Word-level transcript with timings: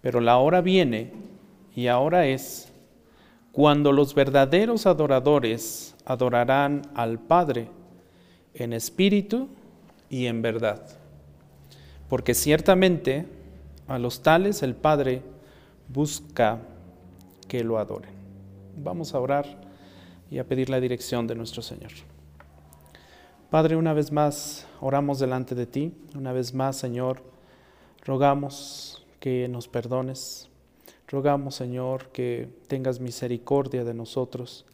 Pero 0.00 0.20
la 0.20 0.38
hora 0.38 0.60
viene 0.60 1.12
y 1.74 1.88
ahora 1.88 2.26
es 2.26 2.72
cuando 3.52 3.92
los 3.92 4.14
verdaderos 4.14 4.86
adoradores 4.86 5.96
adorarán 6.04 6.82
al 6.94 7.18
Padre 7.18 7.68
en 8.54 8.72
espíritu 8.72 9.48
y 10.08 10.26
en 10.26 10.42
verdad. 10.42 10.82
Porque 12.08 12.34
ciertamente 12.34 13.26
a 13.86 13.98
los 13.98 14.22
tales 14.22 14.62
el 14.62 14.74
Padre 14.74 15.22
busca 15.88 16.60
que 17.48 17.64
lo 17.64 17.78
adoren. 17.78 18.12
Vamos 18.76 19.14
a 19.14 19.20
orar 19.20 19.46
y 20.30 20.38
a 20.38 20.44
pedir 20.44 20.70
la 20.70 20.80
dirección 20.80 21.26
de 21.26 21.34
nuestro 21.34 21.62
Señor. 21.62 21.90
Padre, 23.50 23.76
una 23.76 23.94
vez 23.94 24.12
más 24.12 24.66
oramos 24.80 25.18
delante 25.18 25.54
de 25.54 25.66
ti, 25.66 25.94
una 26.14 26.32
vez 26.32 26.52
más, 26.52 26.76
Señor, 26.76 27.22
rogamos 28.04 28.97
que 29.20 29.48
nos 29.48 29.68
perdones, 29.68 30.48
rogamos, 31.08 31.54
Señor, 31.54 32.08
que 32.08 32.48
tengas 32.66 33.00
misericordia 33.00 33.84
de 33.84 33.94
nosotros, 33.94 34.64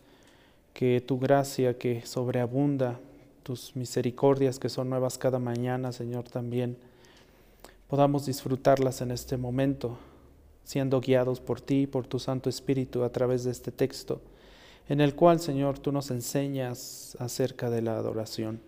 que 0.72 1.00
tu 1.00 1.18
gracia 1.18 1.78
que 1.78 2.04
sobreabunda, 2.06 3.00
tus 3.42 3.76
misericordias 3.76 4.58
que 4.58 4.68
son 4.68 4.90
nuevas 4.90 5.18
cada 5.18 5.38
mañana, 5.38 5.92
Señor, 5.92 6.24
también 6.24 6.76
podamos 7.88 8.26
disfrutarlas 8.26 9.00
en 9.00 9.10
este 9.10 9.36
momento, 9.36 9.98
siendo 10.64 11.00
guiados 11.00 11.40
por 11.40 11.60
ti, 11.60 11.86
por 11.86 12.06
tu 12.06 12.18
Santo 12.18 12.48
Espíritu 12.48 13.04
a 13.04 13.12
través 13.12 13.44
de 13.44 13.50
este 13.50 13.70
texto 13.70 14.20
en 14.88 15.00
el 15.00 15.14
cual, 15.14 15.40
Señor, 15.40 15.78
tú 15.78 15.92
nos 15.92 16.10
enseñas 16.10 17.16
acerca 17.18 17.70
de 17.70 17.82
la 17.82 17.97
adoración. 17.97 18.60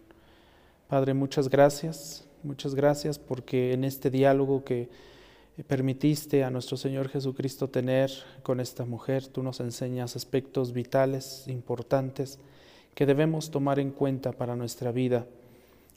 Padre, 0.89 1.15
muchas 1.15 1.49
gracias, 1.49 2.27
muchas 2.43 2.75
gracias 2.75 3.19
porque 3.19 3.73
en 3.73 3.85
este 3.85 4.11
diálogo 4.11 4.65
que 4.65 4.89
permitiste 5.65 6.45
a 6.45 6.51
nuestro 6.51 6.77
Señor 6.77 7.09
Jesucristo 7.09 7.69
tener 7.69 8.11
con 8.43 8.61
esta 8.61 8.85
mujer, 8.85 9.27
tú 9.27 9.43
nos 9.43 9.61
enseñas 9.61 10.17
aspectos 10.17 10.73
vitales, 10.73 11.45
importantes, 11.49 12.39
que 12.95 13.07
debemos 13.07 13.51
tomar 13.51 13.79
en 13.79 13.91
cuenta 13.91 14.33
para 14.33 14.57
nuestra 14.57 14.93
vida 14.93 15.27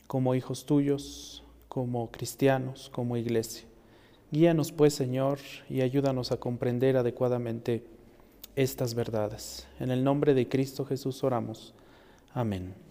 como 0.07 0.35
hijos 0.35 0.65
tuyos, 0.65 1.43
como 1.67 2.09
cristianos, 2.11 2.89
como 2.89 3.17
iglesia. 3.17 3.65
Guíanos 4.31 4.71
pues, 4.71 4.93
Señor, 4.93 5.39
y 5.69 5.81
ayúdanos 5.81 6.31
a 6.31 6.37
comprender 6.37 6.97
adecuadamente 6.97 7.83
estas 8.55 8.93
verdades. 8.93 9.67
En 9.79 9.91
el 9.91 10.03
nombre 10.03 10.33
de 10.33 10.47
Cristo 10.47 10.85
Jesús 10.85 11.23
oramos. 11.23 11.73
Amén. 12.33 12.88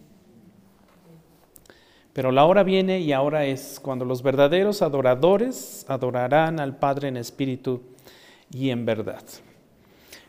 Pero 2.19 2.33
la 2.33 2.47
hora 2.47 2.65
viene 2.65 2.99
y 2.99 3.13
ahora 3.13 3.47
es 3.47 3.79
cuando 3.81 4.05
los 4.05 4.25
verdaderos 4.25 4.83
adoradores 4.83 5.85
adorarán 5.87 6.59
al 6.59 6.77
Padre 6.77 7.07
en 7.07 7.17
espíritu 7.17 7.81
y 8.53 8.71
en 8.71 8.85
verdad. 8.85 9.23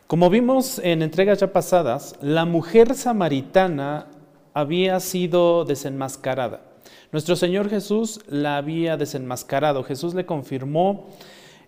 Como 0.06 0.30
vimos 0.30 0.78
en 0.84 1.02
entregas 1.02 1.40
ya 1.40 1.52
pasadas, 1.52 2.14
la 2.22 2.44
mujer 2.44 2.94
samaritana 2.94 4.06
había 4.54 5.00
sido 5.00 5.64
desenmascarada. 5.64 6.60
Nuestro 7.10 7.34
Señor 7.34 7.68
Jesús 7.68 8.20
la 8.28 8.56
había 8.56 8.96
desenmascarado. 8.96 9.82
Jesús 9.82 10.14
le 10.14 10.24
confirmó 10.24 11.08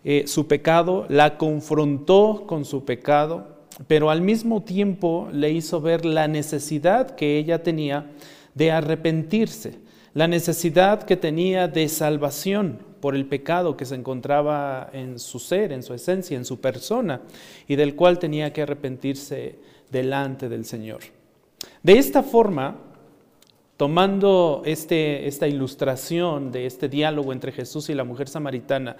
eh, 0.05 0.29
su 0.29 0.47
pecado, 0.47 1.05
la 1.09 1.36
confrontó 1.36 2.45
con 2.47 2.64
su 2.64 2.84
pecado, 2.84 3.57
pero 3.89 4.09
al 4.09 4.20
mismo 4.20 4.62
tiempo 4.62 5.29
le 5.33 5.51
hizo 5.51 5.81
ver 5.81 6.05
la 6.05 6.29
necesidad 6.29 7.17
que 7.17 7.39
ella 7.39 7.64
tenía 7.64 8.07
de 8.55 8.70
arrepentirse, 8.70 9.83
la 10.14 10.28
necesidad 10.28 11.05
que 11.05 11.16
tenía 11.16 11.68
de 11.68 11.88
salvación 11.88 12.78
por 13.00 13.17
el 13.17 13.27
pecado 13.27 13.77
que 13.77 13.84
se 13.84 13.95
encontraba 13.95 14.89
en 14.92 15.18
su 15.18 15.39
ser, 15.39 15.73
en 15.73 15.83
su 15.83 15.95
esencia, 15.95 16.36
en 16.36 16.45
su 16.45 16.61
persona, 16.61 17.23
y 17.67 17.77
del 17.77 17.96
cual 17.96 18.18
tenía 18.18 18.52
que 18.52 18.62
arrepentirse 18.62 19.58
delante 19.90 20.48
del 20.48 20.64
Señor. 20.64 21.01
De 21.83 21.95
esta 21.98 22.22
forma, 22.22 22.77
tomando 23.77 24.62
este, 24.64 25.27
esta 25.27 25.48
ilustración 25.48 26.52
de 26.52 26.67
este 26.67 26.89
diálogo 26.89 27.33
entre 27.33 27.51
Jesús 27.52 27.89
y 27.90 27.95
la 27.95 28.05
mujer 28.05 28.28
samaritana, 28.28 28.96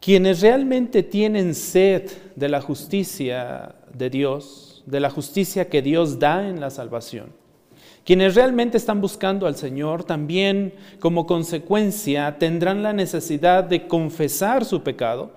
quienes 0.00 0.40
realmente 0.40 1.02
tienen 1.02 1.54
sed 1.54 2.10
de 2.34 2.48
la 2.48 2.60
justicia 2.60 3.76
de 3.92 4.10
Dios, 4.10 4.82
de 4.86 5.00
la 5.00 5.10
justicia 5.10 5.68
que 5.68 5.82
Dios 5.82 6.18
da 6.18 6.48
en 6.48 6.60
la 6.60 6.70
salvación, 6.70 7.32
quienes 8.06 8.36
realmente 8.36 8.76
están 8.76 9.00
buscando 9.00 9.48
al 9.48 9.56
Señor 9.56 10.04
también 10.04 10.72
como 11.00 11.26
consecuencia 11.26 12.38
tendrán 12.38 12.84
la 12.84 12.92
necesidad 12.92 13.64
de 13.64 13.88
confesar 13.88 14.64
su 14.64 14.84
pecado 14.84 15.32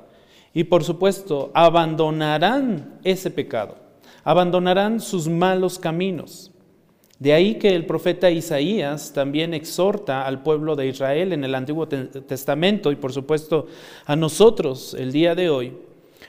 y 0.54 0.66
por 0.66 0.84
supuesto 0.84 1.50
abandonarán 1.56 3.00
ese 3.04 3.32
pecado, 3.32 3.76
abandonarán 4.24 5.00
sus 5.00 5.28
malos 5.28 5.80
caminos. 5.80 6.52
De 7.18 7.34
ahí 7.34 7.56
que 7.56 7.76
el 7.76 7.88
profeta 7.88 8.30
Isaías 8.30 9.14
también 9.14 9.56
exhorta 9.56 10.28
al 10.28 10.44
pueblo 10.44 10.76
de 10.76 10.88
Israel 10.88 11.34
en 11.34 11.44
el 11.44 11.56
Antiguo 11.56 11.88
Testamento 11.88 12.92
y 12.92 12.96
por 12.96 13.12
supuesto 13.12 13.66
a 14.06 14.16
nosotros 14.16 14.94
el 14.94 15.12
día 15.12 15.34
de 15.34 15.50
hoy. 15.50 15.74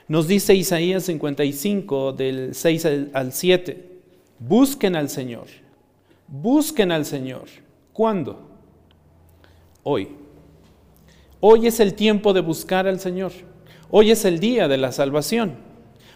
Nos 0.09 0.27
dice 0.27 0.55
Isaías 0.55 1.05
55 1.05 2.15
del 2.15 2.55
6 2.55 2.87
al 3.13 3.33
7, 3.33 3.89
busquen 4.41 4.97
al 4.97 5.09
Señor, 5.11 5.47
busquen 6.31 6.93
al 6.93 7.05
Señor. 7.05 7.45
¿Cuándo? 7.93 8.49
Hoy. 9.83 10.17
Hoy 11.41 11.67
es 11.67 11.81
el 11.81 11.95
tiempo 11.95 12.33
de 12.33 12.41
buscar 12.41 12.87
al 12.87 13.01
Señor. 13.01 13.33
Hoy 13.91 14.11
es 14.11 14.25
el 14.25 14.39
día 14.39 14.69
de 14.69 14.79
la 14.79 14.93
salvación. 14.93 15.55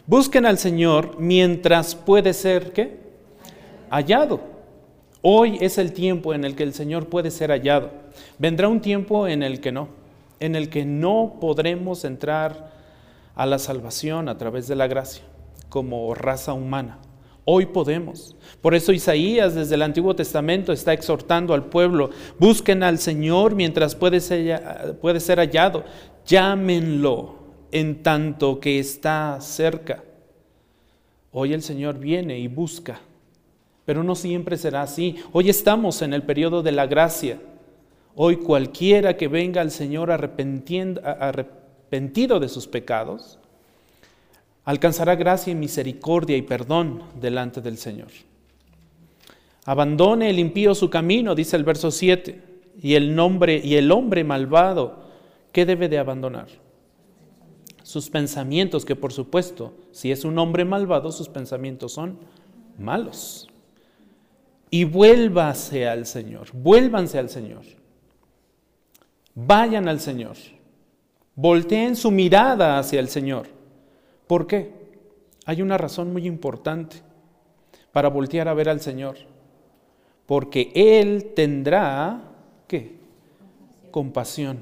Busquen 0.06 0.46
al 0.46 0.58
Señor 0.58 1.16
mientras 1.18 1.94
puede 1.94 2.32
ser 2.32 2.72
¿qué? 2.72 2.98
hallado. 3.90 4.40
Hoy 5.22 5.58
es 5.60 5.78
el 5.78 5.92
tiempo 5.92 6.34
en 6.34 6.44
el 6.44 6.54
que 6.54 6.62
el 6.62 6.74
Señor 6.74 7.08
puede 7.08 7.30
ser 7.30 7.50
hallado. 7.50 7.90
Vendrá 8.38 8.68
un 8.68 8.80
tiempo 8.80 9.26
en 9.26 9.42
el 9.42 9.60
que 9.60 9.72
no, 9.72 9.88
en 10.40 10.54
el 10.54 10.68
que 10.68 10.84
no 10.84 11.38
podremos 11.40 12.04
entrar 12.04 12.70
a 13.34 13.46
la 13.46 13.58
salvación 13.58 14.28
a 14.28 14.36
través 14.36 14.68
de 14.68 14.76
la 14.76 14.86
gracia 14.86 15.24
como 15.70 16.14
raza 16.14 16.52
humana. 16.52 16.98
Hoy 17.44 17.66
podemos. 17.66 18.36
Por 18.60 18.74
eso 18.74 18.92
Isaías 18.92 19.54
desde 19.54 19.74
el 19.74 19.82
Antiguo 19.82 20.16
Testamento 20.16 20.72
está 20.72 20.92
exhortando 20.92 21.52
al 21.52 21.66
pueblo, 21.66 22.10
busquen 22.38 22.82
al 22.82 22.98
Señor 22.98 23.54
mientras 23.54 23.94
puede 23.94 24.20
ser, 24.20 25.38
hallado, 25.38 25.84
llámenlo 26.26 27.36
en 27.70 28.02
tanto 28.02 28.60
que 28.60 28.78
está 28.78 29.38
cerca. 29.40 30.02
Hoy 31.32 31.52
el 31.52 31.62
Señor 31.62 31.98
viene 31.98 32.38
y 32.38 32.48
busca 32.48 33.00
pero 33.84 34.02
no 34.02 34.14
siempre 34.14 34.56
será 34.56 34.82
así. 34.82 35.16
Hoy 35.32 35.50
estamos 35.50 36.00
en 36.02 36.14
el 36.14 36.22
periodo 36.22 36.62
de 36.62 36.72
la 36.72 36.86
gracia. 36.86 37.38
Hoy 38.14 38.36
cualquiera 38.36 39.16
que 39.16 39.28
venga 39.28 39.60
al 39.60 39.70
Señor 39.70 40.10
arrepentido 40.10 41.00
de 42.40 42.48
sus 42.48 42.66
pecados, 42.66 43.38
alcanzará 44.64 45.14
gracia 45.16 45.52
y 45.52 45.54
misericordia 45.54 46.36
y 46.36 46.42
perdón 46.42 47.02
delante 47.20 47.60
del 47.60 47.78
Señor. 47.78 48.08
Abandone 49.64 50.30
el 50.30 50.38
impío 50.38 50.74
su 50.74 50.90
camino, 50.90 51.34
dice 51.34 51.56
el 51.56 51.64
verso 51.64 51.90
7, 51.90 52.42
y 52.82 52.94
el 52.94 53.14
nombre 53.14 53.60
y 53.62 53.76
el 53.76 53.92
hombre 53.92 54.24
malvado, 54.24 55.04
¿qué 55.52 55.64
debe 55.64 55.88
de 55.88 55.98
abandonar? 55.98 56.48
Sus 57.82 58.10
pensamientos, 58.10 58.84
que 58.84 58.96
por 58.96 59.12
supuesto, 59.12 59.74
si 59.92 60.10
es 60.10 60.24
un 60.24 60.38
hombre 60.38 60.64
malvado, 60.64 61.12
sus 61.12 61.28
pensamientos 61.28 61.92
son 61.92 62.18
malos 62.78 63.48
y 64.74 64.82
vuélvase 64.82 65.86
al 65.86 66.04
Señor, 66.04 66.48
vuélvanse 66.52 67.18
al 67.18 67.30
Señor. 67.30 67.62
Vayan 69.34 69.86
al 69.86 70.00
Señor. 70.00 70.36
Volteen 71.36 71.94
su 71.94 72.10
mirada 72.10 72.78
hacia 72.78 72.98
el 72.98 73.08
Señor. 73.08 73.46
¿Por 74.26 74.46
qué? 74.46 74.72
Hay 75.46 75.62
una 75.62 75.78
razón 75.78 76.12
muy 76.12 76.26
importante 76.26 76.96
para 77.92 78.08
voltear 78.08 78.48
a 78.48 78.54
ver 78.54 78.68
al 78.68 78.80
Señor. 78.80 79.16
Porque 80.26 80.72
Él 80.74 81.32
tendrá, 81.34 82.22
¿qué? 82.66 82.96
Compasión. 83.90 84.58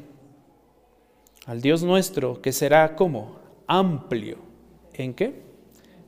Al 1.47 1.61
Dios 1.61 1.83
nuestro, 1.83 2.41
que 2.41 2.53
será 2.53 2.95
como 2.97 3.37
amplio. 3.67 4.39
¿En 4.93 5.15
qué? 5.15 5.43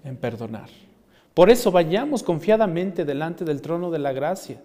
En 0.04 0.16
perdonar. 0.16 0.68
Por 1.32 1.50
eso 1.50 1.72
vayamos 1.72 2.22
confiadamente 2.22 3.04
delante 3.04 3.44
del 3.44 3.60
trono 3.60 3.90
de 3.90 3.98
la 3.98 4.12
gracia. 4.12 4.60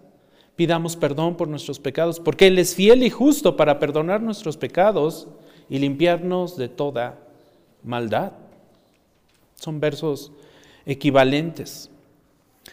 Pidamos 0.55 0.95
perdón 0.95 1.37
por 1.37 1.47
nuestros 1.47 1.79
pecados, 1.79 2.19
porque 2.19 2.47
Él 2.47 2.59
es 2.59 2.75
fiel 2.75 3.03
y 3.03 3.09
justo 3.09 3.55
para 3.55 3.79
perdonar 3.79 4.21
nuestros 4.21 4.57
pecados 4.57 5.27
y 5.69 5.79
limpiarnos 5.79 6.57
de 6.57 6.67
toda 6.67 7.17
maldad. 7.83 8.33
Son 9.59 9.79
versos 9.79 10.31
equivalentes. 10.85 11.91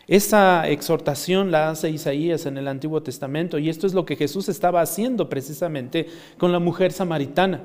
Esa 0.06 0.68
exhortación 0.68 1.50
la 1.50 1.70
hace 1.70 1.90
Isaías 1.90 2.46
en 2.46 2.58
el 2.58 2.68
Antiguo 2.68 3.02
Testamento 3.02 3.58
y 3.58 3.68
esto 3.68 3.86
es 3.86 3.94
lo 3.94 4.06
que 4.06 4.16
Jesús 4.16 4.48
estaba 4.48 4.80
haciendo 4.80 5.28
precisamente 5.28 6.06
con 6.38 6.52
la 6.52 6.60
mujer 6.60 6.92
samaritana. 6.92 7.62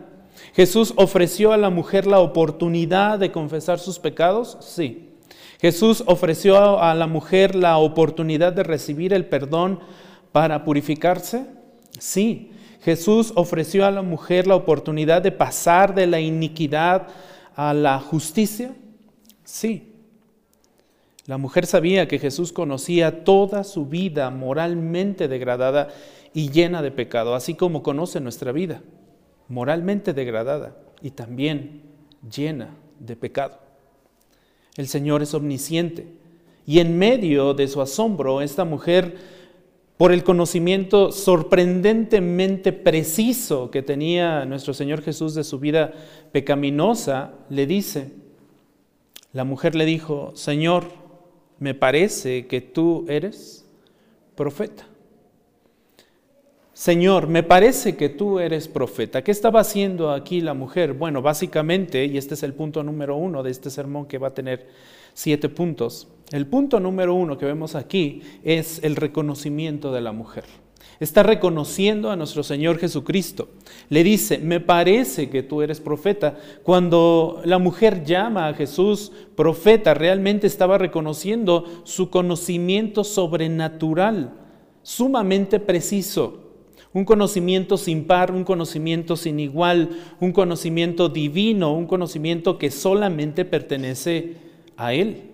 Jesús 0.53 0.94
ofreció 0.95 1.51
a 1.51 1.57
la 1.57 1.69
mujer 1.69 2.07
la 2.07 2.19
oportunidad 2.19 3.19
de 3.19 3.31
confesar 3.31 3.79
sus 3.79 4.00
pecados, 4.00 4.57
sí. 4.62 5.09
Jesús 5.59 6.03
ofreció 6.07 6.81
a 6.81 6.95
la 6.95 7.06
mujer 7.06 7.53
la 7.53 7.77
oportunidad 7.77 8.53
de 8.53 8.63
recibir 8.63 9.13
el 9.13 9.25
perdón 9.25 9.79
para 10.31 10.63
purificarse, 10.63 11.45
sí. 12.00 12.51
Jesús 12.81 13.33
ofreció 13.35 13.85
a 13.85 13.91
la 13.91 14.01
mujer 14.01 14.47
la 14.47 14.56
oportunidad 14.56 15.21
de 15.21 15.31
pasar 15.31 15.94
de 15.94 16.07
la 16.07 16.19
iniquidad 16.19 17.07
a 17.56 17.75
la 17.75 18.00
justicia, 18.00 18.74
sí. 19.51 19.88
La 21.27 21.38
mujer 21.38 21.65
sabía 21.65 22.07
que 22.07 22.19
Jesús 22.19 22.51
conocía 22.51 23.24
toda 23.24 23.63
su 23.63 23.86
vida 23.86 24.30
moralmente 24.31 25.27
degradada 25.27 25.89
y 26.33 26.50
llena 26.50 26.81
de 26.81 26.92
pecado, 26.92 27.36
así 27.36 27.53
como 27.53 27.83
conoce 27.83 28.19
nuestra 28.19 28.51
vida, 28.51 28.81
moralmente 29.48 30.13
degradada 30.13 30.77
y 31.01 31.12
también 31.12 31.83
llena 32.33 32.75
de 33.00 33.15
pecado. 33.15 33.59
El 34.77 34.88
Señor 34.88 35.21
es 35.21 35.33
omnisciente 35.33 36.07
y 36.65 36.80
en 36.80 36.98
medio 36.98 37.53
de 37.53 37.68
su 37.68 37.81
asombro, 37.81 38.42
esta 38.42 38.65
mujer, 38.65 39.15
por 39.98 40.12
el 40.12 40.24
conocimiento 40.24 41.12
sorprendentemente 41.12 42.74
preciso 42.74 43.69
que 43.69 43.83
tenía 43.83 44.45
nuestro 44.45 44.74
Señor 44.74 45.03
Jesús 45.03 45.36
de 45.36 45.44
su 45.44 45.59
vida 45.59 45.94
pecaminosa, 46.31 47.33
le 47.50 47.68
dice, 47.68 48.20
la 49.33 49.44
mujer 49.44 49.75
le 49.75 49.86
dijo, 49.86 50.31
Señor, 50.36 50.86
me 51.60 51.74
parece 51.74 52.48
que 52.48 52.62
tú 52.62 53.06
eres 53.07 53.66
profeta. 54.36 54.88
Señor, 56.74 57.28
me 57.28 57.44
parece 57.44 57.95
que 57.95 58.10
tú 58.10 58.39
eres 58.39 58.68
profeta. 58.68 59.24
¿Qué 59.24 59.31
estaba 59.31 59.60
haciendo 59.60 60.12
aquí 60.12 60.42
la 60.42 60.56
mujer? 60.56 60.94
Bueno, 60.94 61.22
básicamente, 61.22 62.06
y 62.06 62.18
este 62.18 62.33
es 62.33 62.44
el 62.44 62.54
punto 62.54 62.81
número 62.81 63.16
uno 63.16 63.44
de 63.44 63.51
este 63.51 63.69
sermón 63.69 64.07
que 64.07 64.18
va 64.18 64.30
a 64.30 64.33
tener 64.33 64.68
siete 65.13 65.50
puntos, 65.50 66.07
el 66.31 66.48
punto 66.48 66.80
número 66.80 67.13
uno 67.13 67.38
que 67.38 67.45
vemos 67.45 67.75
aquí 67.75 68.22
es 68.44 68.84
el 68.84 68.95
reconocimiento 68.95 69.92
de 69.92 70.01
la 70.01 70.12
mujer. 70.12 70.45
Está 71.01 71.24
reconociendo 71.24 72.12
a 72.12 72.15
nuestro 72.15 72.44
Señor 72.44 72.77
Jesucristo. 72.77 73.50
Le 73.89 74.03
dice, 74.03 74.38
me 74.38 74.59
parece 74.59 75.31
que 75.31 75.42
tú 75.42 75.63
eres 75.63 75.81
profeta. 75.81 76.38
Cuando 76.62 77.42
la 77.44 77.57
mujer 77.57 78.06
llama 78.06 78.48
a 78.48 78.53
Jesús 78.53 79.12
profeta, 79.36 79.95
realmente 79.95 80.45
estaba 80.45 80.77
reconociendo 80.77 81.65
su 81.86 82.12
conocimiento 82.12 83.03
sobrenatural, 83.03 84.36
sumamente 84.83 85.59
preciso 85.59 86.38
un 86.94 87.06
conocimiento 87.06 87.77
sin 87.77 88.06
par, 88.06 88.31
un 88.31 88.44
conocimiento 88.44 89.15
sin 89.15 89.39
igual, 89.39 89.89
un 90.19 90.33
conocimiento 90.33 91.09
divino, 91.09 91.74
un 91.74 91.88
conocimiento 91.88 92.57
que 92.57 92.69
solamente 92.69 93.45
pertenece 93.45 94.36
a 94.75 94.94
Él, 94.94 95.31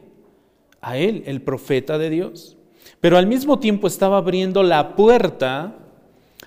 a 0.82 0.98
Él, 0.98 1.24
el 1.26 1.42
profeta 1.42 1.98
de 1.98 2.10
Dios. 2.10 2.57
Pero 3.00 3.18
al 3.18 3.28
mismo 3.28 3.60
tiempo 3.60 3.88
estaba 3.88 4.18
abriendo 4.18 4.64
la 4.64 4.96
puerta 4.96 5.76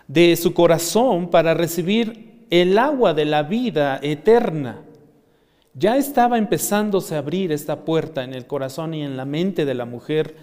de 0.09 0.37
su 0.37 0.53
corazón 0.53 1.29
para 1.29 1.55
recibir 1.55 2.47
el 2.51 2.77
agua 2.79 3.15
de 3.15 3.25
la 3.25 3.45
vida 3.45 4.01
eterna. 4.03 4.81
Ya 5.75 5.97
estaba 5.97 6.37
empezándose 6.37 7.15
a 7.15 7.19
abrir 7.19 7.53
esta 7.53 7.85
puerta 7.85 8.25
en 8.25 8.35
el 8.35 8.47
corazón 8.47 8.93
y 8.93 9.05
en 9.05 9.17
la 9.17 9.25
mente 9.25 9.65
de 9.65 9.75
la 9.75 9.85
mujer 9.85 10.35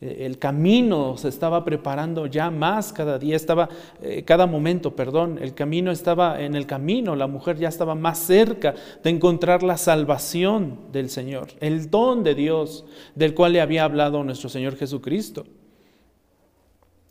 el 0.00 0.38
camino 0.38 1.16
se 1.16 1.28
estaba 1.28 1.64
preparando 1.64 2.26
ya 2.26 2.50
más 2.50 2.92
cada 2.92 3.18
día, 3.18 3.34
estaba, 3.34 3.70
eh, 4.02 4.24
cada 4.24 4.46
momento, 4.46 4.94
perdón, 4.94 5.38
el 5.40 5.54
camino 5.54 5.90
estaba 5.90 6.42
en 6.42 6.54
el 6.54 6.66
camino, 6.66 7.16
la 7.16 7.26
mujer 7.26 7.56
ya 7.56 7.68
estaba 7.68 7.94
más 7.94 8.18
cerca 8.18 8.74
de 9.02 9.08
encontrar 9.08 9.62
la 9.62 9.78
salvación 9.78 10.92
del 10.92 11.08
Señor, 11.08 11.48
el 11.60 11.90
don 11.90 12.24
de 12.24 12.34
Dios 12.34 12.84
del 13.14 13.32
cual 13.34 13.54
le 13.54 13.62
había 13.62 13.84
hablado 13.84 14.22
nuestro 14.22 14.50
Señor 14.50 14.76
Jesucristo. 14.76 15.46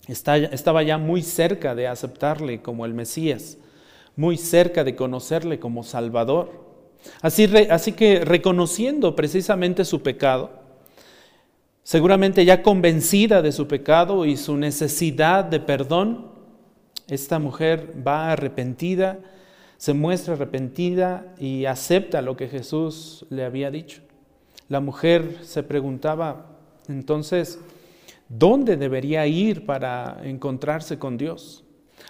estaba 0.08 0.84
ya 0.84 1.00
muy 1.00 1.24
cerca 1.24 1.74
de 1.74 1.88
aceptarle 1.88 2.62
como 2.62 2.86
el 2.86 2.94
Mesías, 2.94 3.58
muy 4.16 4.38
cerca 4.38 4.84
de 4.84 4.96
conocerle 4.96 5.60
como 5.60 5.82
Salvador. 5.82 6.64
Así, 7.24 7.50
así 7.72 7.94
que 7.94 8.24
reconociendo 8.24 9.16
precisamente 9.16 9.86
su 9.86 10.04
pecado, 10.04 10.65
Seguramente 11.86 12.44
ya 12.46 12.64
convencida 12.64 13.44
de 13.44 13.52
su 13.52 13.68
pecado 13.68 14.26
y 14.26 14.38
su 14.38 14.58
necesidad 14.58 15.46
de 15.46 15.60
perdón, 15.60 16.32
esta 17.08 17.38
mujer 17.38 17.94
va 18.06 18.32
arrepentida, 18.32 19.20
se 19.78 19.94
muestra 19.94 20.34
arrepentida 20.34 21.36
y 21.38 21.66
acepta 21.66 22.24
lo 22.24 22.36
que 22.36 22.48
Jesús 22.48 23.28
le 23.30 23.46
había 23.46 23.70
dicho. 23.70 24.02
La 24.68 24.80
mujer 24.80 25.38
se 25.44 25.62
preguntaba 25.62 26.58
entonces, 26.88 27.60
¿dónde 28.30 28.78
debería 28.78 29.28
ir 29.28 29.68
para 29.68 30.22
encontrarse 30.24 30.98
con 30.98 31.18
Dios? 31.18 31.64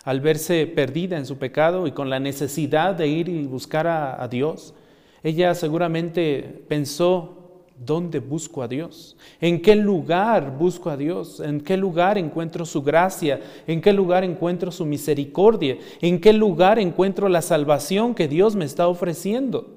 Al 0.05 0.21
verse 0.21 0.67
perdida 0.67 1.17
en 1.17 1.25
su 1.25 1.37
pecado 1.37 1.85
y 1.85 1.91
con 1.91 2.09
la 2.09 2.21
necesidad 2.21 2.95
de 2.95 3.07
ir 3.07 3.27
y 3.27 3.45
buscar 3.45 3.87
a, 3.87 4.23
a 4.23 4.29
Dios, 4.29 4.73
ella 5.21 5.53
seguramente 5.53 6.63
pensó 6.69 7.44
¿Dónde 7.77 8.19
busco 8.19 8.63
a 8.63 8.69
Dios? 8.69 9.17
¿En 9.41 9.61
qué 9.61 9.75
lugar 9.75 10.57
busco 10.57 10.89
a 10.89 10.95
Dios? 10.95 11.41
¿En 11.41 11.59
qué 11.59 11.75
lugar 11.75 12.17
encuentro 12.17 12.65
su 12.65 12.81
gracia? 12.81 13.41
¿En 13.67 13.81
qué 13.81 13.91
lugar 13.91 14.23
encuentro 14.23 14.71
su 14.71 14.85
misericordia? 14.85 15.77
¿En 15.99 16.21
qué 16.21 16.31
lugar 16.31 16.79
encuentro 16.79 17.27
la 17.27 17.41
salvación 17.41 18.15
que 18.15 18.29
Dios 18.29 18.55
me 18.55 18.63
está 18.63 18.87
ofreciendo? 18.87 19.67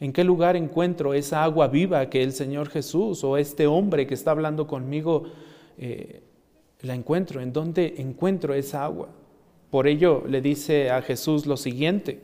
¿En 0.00 0.14
qué 0.14 0.24
lugar 0.24 0.56
encuentro 0.56 1.12
esa 1.12 1.44
agua 1.44 1.68
viva 1.68 2.08
que 2.08 2.22
el 2.22 2.32
Señor 2.32 2.70
Jesús 2.70 3.22
o 3.22 3.36
este 3.36 3.66
hombre 3.66 4.06
que 4.06 4.14
está 4.14 4.30
hablando 4.30 4.66
conmigo 4.66 5.24
eh, 5.76 6.22
la 6.80 6.94
encuentro? 6.94 7.42
¿En 7.42 7.52
dónde 7.52 7.96
encuentro 7.98 8.54
esa 8.54 8.82
agua? 8.82 9.10
Por 9.70 9.86
ello 9.86 10.24
le 10.26 10.40
dice 10.40 10.90
a 10.90 11.02
Jesús 11.02 11.44
lo 11.44 11.58
siguiente, 11.58 12.22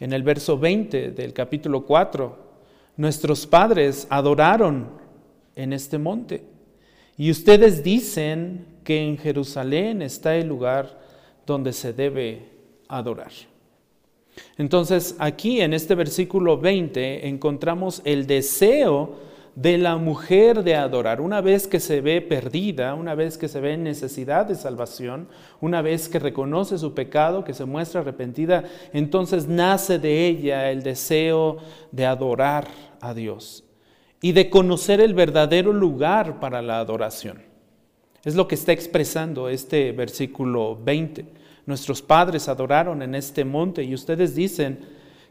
en 0.00 0.14
el 0.14 0.22
verso 0.22 0.58
20 0.58 1.10
del 1.10 1.34
capítulo 1.34 1.84
4 1.84 2.49
Nuestros 3.00 3.46
padres 3.46 4.06
adoraron 4.10 4.88
en 5.56 5.72
este 5.72 5.96
monte. 5.96 6.44
Y 7.16 7.30
ustedes 7.30 7.82
dicen 7.82 8.66
que 8.84 9.02
en 9.02 9.16
Jerusalén 9.16 10.02
está 10.02 10.36
el 10.36 10.48
lugar 10.48 11.00
donde 11.46 11.72
se 11.72 11.94
debe 11.94 12.50
adorar. 12.88 13.32
Entonces 14.58 15.16
aquí 15.18 15.62
en 15.62 15.72
este 15.72 15.94
versículo 15.94 16.58
20 16.58 17.26
encontramos 17.26 18.02
el 18.04 18.26
deseo 18.26 19.16
de 19.54 19.78
la 19.78 19.96
mujer 19.96 20.62
de 20.62 20.74
adorar. 20.74 21.22
Una 21.22 21.40
vez 21.40 21.66
que 21.66 21.80
se 21.80 22.02
ve 22.02 22.20
perdida, 22.20 22.92
una 22.92 23.14
vez 23.14 23.38
que 23.38 23.48
se 23.48 23.60
ve 23.60 23.72
en 23.72 23.82
necesidad 23.82 24.44
de 24.44 24.56
salvación, 24.56 25.26
una 25.62 25.80
vez 25.80 26.10
que 26.10 26.18
reconoce 26.18 26.76
su 26.76 26.92
pecado, 26.92 27.44
que 27.44 27.54
se 27.54 27.64
muestra 27.64 28.02
arrepentida, 28.02 28.64
entonces 28.92 29.48
nace 29.48 29.98
de 29.98 30.26
ella 30.26 30.70
el 30.70 30.82
deseo 30.82 31.56
de 31.92 32.04
adorar 32.04 32.89
a 33.00 33.14
Dios 33.14 33.64
y 34.22 34.32
de 34.32 34.50
conocer 34.50 35.00
el 35.00 35.14
verdadero 35.14 35.72
lugar 35.72 36.40
para 36.40 36.62
la 36.62 36.78
adoración. 36.78 37.42
Es 38.24 38.34
lo 38.34 38.46
que 38.46 38.54
está 38.54 38.72
expresando 38.72 39.48
este 39.48 39.92
versículo 39.92 40.76
20. 40.76 41.24
Nuestros 41.66 42.02
padres 42.02 42.48
adoraron 42.48 43.02
en 43.02 43.14
este 43.14 43.44
monte 43.44 43.82
y 43.82 43.94
ustedes 43.94 44.34
dicen 44.34 44.80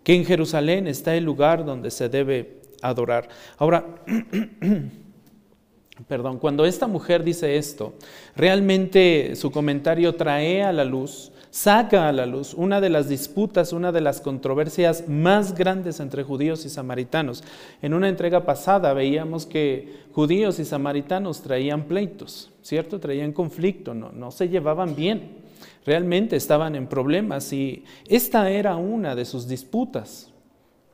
que 0.04 0.16
en 0.16 0.26
Jerusalén 0.26 0.88
está 0.88 1.16
el 1.16 1.24
lugar 1.24 1.66
donde 1.66 1.92
se 1.92 2.10
debe 2.10 2.62
adorar. 2.82 3.30
Ahora, 3.58 3.86
perdón, 6.08 6.40
cuando 6.40 6.66
esta 6.66 6.88
mujer 6.88 7.24
dice 7.24 7.58
esto, 7.58 7.94
realmente 8.36 9.36
su 9.36 9.52
comentario 9.52 10.16
trae 10.16 10.64
a 10.64 10.72
la 10.72 10.86
luz, 10.86 11.32
saca 11.51 12.08
a 12.08 12.12
la 12.12 12.25
luz 12.25 12.53
una 12.53 12.82
de 12.82 12.89
las 12.89 13.10
disputas, 13.10 13.74
una 13.74 13.91
de 13.91 14.01
las 14.01 14.22
controversias 14.22 15.08
más 15.08 15.56
grandes 15.56 16.00
entre 16.00 16.24
judíos 16.24 16.65
y 16.65 16.70
samaritanos. 16.70 17.44
En 17.82 17.94
una 17.94 18.10
entrega 18.10 18.46
pasada 18.46 18.94
veíamos 18.94 19.46
que 19.46 20.03
judíos 20.13 20.60
y 20.60 20.65
samaritanos 20.65 21.41
traían 21.41 21.86
pleitos, 21.86 22.51
¿cierto? 22.62 23.00
Traían 23.00 23.34
conflicto, 23.34 23.94
no, 23.94 24.12
no 24.12 24.32
se 24.32 24.50
llevaban 24.50 24.96
bien. 24.96 25.39
Realmente 25.86 26.36
estaban 26.36 26.75
en 26.75 26.88
problemas 26.88 27.51
y 27.53 27.84
esta 28.08 28.50
era 28.50 28.75
una 28.75 29.15
de 29.15 29.25
sus 29.25 29.48
disputas. 29.48 30.32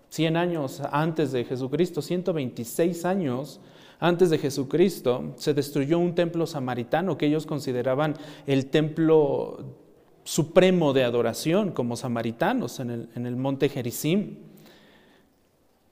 100 0.09 0.37
años 0.37 0.81
antes 0.91 1.33
de 1.33 1.43
Jesucristo, 1.43 2.01
126 2.01 3.03
años 3.03 3.59
antes 3.99 4.29
de 4.29 4.37
Jesucristo, 4.37 5.33
se 5.35 5.53
destruyó 5.53 5.99
un 5.99 6.15
templo 6.15 6.47
samaritano 6.47 7.17
que 7.17 7.25
ellos 7.25 7.45
consideraban 7.45 8.13
el 8.45 8.67
templo 8.67 9.84
supremo 10.25 10.91
de 10.91 11.03
adoración 11.03 11.71
como 11.71 11.95
samaritanos 11.95 12.81
en 12.81 13.07
el, 13.13 13.35
monte 13.37 13.69
Gerizim. 13.69 14.35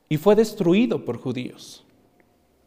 Y 0.10 0.18
fue 0.18 0.36
destruido 0.36 1.06
por 1.06 1.18
judíos. 1.18 1.86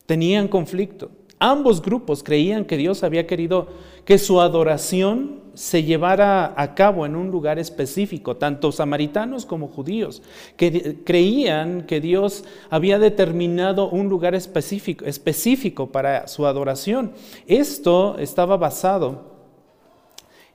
Tenían 0.07 0.49
conflicto. 0.49 1.11
Ambos 1.39 1.83
grupos 1.83 2.23
creían 2.23 2.65
que 2.65 2.79
Dios 2.79 3.03
había 3.03 3.27
querido 3.27 3.69
que 4.07 4.17
su 4.17 4.41
adoración 4.41 5.43
se 5.55 5.83
llevara 5.83 6.55
a 6.57 6.75
cabo 6.75 7.05
en 7.05 7.17
un 7.17 7.31
lugar 7.31 7.59
específico, 7.59 8.37
tanto 8.37 8.73
samaritanos 8.73 9.45
como 9.45 9.69
judíos, 9.69 10.23
que 10.57 11.03
creían 11.05 11.83
que 11.83 12.01
Dios 12.01 12.45
había 12.71 12.99
determinado 12.99 13.91
un 13.91 14.09
lugar 14.09 14.35
específico, 14.35 15.05
específico 15.05 15.89
para 15.89 16.29
su 16.29 16.47
adoración. 16.47 17.13
Esto 17.47 18.17
estaba 18.19 18.57
basado 18.57 19.36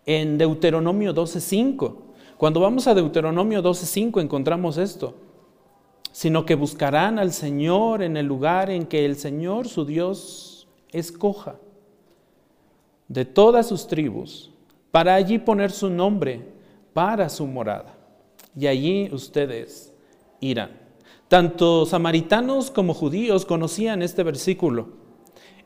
en 0.06 0.38
Deuteronomio 0.38 1.14
12.5. 1.14 1.96
Cuando 2.38 2.60
vamos 2.60 2.88
a 2.88 2.94
Deuteronomio 2.94 3.62
12.5 3.62 4.22
encontramos 4.22 4.78
esto, 4.78 5.16
sino 6.12 6.46
que 6.46 6.56
buscarán 6.56 7.20
al 7.20 7.32
Señor 7.32 8.02
en 8.02 8.18
el 8.18 8.26
lugar 8.26 8.70
en 8.70 8.86
que 8.86 9.06
el 9.06 9.16
Señor, 9.16 9.68
su 9.68 9.86
Dios, 9.86 10.68
escoja 10.92 11.56
de 13.08 13.26
todas 13.26 13.68
sus 13.68 13.88
tribus 13.88 14.52
para 14.92 15.16
allí 15.16 15.38
poner 15.38 15.72
su 15.72 15.90
nombre 15.90 16.42
para 16.94 17.30
su 17.30 17.48
morada. 17.48 17.98
Y 18.58 18.68
allí 18.68 19.10
ustedes 19.14 19.94
irán. 20.40 20.72
Tanto 21.28 21.86
samaritanos 21.86 22.72
como 22.72 22.94
judíos 22.94 23.46
conocían 23.46 24.02
este 24.02 24.24
versículo, 24.24 24.90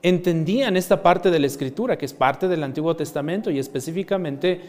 entendían 0.06 0.78
esta 0.78 1.02
parte 1.02 1.32
de 1.32 1.40
la 1.40 1.48
escritura, 1.48 1.98
que 1.98 2.06
es 2.06 2.14
parte 2.14 2.48
del 2.48 2.62
Antiguo 2.64 2.96
Testamento 2.96 3.50
y 3.50 3.58
específicamente 3.58 4.62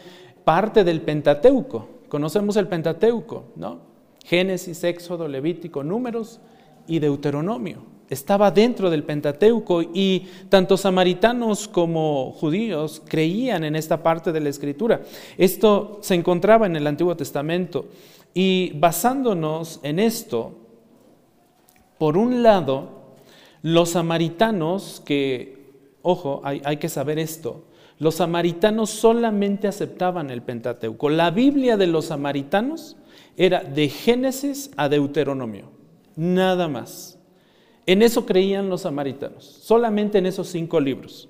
parte 0.43 0.83
del 0.83 1.01
Pentateuco. 1.01 1.87
Conocemos 2.09 2.57
el 2.57 2.67
Pentateuco, 2.67 3.43
¿no? 3.55 3.81
Génesis, 4.25 4.83
Éxodo, 4.83 5.27
Levítico, 5.27 5.83
Números 5.83 6.39
y 6.87 6.97
Deuteronomio 6.97 7.97
estaba 8.09 8.51
dentro 8.51 8.89
del 8.89 9.03
Pentateuco 9.03 9.81
y 9.81 10.27
tanto 10.49 10.77
samaritanos 10.77 11.67
como 11.67 12.31
judíos 12.31 13.01
creían 13.05 13.63
en 13.63 13.75
esta 13.75 14.01
parte 14.01 14.31
de 14.31 14.39
la 14.39 14.49
escritura. 14.49 15.01
Esto 15.37 15.99
se 16.01 16.15
encontraba 16.15 16.65
en 16.65 16.77
el 16.77 16.87
Antiguo 16.87 17.17
Testamento 17.17 17.87
y 18.33 18.71
basándonos 18.75 19.81
en 19.83 19.99
esto, 19.99 20.53
por 21.97 22.17
un 22.17 22.43
lado, 22.43 22.96
los 23.67 23.89
samaritanos 23.89 25.01
que, 25.05 25.57
ojo, 26.01 26.39
hay, 26.45 26.77
que 26.77 26.87
saber 26.87 27.19
esto, 27.19 27.65
los 27.99 28.15
samaritanos 28.15 28.89
solamente 28.89 29.67
aceptaban 29.67 30.29
el 30.29 30.41
Pentateuco. 30.41 31.09
La 31.09 31.31
Biblia 31.31 31.75
de 31.75 31.87
los 31.87 32.05
samaritanos 32.05 32.95
era 33.35 33.61
de 33.61 33.89
Génesis 33.89 34.71
a 34.77 34.87
Deuteronomio, 34.87 35.69
nada 36.15 36.69
más. 36.69 37.19
En 37.85 38.01
eso 38.03 38.25
creían 38.25 38.69
los 38.69 38.81
samaritanos, 38.83 39.43
solamente 39.43 40.19
en 40.19 40.27
esos 40.27 40.47
cinco 40.47 40.79
libros. 40.79 41.27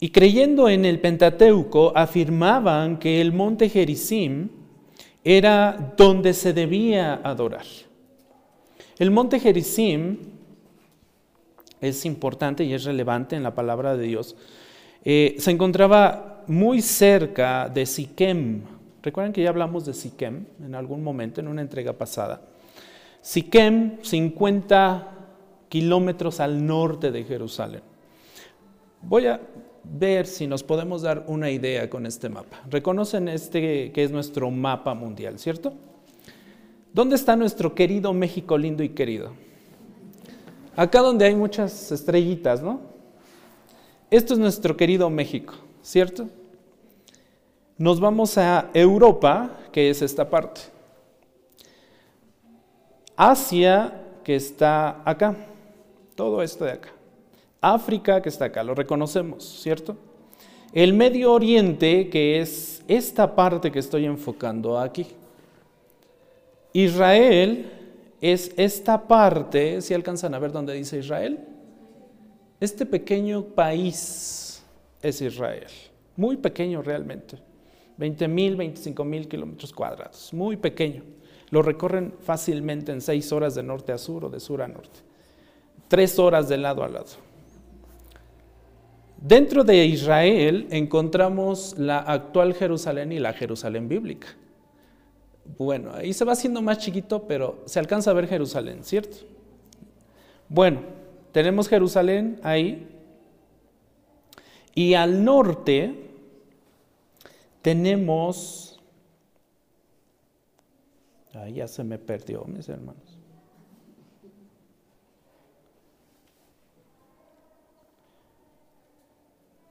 Y 0.00 0.10
creyendo 0.10 0.68
en 0.68 0.84
el 0.84 1.00
Pentateuco, 1.00 1.92
afirmaban 1.96 2.98
que 2.98 3.22
el 3.22 3.32
monte 3.32 3.70
Gerizim 3.70 4.50
era 5.24 5.94
donde 5.96 6.34
se 6.34 6.52
debía 6.52 7.14
adorar. 7.24 7.64
El 8.98 9.10
monte 9.10 9.40
Gerizim 9.40 10.31
es 11.82 12.06
importante 12.06 12.64
y 12.64 12.72
es 12.72 12.84
relevante 12.84 13.36
en 13.36 13.42
la 13.42 13.54
palabra 13.54 13.96
de 13.96 14.06
Dios. 14.06 14.36
Eh, 15.04 15.34
se 15.38 15.50
encontraba 15.50 16.44
muy 16.46 16.80
cerca 16.80 17.68
de 17.68 17.84
Siquem. 17.84 18.62
Recuerden 19.02 19.32
que 19.32 19.42
ya 19.42 19.50
hablamos 19.50 19.84
de 19.84 19.92
Siquem 19.92 20.46
en 20.64 20.74
algún 20.76 21.02
momento, 21.02 21.40
en 21.40 21.48
una 21.48 21.60
entrega 21.60 21.92
pasada. 21.92 22.40
Siquem, 23.20 23.98
50 24.00 25.08
kilómetros 25.68 26.38
al 26.38 26.64
norte 26.64 27.10
de 27.10 27.24
Jerusalén. 27.24 27.82
Voy 29.02 29.26
a 29.26 29.40
ver 29.82 30.26
si 30.26 30.46
nos 30.46 30.62
podemos 30.62 31.02
dar 31.02 31.24
una 31.26 31.50
idea 31.50 31.90
con 31.90 32.06
este 32.06 32.28
mapa. 32.28 32.62
Reconocen 32.70 33.26
este 33.26 33.90
que 33.90 34.04
es 34.04 34.12
nuestro 34.12 34.52
mapa 34.52 34.94
mundial, 34.94 35.40
¿cierto? 35.40 35.72
¿Dónde 36.92 37.16
está 37.16 37.34
nuestro 37.34 37.74
querido 37.74 38.12
México 38.12 38.56
lindo 38.56 38.84
y 38.84 38.90
querido? 38.90 39.32
Acá 40.74 41.00
donde 41.00 41.26
hay 41.26 41.34
muchas 41.34 41.92
estrellitas, 41.92 42.62
¿no? 42.62 42.80
Esto 44.10 44.34
es 44.34 44.38
nuestro 44.38 44.76
querido 44.76 45.08
México, 45.10 45.54
¿cierto? 45.82 46.28
Nos 47.76 48.00
vamos 48.00 48.38
a 48.38 48.70
Europa, 48.72 49.50
que 49.70 49.90
es 49.90 50.02
esta 50.02 50.28
parte. 50.28 50.60
Asia, 53.16 54.02
que 54.24 54.36
está 54.36 55.02
acá, 55.04 55.36
todo 56.14 56.42
esto 56.42 56.64
de 56.64 56.72
acá. 56.72 56.90
África, 57.60 58.22
que 58.22 58.28
está 58.28 58.46
acá, 58.46 58.62
lo 58.62 58.74
reconocemos, 58.74 59.60
¿cierto? 59.62 59.96
El 60.72 60.94
Medio 60.94 61.32
Oriente, 61.32 62.08
que 62.08 62.40
es 62.40 62.82
esta 62.88 63.34
parte 63.34 63.70
que 63.70 63.78
estoy 63.78 64.06
enfocando 64.06 64.78
aquí. 64.78 65.06
Israel 66.72 67.81
es 68.22 68.54
esta 68.56 69.08
parte, 69.08 69.82
si 69.82 69.92
alcanzan 69.92 70.32
a 70.32 70.38
ver 70.38 70.52
dónde 70.52 70.72
dice 70.72 70.96
Israel, 70.98 71.40
este 72.60 72.86
pequeño 72.86 73.44
país 73.44 74.62
es 75.02 75.20
Israel, 75.20 75.66
muy 76.16 76.36
pequeño 76.36 76.82
realmente, 76.82 77.36
20 77.96 78.28
mil, 78.28 78.54
25 78.54 79.04
mil 79.04 79.26
kilómetros 79.26 79.72
cuadrados, 79.72 80.32
muy 80.32 80.56
pequeño. 80.56 81.02
Lo 81.50 81.62
recorren 81.62 82.14
fácilmente 82.20 82.92
en 82.92 83.00
seis 83.00 83.32
horas 83.32 83.56
de 83.56 83.64
norte 83.64 83.90
a 83.90 83.98
sur 83.98 84.24
o 84.24 84.30
de 84.30 84.38
sur 84.38 84.62
a 84.62 84.68
norte. 84.68 85.00
Tres 85.88 86.18
horas 86.18 86.48
de 86.48 86.56
lado 86.56 86.84
a 86.84 86.88
lado. 86.88 87.10
Dentro 89.20 89.64
de 89.64 89.84
Israel 89.84 90.68
encontramos 90.70 91.76
la 91.76 91.98
actual 91.98 92.54
Jerusalén 92.54 93.10
y 93.10 93.18
la 93.18 93.32
Jerusalén 93.32 93.88
bíblica. 93.88 94.28
Bueno, 95.58 95.92
ahí 95.94 96.12
se 96.12 96.24
va 96.24 96.32
haciendo 96.32 96.62
más 96.62 96.78
chiquito, 96.78 97.26
pero 97.26 97.62
se 97.66 97.78
alcanza 97.78 98.10
a 98.10 98.14
ver 98.14 98.28
Jerusalén, 98.28 98.84
¿cierto? 98.84 99.18
Bueno, 100.48 100.80
tenemos 101.32 101.68
Jerusalén 101.68 102.40
ahí. 102.42 102.88
Y 104.74 104.94
al 104.94 105.22
norte 105.24 106.10
tenemos 107.60 108.72
Ahí 111.34 111.54
ya 111.54 111.68
se 111.68 111.82
me 111.82 111.98
perdió, 111.98 112.44
mis 112.44 112.68
hermanos. 112.68 113.18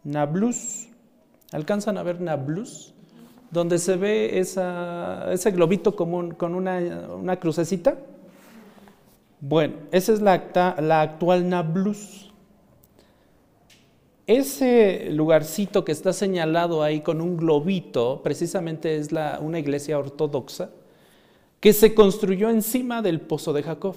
Nablus. 0.03 0.87
¿Alcanzan 1.51 1.97
a 1.97 2.03
ver 2.03 2.19
Nablus? 2.19 2.93
Donde 3.51 3.77
se 3.77 3.97
ve 3.97 4.39
ese 4.39 5.51
globito 5.51 5.95
común 5.95 6.31
con 6.31 6.55
una, 6.55 7.37
crucecita. 7.39 7.97
Bueno, 9.39 9.75
esa 9.91 10.13
es 10.13 10.21
la, 10.21 10.33
actual 11.01 11.49
Nablus. 11.49 12.31
Ese 14.25 15.09
lugarcito 15.11 15.83
que 15.83 15.91
está 15.91 16.13
señalado 16.13 16.83
ahí 16.83 17.01
con 17.01 17.19
un 17.19 17.35
globito, 17.35 18.21
precisamente 18.23 18.95
es 18.95 19.09
una 19.41 19.59
iglesia 19.59 19.99
ortodoxa 19.99 20.69
que 21.59 21.73
se 21.73 21.93
construyó 21.93 22.49
encima 22.49 23.01
del 23.01 23.21
pozo 23.21 23.53
de 23.53 23.63
Jacob. 23.63 23.95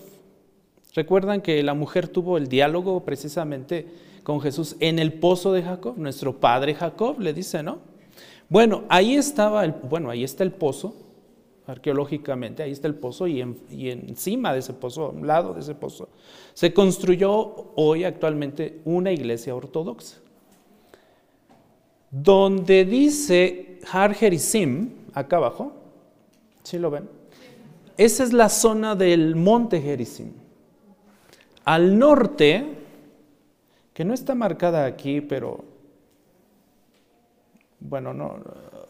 Recuerdan 0.94 1.40
que 1.40 1.62
la 1.62 1.74
mujer 1.74 2.08
tuvo 2.08 2.36
el 2.36 2.46
diálogo 2.46 3.04
precisamente 3.04 3.86
con 4.22 4.40
Jesús 4.40 4.76
en 4.80 4.98
el 4.98 5.12
pozo 5.12 5.52
de 5.52 5.62
Jacob, 5.62 5.94
nuestro 5.96 6.40
padre 6.40 6.74
Jacob 6.74 7.20
le 7.20 7.32
dice, 7.32 7.62
¿no? 7.62 7.78
Bueno, 8.48 8.84
ahí 8.88 9.14
estaba 9.16 9.64
el, 9.64 9.72
bueno, 9.72 10.10
ahí 10.10 10.24
está 10.24 10.44
el 10.44 10.52
pozo, 10.52 10.94
arqueológicamente, 11.66 12.62
ahí 12.62 12.72
está 12.72 12.88
el 12.88 12.94
pozo 12.94 13.26
y, 13.26 13.40
y 13.70 13.90
encima 13.90 14.52
de 14.52 14.58
ese 14.58 14.74
pozo, 14.74 15.06
a 15.06 15.08
un 15.10 15.26
lado 15.26 15.54
de 15.54 15.60
ese 15.60 15.74
pozo, 15.74 16.08
se 16.52 16.72
construyó 16.74 17.72
hoy 17.76 18.04
actualmente 18.04 18.80
una 18.84 19.12
iglesia 19.12 19.54
ortodoxa. 19.54 20.18
Donde 22.10 22.84
dice 22.84 23.80
Har 23.90 24.14
Gerizim, 24.14 24.90
acá 25.14 25.36
abajo, 25.36 25.72
¿sí 26.62 26.78
lo 26.78 26.90
ven? 26.90 27.08
esa 27.96 28.24
es 28.24 28.32
la 28.32 28.48
zona 28.48 28.94
del 28.94 29.36
monte 29.36 29.80
Gerizim. 29.80 30.32
Al 31.64 31.98
norte, 31.98 32.64
que 33.92 34.04
no 34.04 34.12
está 34.12 34.34
marcada 34.34 34.84
aquí, 34.84 35.20
pero 35.20 35.64
bueno, 37.84 38.14
no, 38.14 38.36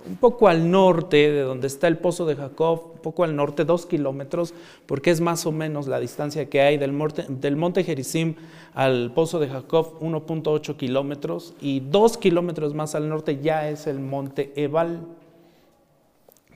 un 0.06 0.16
poco 0.16 0.46
al 0.46 0.70
norte 0.70 1.30
de 1.30 1.40
donde 1.40 1.66
está 1.66 1.88
el 1.88 1.98
pozo 1.98 2.26
de 2.26 2.36
Jacob, 2.36 2.92
un 2.94 3.00
poco 3.00 3.24
al 3.24 3.34
norte, 3.34 3.64
dos 3.64 3.86
kilómetros, 3.86 4.54
porque 4.86 5.10
es 5.10 5.20
más 5.20 5.46
o 5.46 5.52
menos 5.52 5.88
la 5.88 5.98
distancia 5.98 6.48
que 6.48 6.60
hay 6.60 6.78
del 6.78 6.92
monte, 6.92 7.84
Gerizim 7.84 8.36
al 8.72 9.12
pozo 9.12 9.40
de 9.40 9.48
Jacob, 9.48 9.98
1.8 10.00 10.76
kilómetros, 10.76 11.54
y 11.60 11.80
dos 11.80 12.16
kilómetros 12.16 12.72
más 12.74 12.94
al 12.94 13.08
norte 13.08 13.40
ya 13.42 13.68
es 13.68 13.88
el 13.88 13.98
monte 13.98 14.52
Ebal 14.56 15.00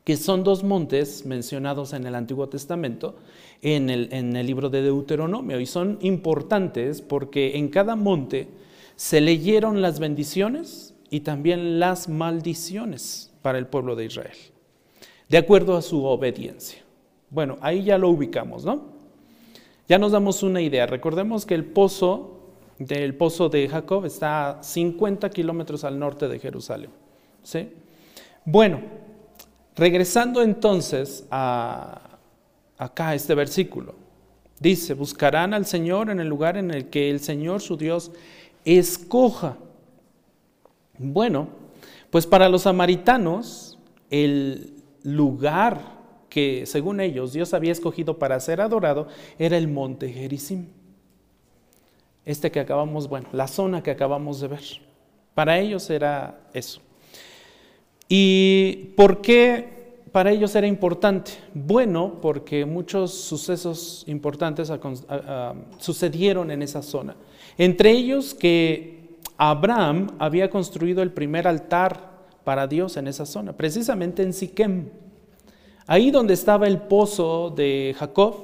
que 0.05 0.17
son 0.17 0.43
dos 0.43 0.65
montes 0.65 1.27
mencionados 1.27 1.93
en 1.93 2.07
el 2.07 2.15
Antiguo 2.15 2.49
Testamento, 2.49 3.17
en 3.61 3.91
el 3.91 4.47
libro 4.47 4.71
de 4.71 4.81
Deuteronomio, 4.81 5.61
y 5.61 5.67
son 5.67 5.99
importantes 6.01 7.03
porque 7.03 7.59
en 7.59 7.69
cada 7.69 7.95
monte 7.95 8.49
se 8.97 9.21
leyeron 9.21 9.83
las 9.83 9.99
bendiciones 9.99 10.95
y 11.11 11.21
también 11.21 11.81
las 11.81 12.09
maldiciones 12.09 13.33
para 13.43 13.59
el 13.59 13.67
pueblo 13.67 13.97
de 13.97 14.07
Israel, 14.07 14.37
de 15.29 15.39
acuerdo 15.39 15.77
a 15.77 15.83
su 15.83 16.05
obediencia. 16.05 16.83
Bueno, 17.31 17.59
ahí 17.61 17.85
ya 17.85 17.99
lo 17.99 18.09
ubicamos, 18.09 18.65
¿no? 18.65 18.99
Ya 19.89 19.99
nos 19.99 20.13
damos 20.13 20.43
una 20.43 20.61
idea. 20.61 20.87
Recordemos 20.87 21.47
que 21.47 21.55
el 21.55 21.65
pozo 21.65 22.35
del 22.79 23.15
pozo 23.15 23.49
de 23.49 23.69
Jacob 23.69 24.05
está 24.05 24.51
a 24.51 24.63
50 24.63 25.31
kilómetros 25.31 25.85
al 25.85 25.99
norte 25.99 26.29
de 26.29 26.39
Jerusalén. 26.39 26.91
¿sí? 27.43 27.69
Bueno, 28.45 28.81
Regresando 29.79 30.43
entonces 30.43 31.25
a 31.31 32.19
acá 32.79 33.15
este 33.15 33.37
versículo, 33.37 33.95
dice, 34.59 34.95
buscarán 34.95 35.55
al 35.55 35.67
Señor 35.67 36.11
en 36.11 36.19
el 36.19 36.27
lugar 36.27 36.57
en 36.57 36.73
el 36.73 36.87
que 36.87 37.11
el 37.11 37.21
Señor 37.21 37.61
su 37.61 37.77
Dios 37.77 38.11
escoja. 38.65 39.57
Bueno, 40.99 41.49
pues 42.11 42.27
para 42.27 42.49
los 42.49 42.63
samaritanos 42.63 43.79
el 44.11 44.75
lugar 45.03 45.99
que 46.29 46.67
según 46.67 47.01
ellos 47.01 47.33
Dios 47.33 47.55
había 47.55 47.73
escogido 47.73 48.19
para 48.19 48.39
ser 48.41 48.61
adorado 48.61 49.09
era 49.39 49.57
el 49.57 49.69
monte 49.69 50.11
Gerizim. 50.13 50.67
Este 52.25 52.51
que 52.51 52.61
acabamos, 52.61 53.09
bueno, 53.09 53.29
la 53.33 53.49
zona 53.49 53.83
que 53.83 53.91
acabamos 53.91 54.41
de 54.41 54.49
ver. 54.49 54.65
Para 55.35 55.59
ellos 55.59 55.89
era 55.89 56.41
eso. 56.53 56.81
¿Y 58.09 58.93
por 58.97 59.21
qué 59.23 59.79
para 60.13 60.31
ellos 60.31 60.55
era 60.55 60.67
importante? 60.67 61.33
Bueno, 61.55 62.19
porque 62.21 62.67
muchos 62.67 63.15
sucesos 63.15 64.05
importantes 64.07 64.71
sucedieron 65.79 66.51
en 66.51 66.63
esa 66.63 66.83
zona. 66.83 67.17
Entre 67.57 67.93
ellos 67.93 68.35
que 68.35 68.98
Abraham 69.39 70.09
había 70.19 70.51
construido 70.51 71.01
el 71.01 71.13
primer 71.13 71.47
altar 71.47 72.19
para 72.43 72.67
Dios 72.67 72.97
en 72.97 73.07
esa 73.07 73.25
zona, 73.25 73.53
precisamente 73.53 74.23
en 74.23 74.33
Siquem. 74.33 74.91
Ahí 75.87 76.11
donde 76.11 76.35
estaba 76.35 76.67
el 76.67 76.79
pozo 76.79 77.51
de 77.51 77.95
Jacob 77.97 78.35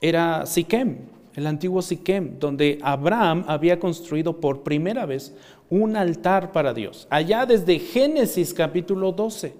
era 0.00 0.44
Siquem, 0.44 0.98
el 1.34 1.46
antiguo 1.46 1.80
Siquem, 1.80 2.38
donde 2.38 2.78
Abraham 2.82 3.44
había 3.48 3.80
construido 3.80 4.40
por 4.40 4.62
primera 4.62 5.06
vez 5.06 5.34
un 5.70 5.96
altar 5.96 6.52
para 6.52 6.74
Dios. 6.74 7.06
Allá 7.08 7.46
desde 7.46 7.78
Génesis 7.78 8.52
capítulo 8.52 9.12
12, 9.12 9.54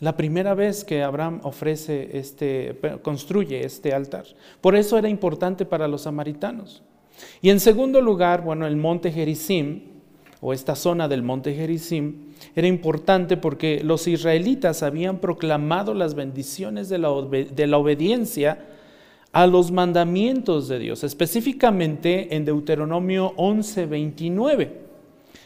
la 0.00 0.16
primera 0.16 0.54
vez 0.54 0.84
que 0.84 1.02
Abraham 1.02 1.40
ofrece 1.42 2.18
este, 2.18 2.78
construye 3.02 3.64
este 3.64 3.94
altar. 3.94 4.24
Por 4.60 4.76
eso 4.76 4.98
era 4.98 5.08
importante 5.08 5.64
para 5.64 5.88
los 5.88 6.02
samaritanos. 6.02 6.82
Y 7.42 7.50
en 7.50 7.60
segundo 7.60 8.00
lugar, 8.00 8.42
bueno, 8.42 8.66
el 8.66 8.76
monte 8.76 9.10
Gerizim, 9.10 9.82
o 10.40 10.52
esta 10.52 10.74
zona 10.74 11.08
del 11.08 11.22
monte 11.22 11.54
Gerizim, 11.54 12.30
era 12.54 12.66
importante 12.66 13.36
porque 13.36 13.82
los 13.84 14.08
israelitas 14.08 14.82
habían 14.82 15.18
proclamado 15.18 15.94
las 15.94 16.14
bendiciones 16.14 16.88
de 16.88 16.98
la, 16.98 17.10
obediencia 17.10 18.58
a 19.32 19.46
los 19.46 19.70
mandamientos 19.70 20.66
de 20.68 20.78
Dios, 20.78 21.04
específicamente 21.04 22.34
en 22.34 22.44
Deuteronomio 22.44 23.34
11:29. 23.36 24.70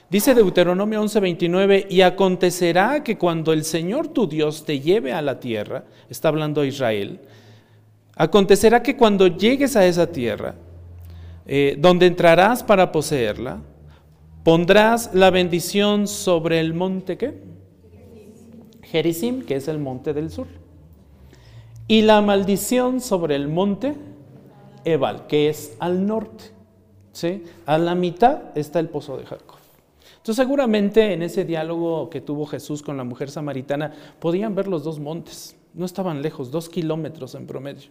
Dice 0.09 0.35
Deuteronomio 0.35 1.03
11:29, 1.03 1.87
y 1.91 2.01
acontecerá 2.03 3.03
que 3.03 3.19
cuando 3.19 3.53
el 3.53 3.65
Señor 3.65 4.09
tu 4.09 4.27
Dios 4.27 4.65
te 4.65 4.81
lleve 4.81 5.13
a 5.13 5.23
la 5.23 5.41
tierra, 5.41 5.85
está 6.09 6.29
hablando 6.29 6.65
Israel, 6.65 7.21
acontecerá 8.17 8.83
que 8.83 8.97
cuando 8.97 9.27
llegues 9.27 9.77
a 9.77 9.85
esa 9.85 10.07
tierra, 10.07 10.55
eh, 11.47 11.77
donde 11.79 12.07
entrarás 12.07 12.63
para 12.63 12.93
poseerla, 12.93 13.61
pondrás 14.43 15.15
la 15.15 15.31
bendición 15.31 16.07
sobre 16.07 16.61
el 16.61 16.75
monte 16.75 17.17
¿qué? 17.17 17.43
Gerizim, 18.83 19.43
que 19.43 19.57
es 19.57 19.69
el 19.69 19.79
monte 19.79 20.13
del 20.13 20.31
sur 20.31 20.47
y 21.87 22.03
la 22.03 22.21
maldición 22.23 23.01
sobre 23.01 23.37
el 23.37 23.49
monte 23.49 23.95
Ebal, 24.85 25.27
que 25.27 25.49
es 25.49 25.77
al 25.79 26.07
norte. 26.07 26.45
¿sí? 27.13 27.45
A 27.67 27.79
la 27.79 27.95
mitad 27.95 28.57
está 28.57 28.81
el 28.81 28.89
pozo 28.89 29.17
de 29.17 29.25
Jacob. 29.25 29.59
Entonces 30.17 30.37
seguramente 30.43 31.13
en 31.13 31.23
ese 31.23 31.45
diálogo 31.45 32.09
que 32.09 32.21
tuvo 32.21 32.47
Jesús 32.47 32.83
con 32.83 32.97
la 32.97 33.05
mujer 33.05 33.31
samaritana 33.31 33.93
podían 34.19 34.55
ver 34.55 34.69
los 34.69 34.83
dos 34.85 34.99
montes. 34.99 35.57
No 35.75 35.85
estaban 35.85 36.23
lejos, 36.23 36.51
dos 36.51 36.69
kilómetros 36.69 37.35
en 37.35 37.47
promedio. 37.47 37.91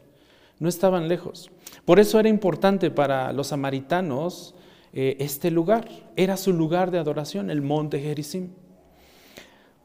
No 0.64 0.70
estaban 0.70 1.10
lejos. 1.10 1.52
Por 1.84 2.00
eso 2.00 2.22
era 2.22 2.30
importante 2.30 2.90
para 2.90 3.34
los 3.34 3.48
samaritanos 3.48 4.56
eh, 4.94 5.18
este 5.20 5.52
lugar. 5.52 5.90
Era 6.16 6.38
su 6.38 6.54
lugar 6.54 6.90
de 6.90 7.00
adoración, 7.00 7.50
el 7.50 7.62
monte 7.62 8.00
Gerizim. 8.00 8.48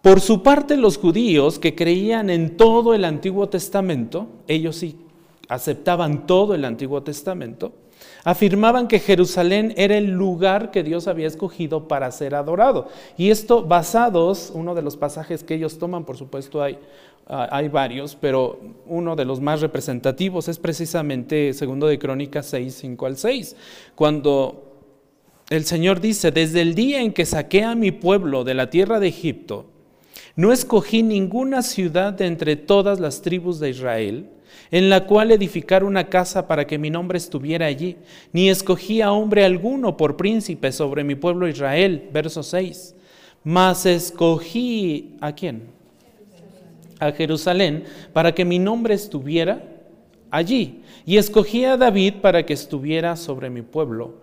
Por 0.03 0.21
su 0.21 0.41
parte, 0.45 0.77
los 0.77 0.97
judíos 0.97 1.59
que 1.59 1.75
creían 1.75 2.31
en 2.31 2.57
todo 2.57 2.95
el 2.95 3.05
Antiguo 3.05 3.49
Testamento, 3.49 4.29
ellos 4.47 4.77
sí 4.77 4.97
aceptaban 5.49 6.29
todo 6.29 6.55
el 6.55 6.65
Antiguo 6.65 7.03
Testamento, 7.03 7.73
afirmaban 8.29 8.89
que 8.89 8.99
Jerusalén 8.99 9.73
era 9.79 9.97
el 9.97 10.11
lugar 10.11 10.71
que 10.71 10.83
Dios 10.83 11.09
había 11.09 11.27
escogido 11.27 11.89
para 11.89 12.11
ser 12.13 12.35
adorado. 12.35 12.89
Y 13.17 13.31
esto 13.31 13.63
basados, 13.63 14.53
uno 14.55 14.75
de 14.75 14.83
los 14.83 14.99
pasajes 14.99 15.43
que 15.43 15.55
ellos 15.55 15.79
toman, 15.79 16.05
por 16.05 16.19
supuesto 16.19 16.63
hay, 16.63 16.79
ah, 17.27 17.49
hay 17.51 17.69
varios, 17.69 18.15
pero 18.17 18.61
uno 18.85 19.17
de 19.17 19.25
los 19.25 19.41
más 19.41 19.63
representativos 19.63 20.47
es 20.49 20.59
precisamente 20.59 21.55
segundo 21.55 21.87
de 21.87 21.99
Crónicas 21.99 22.45
6, 22.45 22.75
5 22.75 23.07
al 23.07 23.17
6, 23.17 23.57
cuando 23.95 24.75
el 25.49 25.65
Señor 25.65 26.03
dice, 26.03 26.31
desde 26.31 26.61
el 26.61 26.75
día 26.75 27.01
en 27.01 27.15
que 27.15 27.25
saqué 27.25 27.65
a 27.65 27.75
mi 27.75 27.93
pueblo 27.93 28.45
de 28.45 28.53
la 28.53 28.69
tierra 28.69 29.01
de 29.01 29.09
Egipto, 29.09 29.65
no 30.37 30.53
escogí 30.53 31.03
ninguna 31.03 31.63
ciudad 31.63 32.13
de 32.13 32.27
entre 32.27 32.57
todas 32.57 33.01
las 33.01 33.23
tribus 33.23 33.59
de 33.59 33.71
Israel, 33.71 34.29
en 34.71 34.91
la 34.91 35.07
cual 35.07 35.31
edificar 35.31 35.85
una 35.85 36.09
casa 36.09 36.47
para 36.47 36.67
que 36.67 36.79
mi 36.79 36.91
nombre 36.91 37.19
estuviera 37.19 37.67
allí, 37.67 37.97
ni 38.33 38.49
escogí 38.49 39.01
a 39.01 39.13
hombre 39.13 39.45
alguno 39.45 39.97
por 39.97 40.17
príncipe 40.17 40.73
sobre 40.73 41.05
mi 41.05 41.15
pueblo 41.15 41.49
Israel. 41.49 42.09
Verso 42.13 42.43
6. 42.43 42.95
Mas 43.45 43.87
escogí 43.87 45.17
a 45.21 45.33
quién? 45.33 45.71
A 47.01 47.13
Jerusalén, 47.13 47.85
para 48.13 48.35
que 48.35 48.45
mi 48.45 48.59
nombre 48.59 48.95
estuviera 48.95 49.63
allí. 50.31 50.83
Y 51.07 51.17
escogí 51.17 51.65
a 51.65 51.77
David 51.77 52.15
para 52.21 52.45
que 52.45 52.53
estuviera 52.53 53.17
sobre 53.17 53.51
mi 53.51 53.63
pueblo 53.63 54.15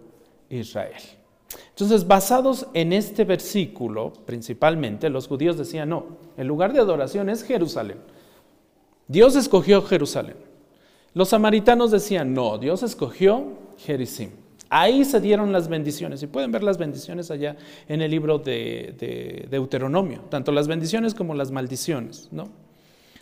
Israel. 0.50 1.02
Entonces, 1.70 2.08
basados 2.08 2.68
en 2.74 2.94
este 2.94 3.24
versículo, 3.26 4.14
principalmente, 4.26 5.10
los 5.10 5.28
judíos 5.28 5.58
decían, 5.58 5.90
no, 5.90 6.06
el 6.38 6.48
lugar 6.48 6.74
de 6.74 6.80
adoración 6.80 7.30
es 7.30 7.44
Jerusalén. 7.44 7.98
Dios 9.08 9.36
escogió 9.36 9.82
Jerusalén. 9.82 10.38
Los 11.14 11.30
samaritanos 11.30 11.92
decían, 11.92 12.34
no, 12.34 12.58
Dios 12.58 12.84
escogió 12.84 13.54
Gerizim. 13.78 14.32
Ahí 14.70 15.06
se 15.06 15.22
dieron 15.22 15.52
las 15.52 15.68
bendiciones. 15.68 16.22
Y 16.24 16.28
pueden 16.28 16.52
ver 16.52 16.64
las 16.64 16.78
bendiciones 16.78 17.32
allá 17.32 17.56
en 17.88 18.02
el 18.02 18.12
libro 18.12 18.40
de, 18.40 19.48
Deuteronomio, 19.50 20.22
tanto 20.30 20.52
las 20.52 20.68
bendiciones 20.68 21.14
como 21.14 21.36
las 21.36 21.52
maldiciones, 21.52 22.30
¿no? 22.32 22.50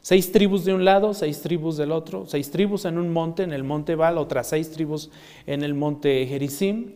Seis 0.02 0.32
tribus 0.32 0.66
de 0.66 0.74
un 0.74 0.84
lado, 0.84 1.14
seis 1.14 1.42
tribus 1.42 1.78
del 1.78 1.92
otro, 1.92 2.26
seis 2.28 2.52
tribus 2.52 2.86
en 2.86 2.98
un 2.98 3.14
monte, 3.14 3.44
en 3.44 3.54
el 3.54 3.64
monte 3.64 3.96
Baal, 3.96 4.18
otras 4.18 4.48
seis 4.48 4.72
tribus 4.72 5.10
en 5.46 5.64
el 5.64 5.74
monte 5.76 6.26
Gerizim, 6.26 6.92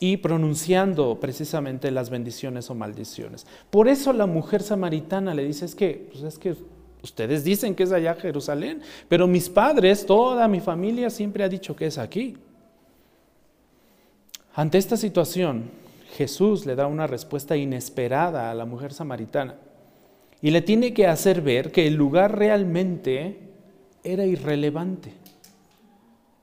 y 0.00 0.16
pronunciando 0.16 1.20
precisamente 1.20 1.92
las 1.92 2.10
bendiciones 2.10 2.70
o 2.70 2.74
maldiciones. 2.74 3.46
Por 3.70 3.86
eso 3.88 4.12
la 4.12 4.26
mujer 4.26 4.62
samaritana 4.62 5.32
le 5.32 5.44
dice, 5.44 5.64
es 5.64 5.76
que, 5.76 6.08
pues 6.10 6.24
es 6.24 6.38
que 6.38 6.56
ustedes 7.04 7.44
dicen 7.44 7.74
que 7.74 7.84
es 7.84 7.92
allá 7.92 8.14
Jerusalén, 8.14 8.80
pero 9.08 9.26
mis 9.26 9.48
padres, 9.48 10.04
toda 10.04 10.48
mi 10.48 10.60
familia 10.60 11.10
siempre 11.10 11.44
ha 11.44 11.48
dicho 11.48 11.76
que 11.76 11.86
es 11.86 11.98
aquí. 11.98 12.36
Ante 14.54 14.78
esta 14.78 14.96
situación, 14.96 15.70
Jesús 16.16 16.64
le 16.64 16.74
da 16.74 16.86
una 16.86 17.06
respuesta 17.06 17.56
inesperada 17.56 18.50
a 18.50 18.54
la 18.54 18.64
mujer 18.64 18.92
samaritana 18.92 19.56
y 20.40 20.50
le 20.50 20.62
tiene 20.62 20.94
que 20.94 21.06
hacer 21.06 21.42
ver 21.42 21.70
que 21.72 21.86
el 21.86 21.94
lugar 21.94 22.38
realmente 22.38 23.38
era 24.02 24.24
irrelevante. 24.24 25.12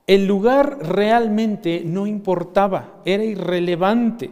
El 0.07 0.25
lugar 0.27 0.79
realmente 0.81 1.83
no 1.85 2.05
importaba, 2.05 3.01
era 3.05 3.23
irrelevante. 3.23 4.31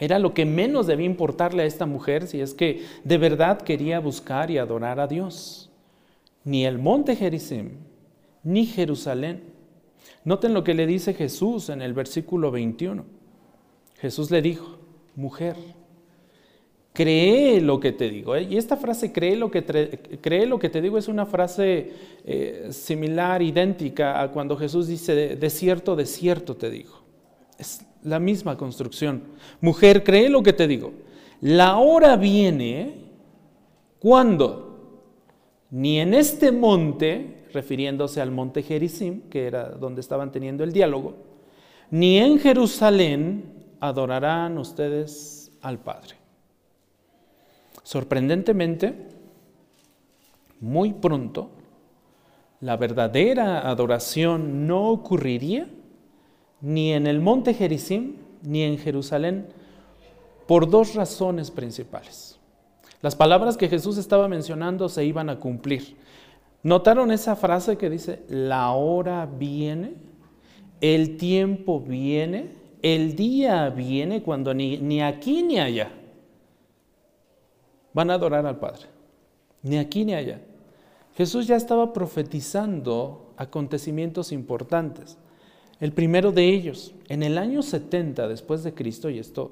Era 0.00 0.18
lo 0.18 0.32
que 0.32 0.46
menos 0.46 0.86
debía 0.86 1.04
importarle 1.04 1.62
a 1.62 1.66
esta 1.66 1.84
mujer 1.84 2.26
si 2.26 2.40
es 2.40 2.54
que 2.54 2.86
de 3.04 3.18
verdad 3.18 3.60
quería 3.60 4.00
buscar 4.00 4.50
y 4.50 4.56
adorar 4.56 4.98
a 4.98 5.06
Dios. 5.06 5.70
Ni 6.42 6.64
el 6.64 6.78
monte 6.78 7.14
Gerizim, 7.14 7.72
ni 8.42 8.64
Jerusalén. 8.64 9.42
Noten 10.24 10.54
lo 10.54 10.64
que 10.64 10.72
le 10.72 10.86
dice 10.86 11.12
Jesús 11.12 11.68
en 11.68 11.82
el 11.82 11.92
versículo 11.92 12.50
21. 12.50 13.04
Jesús 13.98 14.30
le 14.30 14.40
dijo, 14.40 14.78
mujer, 15.14 15.56
cree 16.94 17.60
lo 17.60 17.78
que 17.78 17.92
te 17.92 18.08
digo. 18.08 18.38
Y 18.38 18.56
esta 18.56 18.78
frase, 18.78 19.12
cree 19.12 19.36
lo 19.36 19.50
que, 19.50 19.62
cree 20.22 20.46
lo 20.46 20.58
que 20.58 20.70
te 20.70 20.80
digo, 20.80 20.96
es 20.96 21.08
una 21.08 21.26
frase 21.26 21.92
eh, 22.24 22.68
similar, 22.70 23.42
idéntica 23.42 24.22
a 24.22 24.30
cuando 24.30 24.56
Jesús 24.56 24.88
dice, 24.88 25.36
de 25.36 25.50
cierto, 25.50 25.94
de 25.94 26.06
cierto 26.06 26.56
te 26.56 26.70
digo. 26.70 27.02
Es 27.58 27.84
la 28.02 28.18
misma 28.18 28.56
construcción. 28.56 29.22
Mujer, 29.60 30.04
cree 30.04 30.28
lo 30.28 30.42
que 30.42 30.52
te 30.52 30.66
digo. 30.66 30.92
La 31.40 31.78
hora 31.78 32.16
viene 32.16 33.10
cuando 33.98 34.70
ni 35.70 36.00
en 36.00 36.14
este 36.14 36.52
monte, 36.52 37.46
refiriéndose 37.52 38.20
al 38.20 38.30
monte 38.30 38.62
Gerizim, 38.62 39.22
que 39.30 39.46
era 39.46 39.70
donde 39.70 40.00
estaban 40.00 40.32
teniendo 40.32 40.64
el 40.64 40.72
diálogo, 40.72 41.14
ni 41.90 42.18
en 42.18 42.38
Jerusalén 42.38 43.76
adorarán 43.80 44.58
ustedes 44.58 45.52
al 45.62 45.78
Padre. 45.78 46.16
Sorprendentemente, 47.82 48.94
muy 50.60 50.92
pronto, 50.92 51.50
la 52.60 52.76
verdadera 52.76 53.68
adoración 53.68 54.66
no 54.66 54.90
ocurriría 54.90 55.68
ni 56.60 56.92
en 56.92 57.06
el 57.06 57.20
monte 57.20 57.54
Gerizim 57.54 58.16
ni 58.42 58.62
en 58.62 58.78
Jerusalén 58.78 59.46
por 60.46 60.68
dos 60.68 60.94
razones 60.94 61.50
principales. 61.50 62.38
Las 63.02 63.16
palabras 63.16 63.56
que 63.56 63.68
Jesús 63.68 63.96
estaba 63.96 64.28
mencionando 64.28 64.88
se 64.88 65.04
iban 65.04 65.30
a 65.30 65.38
cumplir. 65.38 65.96
¿Notaron 66.62 67.10
esa 67.10 67.36
frase 67.36 67.78
que 67.78 67.88
dice, 67.88 68.22
la 68.28 68.72
hora 68.72 69.26
viene, 69.26 69.94
el 70.80 71.16
tiempo 71.16 71.80
viene, 71.80 72.50
el 72.82 73.16
día 73.16 73.70
viene 73.70 74.22
cuando 74.22 74.52
ni, 74.52 74.76
ni 74.78 75.00
aquí 75.02 75.42
ni 75.42 75.58
allá 75.58 75.90
van 77.94 78.10
a 78.10 78.14
adorar 78.14 78.44
al 78.44 78.58
Padre? 78.58 78.86
Ni 79.62 79.78
aquí 79.78 80.04
ni 80.04 80.14
allá. 80.14 80.40
Jesús 81.16 81.46
ya 81.46 81.56
estaba 81.56 81.92
profetizando 81.92 83.32
acontecimientos 83.36 84.32
importantes. 84.32 85.16
El 85.80 85.92
primero 85.92 86.30
de 86.30 86.46
ellos, 86.46 86.94
en 87.08 87.22
el 87.22 87.38
año 87.38 87.62
70 87.62 88.28
después 88.28 88.62
de 88.62 88.74
Cristo, 88.74 89.08
y 89.08 89.18
esto 89.18 89.50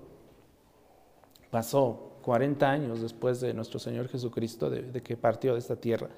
pasó 1.50 2.18
40 2.22 2.70
años 2.70 3.00
después 3.00 3.40
de 3.40 3.54
nuestro 3.54 3.78
Señor 3.78 4.08
Jesucristo, 4.08 4.68
de, 4.68 5.02
que 5.02 5.16
partió 5.16 5.54
de 5.54 5.60
esta 5.60 5.76
tierra, 5.76 6.08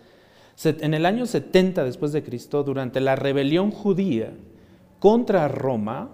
en 0.65 0.95
el 0.95 1.07
año 1.07 1.27
70 1.27 1.85
después 1.85 2.11
de 2.13 2.25
Cristo, 2.25 2.65
durante 2.65 3.01
la 3.01 3.15
rebelión 3.15 3.71
judía 3.71 4.33
contra 4.99 5.47
Roma, 5.47 6.11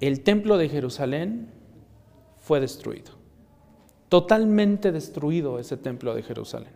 el 0.00 0.20
templo 0.20 0.58
de 0.58 0.68
Jerusalén 0.68 1.48
fue 2.36 2.60
destruido. 2.60 3.12
Totalmente 4.10 4.92
destruido 4.92 5.58
ese 5.58 5.76
templo 5.76 6.14
de 6.14 6.22
Jerusalén. 6.22 6.72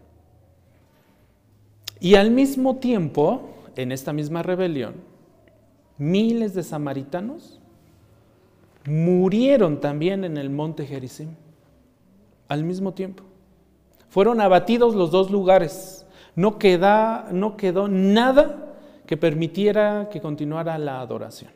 Y 2.00 2.16
al 2.16 2.31
mismo 2.31 2.76
tiempo, 2.76 3.50
en 3.76 3.92
esta 3.92 4.12
misma 4.12 4.42
rebelión, 4.42 5.12
miles 5.98 6.55
de 6.55 6.62
samaritanos 6.62 7.61
murieron 8.87 9.81
también 9.81 10.24
en 10.24 10.37
el 10.37 10.50
monte 10.50 10.87
Gerizim 10.87 11.31
al 12.48 12.64
mismo 12.64 12.92
tiempo. 12.92 13.24
Fueron 14.09 14.40
abatidos 14.40 14.94
los 14.94 15.11
dos 15.11 15.31
lugares. 15.31 16.07
No, 16.35 16.59
no 17.33 17.57
quedó 17.57 17.88
nada 17.88 18.74
que 19.07 19.16
permitiera 19.16 20.09
que 20.11 20.20
continuara 20.20 20.76
la 20.78 21.00
adoración. 21.00 21.50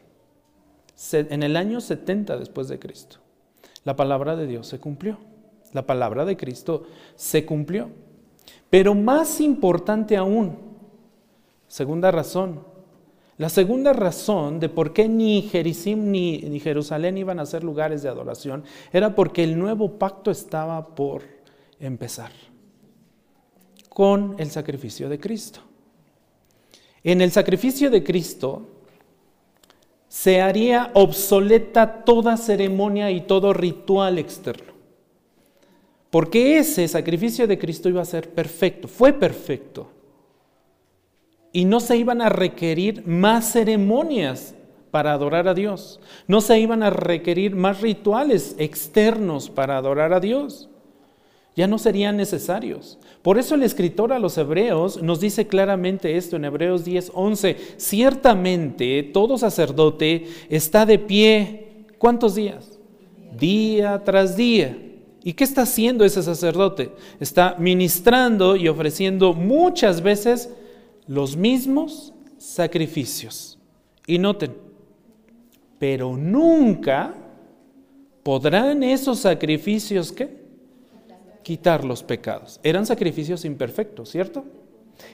En 1.13 1.43
el 1.43 1.57
año 1.57 1.81
70 1.81 2.39
después 2.39 2.69
de 2.69 2.79
Cristo, 2.79 3.19
la 3.85 3.97
palabra 3.97 4.37
de 4.37 4.47
Dios 4.47 4.67
se 4.67 4.81
cumplió. 4.81 5.19
La 5.73 5.87
palabra 5.87 6.25
de 6.25 6.37
Cristo 6.37 6.85
se 7.17 7.45
cumplió. 7.45 7.91
Pero 8.71 8.95
más 8.95 9.41
importante 9.41 10.17
aún, 10.17 10.57
segunda 11.69 12.11
razón, 12.11 12.65
la 13.39 13.49
segunda 13.51 13.93
razón 13.93 14.61
de 14.61 14.69
por 14.69 14.93
qué 14.93 15.09
ni 15.09 15.43
Jericim 15.43 16.11
ni, 16.11 16.39
ni, 16.39 16.59
Jerusalén 16.59 17.19
iban 17.19 17.39
a 17.39 17.47
ser 17.47 17.63
lugares 17.63 18.03
de 18.03 18.09
adoración 18.09 18.65
era 18.93 19.15
porque 19.15 19.45
el 19.45 19.59
nuevo 19.59 19.99
pacto 19.99 20.31
estaba 20.31 20.95
por 20.95 21.23
empezar 21.79 22.31
con 23.91 24.37
el 24.39 24.51
sacrificio 24.51 25.09
de 25.09 25.19
Cristo. 25.19 25.61
En 27.03 27.21
el 27.21 27.31
sacrificio 27.31 27.91
de 27.91 28.03
Cristo 28.03 28.63
se 30.09 30.41
haría 30.41 30.91
obsoleta 30.95 32.05
toda 32.05 32.37
ceremonia 32.37 33.11
y 33.11 33.23
todo 33.23 33.53
ritual 33.53 34.19
externo. 34.19 34.73
Porque 36.11 36.59
ese 36.59 36.89
sacrificio 36.89 37.47
de 37.47 37.59
Cristo 37.59 37.89
iba 37.89 38.01
a 38.01 38.07
ser 38.07 38.31
perfecto, 38.31 38.89
fue 38.89 39.13
perfecto 39.13 39.91
y 41.57 41.65
no 41.65 41.81
se 41.81 41.97
iban 41.97 42.21
a 42.21 42.29
requerir 42.29 43.07
más 43.07 43.53
ceremonias 43.53 44.55
para 44.91 45.15
adorar 45.15 45.49
a 45.49 45.55
Dios. 45.55 46.01
No 46.29 46.43
se 46.43 46.61
iban 46.61 46.83
a 46.83 46.91
requerir 46.91 47.57
más 47.57 47.81
rituales 47.81 48.55
externos 48.59 49.49
para 49.49 49.79
adorar 49.79 50.13
a 50.13 50.21
Dios. 50.21 50.69
Ya 51.55 51.67
no 51.67 51.79
serían 51.79 52.19
necesarios. 52.19 52.99
Por 53.23 53.39
eso 53.39 53.55
el 53.55 53.63
escritor 53.63 54.13
a 54.13 54.19
los 54.19 54.37
hebreos 54.37 55.03
nos 55.03 55.19
dice 55.19 55.47
claramente 55.47 56.19
esto 56.19 56.37
en 56.37 56.45
Hebreos 56.45 56.85
10, 56.85 57.13
11. 57.15 57.57
Ciertamente 57.79 59.03
todo 59.05 59.39
sacerdote 59.39 60.27
está 60.51 60.85
de 60.85 60.99
pie. 60.99 61.87
¿Cuántos 61.97 62.35
días? 62.35 62.79
Día 63.39 64.03
tras 64.05 64.37
día. 64.37 64.77
¿Y 65.25 65.33
qué 65.33 65.45
está 65.45 65.63
haciendo 65.63 66.05
ese 66.05 66.23
sacerdote? 66.23 66.91
Está 67.19 67.57
ministrando 67.59 68.57
y 68.57 68.69
ofreciendo 68.69 69.33
muchas 69.33 70.03
veces 70.03 70.51
los 71.07 71.37
mismos 71.37 72.13
sacrificios. 72.39 73.59
Y 74.07 74.19
noten, 74.19 74.55
pero 75.79 76.17
nunca 76.17 77.15
podrán 78.23 78.83
esos 78.83 79.21
sacrificios 79.21 80.13
¿qué? 80.13 80.47
quitar 81.43 81.85
los 81.85 82.03
pecados. 82.03 82.61
Eran 82.63 82.87
sacrificios 82.87 83.45
imperfectos, 83.45 84.11
¿cierto? 84.11 84.45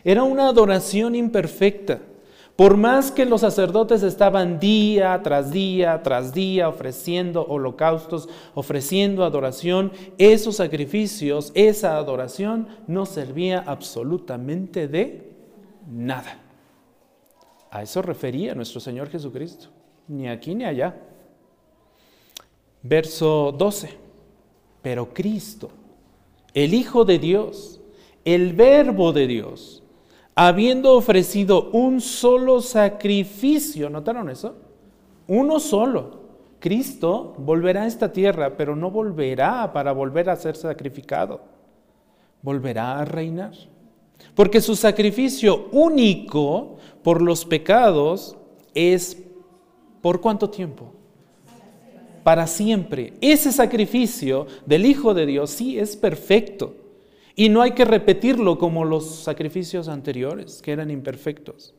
Era 0.04 0.22
una 0.22 0.48
adoración 0.48 1.14
imperfecta. 1.14 2.00
Por 2.56 2.76
más 2.76 3.10
que 3.10 3.24
los 3.24 3.40
sacerdotes 3.40 4.02
estaban 4.02 4.60
día 4.60 5.18
tras 5.22 5.50
día 5.50 6.02
tras 6.02 6.34
día 6.34 6.68
ofreciendo 6.68 7.46
holocaustos, 7.46 8.28
ofreciendo 8.54 9.24
adoración, 9.24 9.90
esos 10.18 10.56
sacrificios, 10.56 11.50
esa 11.54 11.96
adoración 11.96 12.68
no 12.86 13.06
servía 13.06 13.64
absolutamente 13.66 14.86
de 14.86 15.31
nada. 15.92 16.38
A 17.70 17.82
eso 17.82 18.02
refería 18.02 18.54
nuestro 18.54 18.80
Señor 18.80 19.08
Jesucristo, 19.08 19.68
ni 20.08 20.28
aquí 20.28 20.54
ni 20.54 20.64
allá. 20.64 20.94
Verso 22.82 23.52
12, 23.56 23.96
pero 24.82 25.14
Cristo, 25.14 25.70
el 26.52 26.74
Hijo 26.74 27.04
de 27.04 27.18
Dios, 27.18 27.80
el 28.24 28.54
Verbo 28.54 29.12
de 29.12 29.26
Dios, 29.26 29.82
habiendo 30.34 30.94
ofrecido 30.94 31.70
un 31.70 32.00
solo 32.00 32.60
sacrificio, 32.60 33.88
¿notaron 33.88 34.30
eso? 34.30 34.56
Uno 35.28 35.60
solo. 35.60 36.22
Cristo 36.58 37.34
volverá 37.38 37.82
a 37.82 37.86
esta 37.86 38.12
tierra, 38.12 38.56
pero 38.56 38.76
no 38.76 38.90
volverá 38.90 39.72
para 39.72 39.92
volver 39.92 40.30
a 40.30 40.36
ser 40.36 40.56
sacrificado. 40.56 41.40
Volverá 42.40 43.00
a 43.00 43.04
reinar. 43.04 43.52
Porque 44.34 44.60
su 44.60 44.76
sacrificio 44.76 45.68
único 45.72 46.76
por 47.02 47.20
los 47.20 47.44
pecados 47.44 48.36
es 48.74 49.22
¿por 50.00 50.20
cuánto 50.20 50.50
tiempo? 50.50 50.92
Para 52.22 52.46
siempre. 52.46 53.14
Ese 53.20 53.52
sacrificio 53.52 54.46
del 54.64 54.86
Hijo 54.86 55.14
de 55.14 55.26
Dios 55.26 55.50
sí 55.50 55.78
es 55.78 55.96
perfecto. 55.96 56.76
Y 57.34 57.48
no 57.48 57.62
hay 57.62 57.72
que 57.72 57.84
repetirlo 57.84 58.58
como 58.58 58.84
los 58.84 59.06
sacrificios 59.06 59.88
anteriores, 59.88 60.60
que 60.62 60.72
eran 60.72 60.90
imperfectos. 60.90 61.74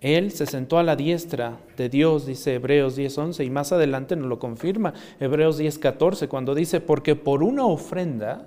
Él 0.00 0.32
se 0.32 0.46
sentó 0.46 0.78
a 0.78 0.82
la 0.82 0.96
diestra 0.96 1.58
de 1.78 1.88
Dios, 1.88 2.26
dice 2.26 2.54
Hebreos 2.54 2.94
10:11, 2.96 3.42
y 3.42 3.50
más 3.50 3.72
adelante 3.72 4.14
nos 4.16 4.28
lo 4.28 4.38
confirma 4.38 4.92
Hebreos 5.18 5.58
10:14, 5.58 6.28
cuando 6.28 6.54
dice, 6.54 6.80
porque 6.80 7.16
por 7.16 7.42
una 7.42 7.64
ofrenda, 7.64 8.46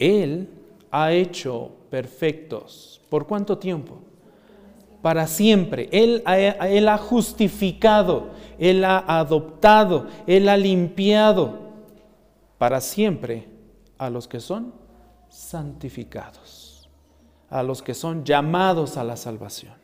Él 0.00 0.48
ha 0.90 1.12
hecho 1.12 1.70
perfectos. 1.90 3.00
¿Por 3.08 3.26
cuánto 3.26 3.58
tiempo? 3.58 3.98
Para 5.02 5.26
siempre. 5.26 5.88
Él, 5.92 6.22
él 6.26 6.88
ha 6.88 6.98
justificado, 6.98 8.30
Él 8.58 8.84
ha 8.84 8.98
adoptado, 9.18 10.06
Él 10.26 10.48
ha 10.48 10.56
limpiado 10.56 11.70
para 12.58 12.80
siempre 12.80 13.48
a 13.96 14.10
los 14.10 14.28
que 14.28 14.40
son 14.40 14.74
santificados, 15.30 16.88
a 17.48 17.62
los 17.62 17.82
que 17.82 17.94
son 17.94 18.24
llamados 18.24 18.96
a 18.96 19.04
la 19.04 19.16
salvación. 19.16 19.74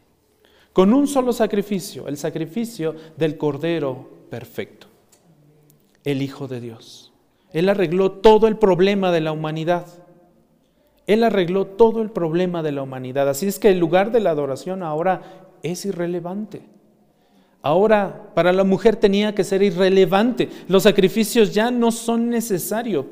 Con 0.72 0.92
un 0.92 1.06
solo 1.06 1.32
sacrificio, 1.32 2.06
el 2.06 2.18
sacrificio 2.18 2.94
del 3.16 3.38
Cordero 3.38 4.26
perfecto, 4.28 4.88
el 6.04 6.20
Hijo 6.20 6.48
de 6.48 6.60
Dios. 6.60 7.14
Él 7.52 7.70
arregló 7.70 8.12
todo 8.12 8.46
el 8.48 8.58
problema 8.58 9.10
de 9.10 9.22
la 9.22 9.32
humanidad. 9.32 9.86
Él 11.06 11.22
arregló 11.22 11.66
todo 11.66 12.02
el 12.02 12.10
problema 12.10 12.62
de 12.62 12.72
la 12.72 12.82
humanidad. 12.82 13.28
Así 13.28 13.46
es 13.46 13.58
que 13.58 13.70
el 13.70 13.78
lugar 13.78 14.10
de 14.10 14.20
la 14.20 14.30
adoración 14.30 14.82
ahora 14.82 15.22
es 15.62 15.84
irrelevante. 15.84 16.62
Ahora 17.62 18.30
para 18.34 18.52
la 18.52 18.64
mujer 18.64 18.96
tenía 18.96 19.34
que 19.34 19.44
ser 19.44 19.62
irrelevante. 19.62 20.48
Los 20.68 20.84
sacrificios 20.84 21.52
ya 21.52 21.70
no 21.70 21.90
son 21.90 22.30
necesarios. 22.30 23.06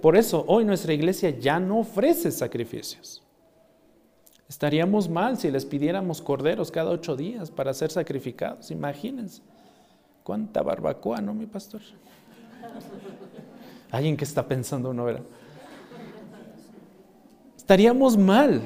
Por 0.00 0.16
eso 0.16 0.44
hoy 0.46 0.64
nuestra 0.64 0.92
iglesia 0.92 1.30
ya 1.30 1.58
no 1.60 1.78
ofrece 1.80 2.30
sacrificios. 2.30 3.22
Estaríamos 4.48 5.08
mal 5.08 5.38
si 5.38 5.50
les 5.50 5.64
pidiéramos 5.64 6.20
corderos 6.20 6.70
cada 6.70 6.90
ocho 6.90 7.14
días 7.14 7.50
para 7.50 7.72
ser 7.72 7.90
sacrificados. 7.90 8.70
Imagínense. 8.70 9.42
¿Cuánta 10.24 10.60
barbacoa, 10.62 11.20
no, 11.20 11.32
mi 11.32 11.46
pastor? 11.46 11.80
Alguien 13.90 14.16
que 14.16 14.24
está 14.24 14.46
pensando 14.46 14.90
uno, 14.90 15.04
¿verdad? 15.04 15.22
Estaríamos 17.70 18.18
mal 18.18 18.62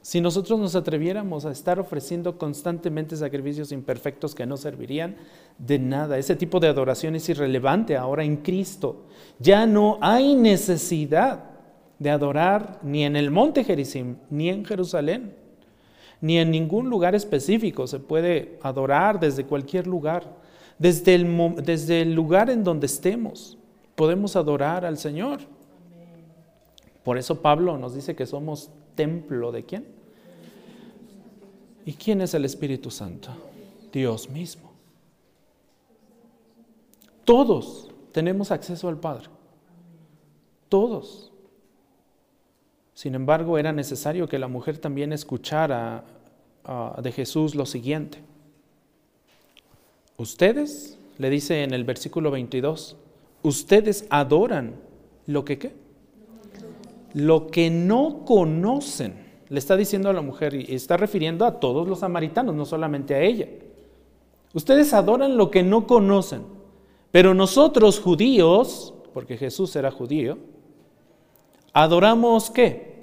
si 0.00 0.18
nosotros 0.22 0.58
nos 0.58 0.74
atreviéramos 0.74 1.44
a 1.44 1.50
estar 1.50 1.78
ofreciendo 1.78 2.38
constantemente 2.38 3.18
sacrificios 3.18 3.70
imperfectos 3.70 4.34
que 4.34 4.46
no 4.46 4.56
servirían 4.56 5.16
de 5.58 5.78
nada. 5.78 6.16
Ese 6.16 6.34
tipo 6.34 6.58
de 6.58 6.68
adoración 6.68 7.16
es 7.16 7.28
irrelevante 7.28 7.98
ahora 7.98 8.24
en 8.24 8.38
Cristo. 8.38 9.04
Ya 9.40 9.66
no 9.66 9.98
hay 10.00 10.36
necesidad 10.36 11.50
de 11.98 12.08
adorar 12.08 12.80
ni 12.82 13.04
en 13.04 13.16
el 13.16 13.30
monte 13.30 13.62
Gerizim, 13.62 14.16
ni 14.30 14.48
en 14.48 14.64
Jerusalén, 14.64 15.34
ni 16.22 16.38
en 16.38 16.50
ningún 16.50 16.88
lugar 16.88 17.14
específico. 17.14 17.86
Se 17.86 18.00
puede 18.00 18.58
adorar 18.62 19.20
desde 19.20 19.44
cualquier 19.44 19.86
lugar, 19.86 20.24
desde 20.78 21.14
el, 21.14 21.56
desde 21.62 22.00
el 22.00 22.14
lugar 22.14 22.48
en 22.48 22.64
donde 22.64 22.86
estemos. 22.86 23.58
Podemos 23.94 24.34
adorar 24.34 24.86
al 24.86 24.96
Señor. 24.96 25.40
Por 27.04 27.18
eso 27.18 27.42
Pablo 27.42 27.76
nos 27.78 27.94
dice 27.94 28.16
que 28.16 28.26
somos 28.26 28.70
templo 28.94 29.52
de 29.52 29.64
quién? 29.64 29.86
¿Y 31.84 31.92
quién 31.92 32.22
es 32.22 32.32
el 32.32 32.44
Espíritu 32.46 32.90
Santo? 32.90 33.30
Dios 33.92 34.30
mismo. 34.30 34.72
Todos 37.24 37.90
tenemos 38.12 38.50
acceso 38.50 38.88
al 38.88 38.98
Padre. 38.98 39.28
Todos. 40.68 41.30
Sin 42.94 43.14
embargo, 43.14 43.58
era 43.58 43.72
necesario 43.72 44.26
que 44.28 44.38
la 44.38 44.48
mujer 44.48 44.78
también 44.78 45.12
escuchara 45.12 46.04
ah, 46.64 47.00
de 47.02 47.12
Jesús 47.12 47.54
lo 47.54 47.66
siguiente. 47.66 48.18
Ustedes, 50.16 50.98
le 51.18 51.28
dice 51.28 51.64
en 51.64 51.74
el 51.74 51.84
versículo 51.84 52.30
22, 52.30 52.96
ustedes 53.42 54.06
adoran 54.10 54.76
lo 55.26 55.44
que 55.44 55.58
qué? 55.58 55.83
Lo 57.14 57.46
que 57.46 57.70
no 57.70 58.24
conocen, 58.24 59.14
le 59.48 59.58
está 59.58 59.76
diciendo 59.76 60.10
a 60.10 60.12
la 60.12 60.20
mujer 60.20 60.54
y 60.54 60.74
está 60.74 60.96
refiriendo 60.96 61.46
a 61.46 61.60
todos 61.60 61.88
los 61.88 62.00
samaritanos, 62.00 62.54
no 62.54 62.64
solamente 62.64 63.14
a 63.14 63.20
ella. 63.20 63.48
Ustedes 64.52 64.92
adoran 64.92 65.36
lo 65.36 65.50
que 65.50 65.62
no 65.62 65.86
conocen, 65.86 66.42
pero 67.12 67.32
nosotros 67.32 68.00
judíos, 68.00 68.94
porque 69.12 69.36
Jesús 69.36 69.74
era 69.76 69.90
judío, 69.90 70.38
adoramos 71.72 72.50
qué? 72.50 72.94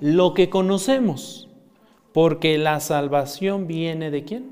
Lo 0.00 0.34
que 0.34 0.50
conocemos, 0.50 1.48
porque 2.12 2.58
la 2.58 2.80
salvación 2.80 3.66
viene 3.66 4.10
de 4.10 4.24
quién? 4.24 4.50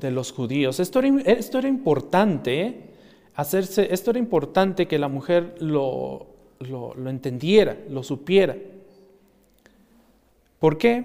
De 0.00 0.10
los 0.10 0.32
judíos. 0.32 0.80
Esto 0.80 1.00
era, 1.00 1.20
esto 1.26 1.58
era 1.58 1.68
importante, 1.68 2.60
¿eh? 2.62 2.90
hacerse, 3.34 3.92
esto 3.92 4.10
era 4.10 4.18
importante 4.18 4.86
que 4.88 4.98
la 4.98 5.08
mujer 5.08 5.56
lo, 5.60 6.27
lo, 6.60 6.94
entendiera, 7.08 7.76
lo 7.88 8.02
supiera. 8.02 8.56
¿Por 10.58 10.78
qué? 10.78 11.04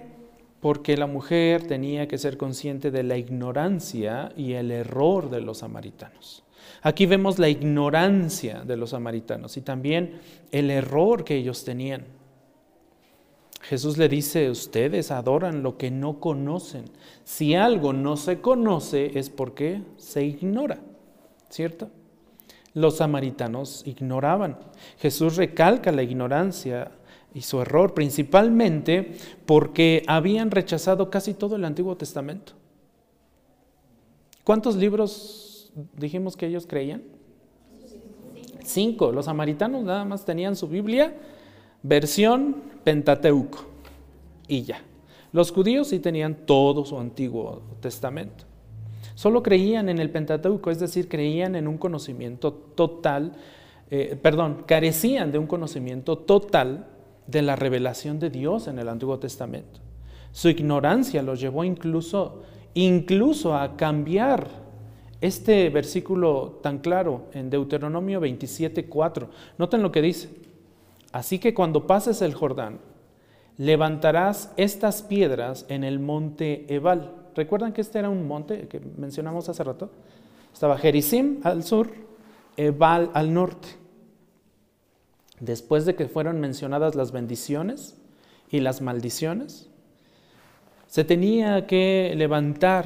Porque 0.59 0.97
la 0.97 1.07
mujer 1.07 1.67
tenía 1.67 2.07
que 2.07 2.17
ser 2.17 2.37
consciente 2.37 2.91
de 2.91 3.03
la 3.03 3.17
ignorancia 3.17 4.31
y 4.35 4.53
el 4.53 4.71
error 4.71 5.29
de 5.29 5.41
los 5.41 5.59
samaritanos. 5.59 6.43
Aquí 6.81 7.05
vemos 7.05 7.39
la 7.39 7.49
ignorancia 7.49 8.63
de 8.63 8.77
los 8.77 8.91
samaritanos 8.91 9.57
y 9.57 9.61
también 9.61 10.19
el 10.51 10.69
error 10.69 11.23
que 11.23 11.35
ellos 11.35 11.63
tenían. 11.63 12.05
Jesús 13.61 13.97
le 13.97 14.09
dice, 14.09 14.49
ustedes 14.49 15.11
adoran 15.11 15.63
lo 15.63 15.77
que 15.77 15.89
no 15.89 16.19
conocen. 16.19 16.85
Si 17.23 17.55
algo 17.55 17.93
no 17.93 18.17
se 18.17 18.41
conoce 18.41 19.17
es 19.17 19.29
porque 19.29 19.81
se 19.97 20.25
ignora, 20.25 20.79
¿cierto? 21.49 21.89
Los 22.73 22.97
samaritanos 22.97 23.83
ignoraban. 23.85 24.57
Jesús 24.97 25.35
recalca 25.35 25.91
la 25.91 26.03
ignorancia 26.03 26.91
y 27.33 27.41
su 27.41 27.61
error, 27.61 27.93
principalmente 27.93 29.15
porque 29.45 30.03
habían 30.07 30.51
rechazado 30.51 31.09
casi 31.09 31.33
todo 31.33 31.55
el 31.55 31.65
Antiguo 31.65 31.95
Testamento. 31.97 32.53
¿Cuántos 34.43 34.75
libros 34.75 35.71
dijimos 35.97 36.35
que 36.35 36.47
ellos 36.47 36.67
creían? 36.67 37.03
Cinco. 38.63 39.11
Los 39.11 39.25
samaritanos 39.25 39.83
nada 39.83 40.05
más 40.05 40.25
tenían 40.25 40.55
su 40.55 40.67
Biblia, 40.67 41.15
versión 41.81 42.55
Pentateuco, 42.83 43.65
y 44.47 44.63
ya. 44.63 44.81
Los 45.31 45.51
judíos 45.51 45.87
sí 45.87 45.99
tenían 45.99 46.45
todo 46.45 46.85
su 46.85 46.97
Antiguo 46.97 47.63
Testamento. 47.81 48.45
Solo 49.23 49.41
creían 49.41 49.87
en 49.87 49.99
el 49.99 50.09
Pentateuco, 50.09 50.69
es 50.69 50.81
decir, 50.81 51.07
creían 51.07 51.55
en 51.55 51.69
un 51.69 51.77
conocimiento 51.77 52.51
total, 52.51 53.31
eh, 53.89 54.19
perdón, 54.21 54.65
carecían 54.65 55.31
de 55.31 55.37
un 55.37 55.47
conocimiento 55.47 56.17
total 56.17 56.87
de 57.25 57.41
la 57.41 57.55
revelación 57.55 58.19
de 58.19 58.29
Dios 58.29 58.67
en 58.67 58.79
el 58.79 58.89
Antiguo 58.89 59.19
Testamento. 59.19 59.79
Su 60.33 60.49
ignorancia 60.49 61.23
los 61.23 61.39
llevó 61.39 61.63
incluso, 61.63 62.41
incluso 62.73 63.55
a 63.55 63.77
cambiar 63.77 64.45
este 65.21 65.69
versículo 65.69 66.59
tan 66.61 66.79
claro 66.79 67.27
en 67.31 67.49
Deuteronomio 67.49 68.19
27:4. 68.19 69.29
Noten 69.57 69.81
lo 69.81 69.93
que 69.93 70.01
dice. 70.01 70.31
Así 71.13 71.39
que 71.39 71.53
cuando 71.53 71.87
pases 71.87 72.21
el 72.21 72.33
Jordán, 72.33 72.79
levantarás 73.57 74.51
estas 74.57 75.01
piedras 75.01 75.65
en 75.69 75.85
el 75.85 75.99
monte 75.99 76.65
Ebal 76.67 77.22
¿Recuerdan 77.35 77.73
que 77.73 77.81
este 77.81 77.99
era 77.99 78.09
un 78.09 78.27
monte 78.27 78.67
que 78.67 78.79
mencionamos 78.97 79.49
hace 79.49 79.63
rato? 79.63 79.89
Estaba 80.53 80.77
Gerizim 80.77 81.39
al 81.43 81.63
sur, 81.63 81.89
Ebal 82.57 83.09
al 83.13 83.33
norte. 83.33 83.69
Después 85.39 85.85
de 85.85 85.95
que 85.95 86.07
fueron 86.07 86.39
mencionadas 86.39 86.95
las 86.95 87.11
bendiciones 87.11 87.97
y 88.49 88.59
las 88.59 88.81
maldiciones, 88.81 89.69
se 90.87 91.03
tenía 91.03 91.65
que 91.65 92.13
levantar 92.15 92.85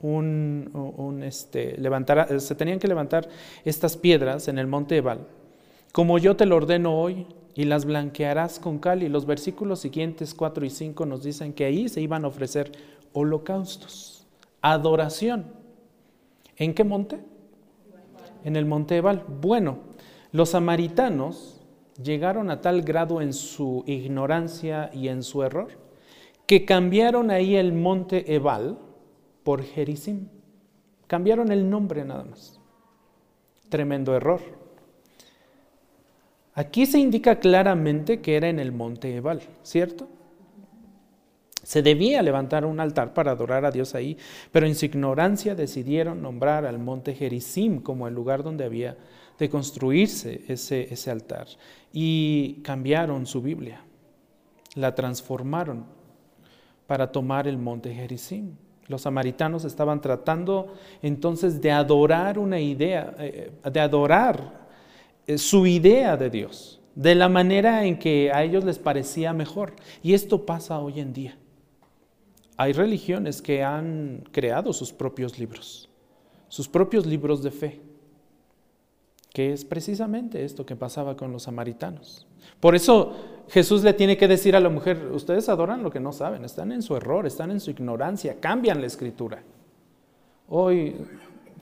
un, 0.00 1.22
este, 1.24 1.76
levantar, 1.78 2.40
se 2.40 2.54
tenían 2.54 2.78
que 2.78 2.88
levantar 2.88 3.28
estas 3.64 3.96
piedras 3.96 4.48
en 4.48 4.58
el 4.58 4.66
monte 4.66 4.98
Ebal, 4.98 5.26
como 5.92 6.18
yo 6.18 6.36
te 6.36 6.46
lo 6.46 6.56
ordeno 6.56 6.98
hoy, 6.98 7.26
y 7.54 7.64
las 7.64 7.84
blanquearás 7.84 8.58
con 8.58 8.78
cal. 8.78 9.02
Y 9.02 9.08
los 9.08 9.26
versículos 9.26 9.80
siguientes, 9.80 10.34
4 10.34 10.64
y 10.66 10.70
5, 10.70 11.06
nos 11.06 11.22
dicen 11.22 11.52
que 11.52 11.64
ahí 11.64 11.88
se 11.88 12.00
iban 12.00 12.24
a 12.24 12.28
ofrecer 12.28 12.72
holocaustos, 13.14 14.26
adoración. 14.60 15.46
¿En 16.56 16.74
qué 16.74 16.84
monte? 16.84 17.20
En 18.44 18.56
el 18.56 18.66
monte 18.66 18.98
Ebal. 18.98 19.24
Bueno, 19.40 19.78
los 20.32 20.50
samaritanos 20.50 21.62
llegaron 22.02 22.50
a 22.50 22.60
tal 22.60 22.82
grado 22.82 23.22
en 23.22 23.32
su 23.32 23.82
ignorancia 23.86 24.90
y 24.92 25.08
en 25.08 25.22
su 25.22 25.42
error 25.42 25.68
que 26.46 26.64
cambiaron 26.64 27.30
ahí 27.30 27.56
el 27.56 27.72
monte 27.72 28.34
Ebal 28.34 28.78
por 29.42 29.62
Gerizim. 29.62 30.28
Cambiaron 31.06 31.50
el 31.50 31.68
nombre 31.70 32.04
nada 32.04 32.24
más. 32.24 32.60
Tremendo 33.68 34.14
error. 34.14 34.40
Aquí 36.54 36.86
se 36.86 36.98
indica 36.98 37.40
claramente 37.40 38.20
que 38.20 38.36
era 38.36 38.48
en 38.48 38.60
el 38.60 38.72
monte 38.72 39.16
Ebal, 39.16 39.42
¿cierto? 39.62 40.08
Se 41.64 41.82
debía 41.82 42.22
levantar 42.22 42.64
un 42.64 42.78
altar 42.78 43.14
para 43.14 43.32
adorar 43.32 43.64
a 43.64 43.70
Dios 43.70 43.94
ahí, 43.94 44.16
pero 44.52 44.66
en 44.66 44.74
su 44.74 44.84
ignorancia 44.84 45.54
decidieron 45.54 46.22
nombrar 46.22 46.66
al 46.66 46.78
monte 46.78 47.14
Gerizim 47.14 47.80
como 47.80 48.06
el 48.06 48.14
lugar 48.14 48.42
donde 48.42 48.64
había 48.64 48.96
de 49.38 49.48
construirse 49.48 50.42
ese, 50.46 50.92
ese 50.92 51.10
altar. 51.10 51.48
Y 51.92 52.60
cambiaron 52.62 53.26
su 53.26 53.42
Biblia, 53.42 53.80
la 54.74 54.94
transformaron 54.94 55.86
para 56.86 57.10
tomar 57.10 57.48
el 57.48 57.56
monte 57.56 57.92
Gerizim. 57.94 58.56
Los 58.86 59.02
samaritanos 59.02 59.64
estaban 59.64 60.00
tratando 60.00 60.74
entonces 61.00 61.60
de 61.60 61.72
adorar 61.72 62.38
una 62.38 62.60
idea, 62.60 63.14
eh, 63.18 63.50
de 63.72 63.80
adorar 63.80 64.66
eh, 65.26 65.38
su 65.38 65.66
idea 65.66 66.16
de 66.18 66.28
Dios, 66.28 66.80
de 66.94 67.14
la 67.14 67.30
manera 67.30 67.86
en 67.86 67.98
que 67.98 68.30
a 68.32 68.44
ellos 68.44 68.64
les 68.64 68.78
parecía 68.78 69.32
mejor. 69.32 69.74
Y 70.02 70.12
esto 70.12 70.44
pasa 70.44 70.78
hoy 70.80 71.00
en 71.00 71.14
día. 71.14 71.38
Hay 72.56 72.72
religiones 72.72 73.42
que 73.42 73.62
han 73.62 74.24
creado 74.30 74.72
sus 74.72 74.92
propios 74.92 75.38
libros, 75.38 75.88
sus 76.48 76.68
propios 76.68 77.06
libros 77.06 77.42
de 77.42 77.50
fe. 77.50 77.80
que 79.34 79.52
es 79.52 79.64
precisamente 79.64 80.44
esto 80.44 80.64
que 80.64 80.76
pasaba 80.76 81.16
con 81.16 81.32
los 81.32 81.42
samaritanos. 81.42 82.24
Por 82.60 82.76
eso 82.76 83.16
Jesús 83.48 83.82
le 83.82 83.92
tiene 83.92 84.16
que 84.16 84.28
decir 84.28 84.54
a 84.54 84.60
la 84.60 84.68
mujer, 84.68 85.10
ustedes 85.12 85.48
adoran 85.48 85.82
lo 85.82 85.90
que 85.90 85.98
no 85.98 86.12
saben, 86.12 86.44
están 86.44 86.70
en 86.70 86.82
su 86.82 86.94
error, 86.96 87.26
están 87.26 87.50
en 87.50 87.58
su 87.58 87.72
ignorancia, 87.72 88.38
cambian 88.38 88.80
la 88.80 88.86
escritura. 88.86 89.42
Hoy, 90.48 90.94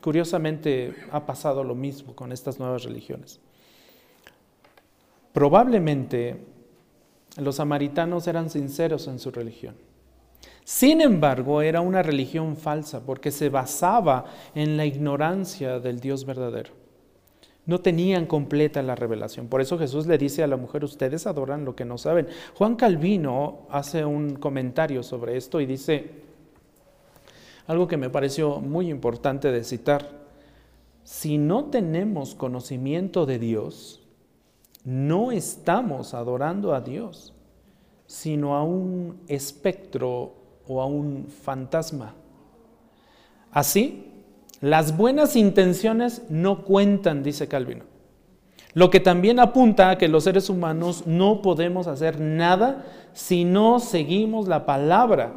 curiosamente, 0.02 0.94
ha 1.12 1.24
pasado 1.24 1.64
lo 1.64 1.74
mismo 1.74 2.14
con 2.14 2.30
estas 2.30 2.58
nuevas 2.58 2.84
religiones. 2.84 3.40
Probablemente 5.32 6.44
los 7.38 7.56
samaritanos 7.56 8.28
eran 8.28 8.50
sinceros 8.50 9.08
en 9.08 9.18
su 9.18 9.30
religión. 9.30 9.76
Sin 10.64 11.00
embargo, 11.00 11.60
era 11.62 11.80
una 11.80 12.02
religión 12.02 12.56
falsa 12.56 13.04
porque 13.04 13.30
se 13.30 13.48
basaba 13.48 14.24
en 14.54 14.76
la 14.76 14.86
ignorancia 14.86 15.80
del 15.80 16.00
Dios 16.00 16.24
verdadero. 16.24 16.70
No 17.64 17.80
tenían 17.80 18.26
completa 18.26 18.82
la 18.82 18.94
revelación. 18.94 19.48
Por 19.48 19.60
eso 19.60 19.78
Jesús 19.78 20.06
le 20.06 20.18
dice 20.18 20.42
a 20.42 20.48
la 20.48 20.56
mujer, 20.56 20.84
ustedes 20.84 21.26
adoran 21.26 21.64
lo 21.64 21.76
que 21.76 21.84
no 21.84 21.96
saben. 21.96 22.26
Juan 22.54 22.74
Calvino 22.74 23.66
hace 23.70 24.04
un 24.04 24.34
comentario 24.34 25.02
sobre 25.02 25.36
esto 25.36 25.60
y 25.60 25.66
dice 25.66 26.10
algo 27.66 27.86
que 27.86 27.96
me 27.96 28.10
pareció 28.10 28.60
muy 28.60 28.90
importante 28.90 29.52
de 29.52 29.62
citar. 29.62 30.08
Si 31.04 31.38
no 31.38 31.66
tenemos 31.66 32.34
conocimiento 32.34 33.26
de 33.26 33.38
Dios, 33.38 34.00
no 34.84 35.30
estamos 35.30 36.14
adorando 36.14 36.74
a 36.74 36.80
Dios, 36.80 37.32
sino 38.06 38.56
a 38.56 38.64
un 38.64 39.20
espectro 39.28 40.41
o 40.72 40.80
a 40.80 40.86
un 40.86 41.26
fantasma. 41.26 42.14
Así, 43.50 44.10
las 44.60 44.96
buenas 44.96 45.36
intenciones 45.36 46.22
no 46.30 46.64
cuentan, 46.64 47.22
dice 47.22 47.48
Calvino. 47.48 47.84
Lo 48.74 48.88
que 48.88 49.00
también 49.00 49.38
apunta 49.38 49.90
a 49.90 49.98
que 49.98 50.08
los 50.08 50.24
seres 50.24 50.48
humanos 50.48 51.06
no 51.06 51.42
podemos 51.42 51.86
hacer 51.86 52.20
nada 52.20 52.86
si 53.12 53.44
no 53.44 53.80
seguimos 53.80 54.48
la 54.48 54.64
palabra, 54.64 55.32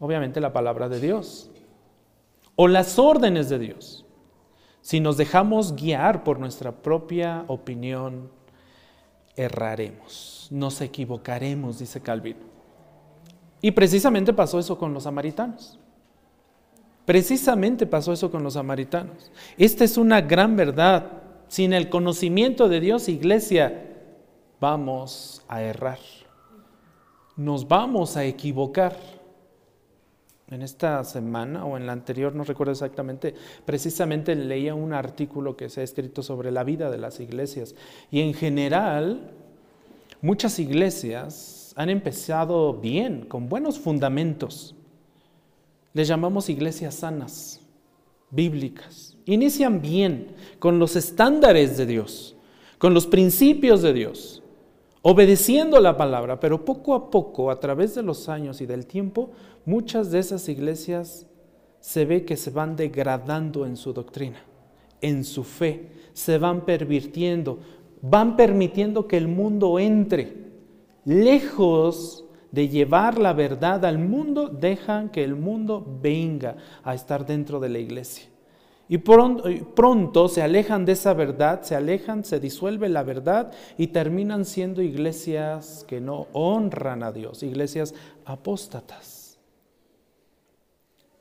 obviamente 0.00 0.40
la 0.40 0.52
palabra 0.52 0.88
de 0.88 1.00
Dios, 1.00 1.50
o 2.56 2.66
las 2.66 2.98
órdenes 2.98 3.48
de 3.48 3.60
Dios. 3.60 4.04
Si 4.80 4.98
nos 4.98 5.16
dejamos 5.16 5.76
guiar 5.76 6.24
por 6.24 6.40
nuestra 6.40 6.72
propia 6.72 7.44
opinión, 7.46 8.30
erraremos, 9.36 10.48
nos 10.50 10.80
equivocaremos, 10.80 11.78
dice 11.78 12.00
Calvino. 12.00 12.49
Y 13.62 13.70
precisamente 13.72 14.32
pasó 14.32 14.58
eso 14.58 14.78
con 14.78 14.94
los 14.94 15.04
samaritanos. 15.04 15.78
Precisamente 17.04 17.86
pasó 17.86 18.12
eso 18.12 18.30
con 18.30 18.42
los 18.42 18.54
samaritanos. 18.54 19.30
Esta 19.58 19.84
es 19.84 19.96
una 19.96 20.20
gran 20.20 20.56
verdad. 20.56 21.06
Sin 21.48 21.72
el 21.72 21.88
conocimiento 21.88 22.68
de 22.68 22.78
Dios, 22.78 23.08
iglesia, 23.08 23.88
vamos 24.60 25.42
a 25.48 25.62
errar. 25.62 25.98
Nos 27.36 27.66
vamos 27.66 28.16
a 28.16 28.24
equivocar. 28.24 28.96
En 30.48 30.62
esta 30.62 31.02
semana 31.04 31.64
o 31.64 31.76
en 31.76 31.86
la 31.86 31.92
anterior, 31.92 32.34
no 32.34 32.42
recuerdo 32.42 32.72
exactamente, 32.72 33.34
precisamente 33.64 34.34
leía 34.34 34.74
un 34.74 34.92
artículo 34.92 35.56
que 35.56 35.68
se 35.68 35.80
ha 35.80 35.84
escrito 35.84 36.24
sobre 36.24 36.50
la 36.50 36.64
vida 36.64 36.90
de 36.90 36.98
las 36.98 37.20
iglesias. 37.20 37.76
Y 38.10 38.20
en 38.20 38.34
general, 38.34 39.30
muchas 40.20 40.58
iglesias 40.58 41.59
han 41.80 41.88
empezado 41.88 42.74
bien, 42.74 43.24
con 43.24 43.48
buenos 43.48 43.78
fundamentos 43.78 44.74
les 45.94 46.08
llamamos 46.08 46.50
iglesias 46.50 46.96
sanas, 46.96 47.62
bíblicas. 48.30 49.16
Inician 49.24 49.80
bien, 49.80 50.28
con 50.58 50.78
los 50.78 50.94
estándares 50.94 51.78
de 51.78 51.86
Dios, 51.86 52.36
con 52.76 52.92
los 52.92 53.06
principios 53.06 53.80
de 53.80 53.94
Dios, 53.94 54.42
obedeciendo 55.00 55.80
la 55.80 55.96
palabra, 55.96 56.38
pero 56.38 56.66
poco 56.66 56.94
a 56.94 57.10
poco, 57.10 57.50
a 57.50 57.58
través 57.58 57.94
de 57.94 58.02
los 58.02 58.28
años 58.28 58.60
y 58.60 58.66
del 58.66 58.84
tiempo, 58.84 59.30
muchas 59.64 60.10
de 60.10 60.18
esas 60.18 60.50
iglesias 60.50 61.26
se 61.80 62.04
ve 62.04 62.26
que 62.26 62.36
se 62.36 62.50
van 62.50 62.76
degradando 62.76 63.64
en 63.64 63.78
su 63.78 63.94
doctrina, 63.94 64.44
en 65.00 65.24
su 65.24 65.44
fe, 65.44 65.88
se 66.12 66.36
van 66.36 66.66
pervirtiendo, 66.66 67.58
van 68.02 68.36
permitiendo 68.36 69.08
que 69.08 69.16
el 69.16 69.28
mundo 69.28 69.78
entre, 69.78 70.49
lejos 71.04 72.24
de 72.50 72.68
llevar 72.68 73.18
la 73.18 73.32
verdad 73.32 73.84
al 73.84 73.98
mundo, 73.98 74.48
dejan 74.48 75.08
que 75.08 75.22
el 75.22 75.36
mundo 75.36 75.84
venga 76.02 76.56
a 76.82 76.94
estar 76.94 77.24
dentro 77.26 77.60
de 77.60 77.68
la 77.68 77.78
iglesia. 77.78 78.30
Y 78.88 78.98
pronto, 78.98 80.28
se 80.28 80.42
alejan 80.42 80.84
de 80.84 80.92
esa 80.92 81.14
verdad, 81.14 81.62
se 81.62 81.76
alejan, 81.76 82.24
se 82.24 82.40
disuelve 82.40 82.88
la 82.88 83.04
verdad 83.04 83.52
y 83.78 83.86
terminan 83.86 84.44
siendo 84.44 84.82
iglesias 84.82 85.84
que 85.86 86.00
no 86.00 86.26
honran 86.32 87.04
a 87.04 87.12
Dios, 87.12 87.44
iglesias 87.44 87.94
apóstatas. 88.24 89.38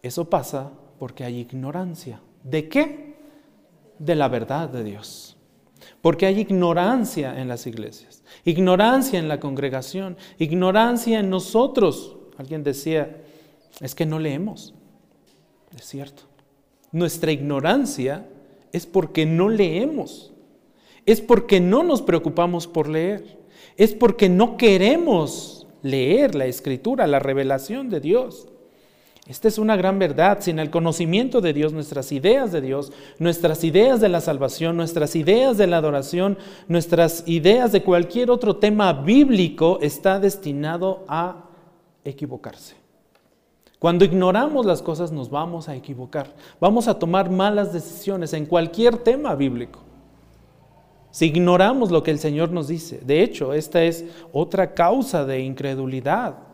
Eso 0.02 0.28
pasa 0.32 0.72
porque 0.98 1.24
hay 1.24 1.38
ignorancia. 1.42 2.20
¿De 2.44 2.68
qué? 2.68 3.16
De 4.00 4.16
la 4.16 4.30
verdad 4.30 4.68
de 4.70 4.84
Dios. 4.84 5.38
Porque 6.02 6.26
hay 6.26 6.40
ignorancia 6.40 7.40
en 7.40 7.48
las 7.48 7.68
iglesias, 7.68 8.19
ignorancia 8.50 9.20
en 9.20 9.28
la 9.28 9.40
congregación, 9.40 10.18
ignorancia 10.38 11.20
en 11.20 11.30
nosotros. 11.30 12.18
Alguien 12.38 12.64
decía, 12.64 13.18
es 13.80 13.96
que 13.96 14.06
no 14.06 14.20
leemos. 14.20 14.74
Es 15.78 15.86
cierto. 15.86 16.24
Nuestra 16.92 17.32
ignorancia 17.32 18.26
es 18.72 18.86
porque 18.86 19.26
no 19.26 19.50
leemos. 19.50 20.34
Es 21.06 21.22
porque 21.22 21.60
no 21.60 21.84
nos 21.84 22.02
preocupamos 22.02 22.68
por 22.68 22.90
leer. 22.90 23.40
Es 23.78 23.94
porque 23.94 24.30
no 24.30 24.58
queremos 24.58 25.68
leer 25.82 26.36
la 26.36 26.46
escritura, 26.46 27.08
la 27.08 27.20
revelación 27.20 27.90
de 27.90 28.02
Dios. 28.02 28.49
Esta 29.30 29.48
es 29.48 29.60
una 29.60 29.78
gran 29.78 30.00
verdad. 30.00 30.40
Sin 30.42 30.58
el 30.58 30.72
conocimiento 30.72 31.40
de 31.40 31.54
Dios, 31.54 31.72
nuestras 31.72 32.12
ideas 32.12 32.52
de 32.52 32.62
Dios, 32.62 32.92
nuestras 33.20 33.64
ideas 33.64 34.02
de 34.02 34.10
la 34.10 34.22
salvación, 34.22 34.76
nuestras 34.76 35.16
ideas 35.16 35.56
de 35.60 35.68
la 35.68 35.78
adoración, 35.78 36.36
nuestras 36.68 37.24
ideas 37.28 37.72
de 37.72 37.84
cualquier 37.84 38.32
otro 38.32 38.56
tema 38.56 38.92
bíblico 38.92 39.78
está 39.84 40.20
destinado 40.20 41.06
a 41.08 41.46
equivocarse. 42.04 42.76
Cuando 43.78 44.04
ignoramos 44.04 44.66
las 44.66 44.82
cosas 44.82 45.12
nos 45.12 45.30
vamos 45.30 45.70
a 45.70 45.76
equivocar. 45.76 46.34
Vamos 46.60 46.88
a 46.88 46.98
tomar 46.98 47.30
malas 47.30 47.72
decisiones 47.72 48.34
en 48.34 48.48
cualquier 48.48 48.98
tema 48.98 49.36
bíblico. 49.36 49.80
Si 51.12 51.28
ignoramos 51.28 51.92
lo 51.92 52.02
que 52.02 52.10
el 52.10 52.18
Señor 52.18 52.50
nos 52.50 52.68
dice. 52.68 53.00
De 53.06 53.22
hecho, 53.22 53.54
esta 53.54 53.84
es 53.84 54.06
otra 54.34 54.74
causa 54.74 55.24
de 55.24 55.42
incredulidad 55.42 56.49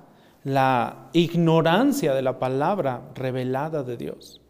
la 0.45 1.09
ignorancia 1.11 2.13
de 2.13 2.21
la 2.21 2.37
palabra 2.37 3.09
revelada 3.15 3.83
de 3.83 3.97
Dios. 3.97 4.41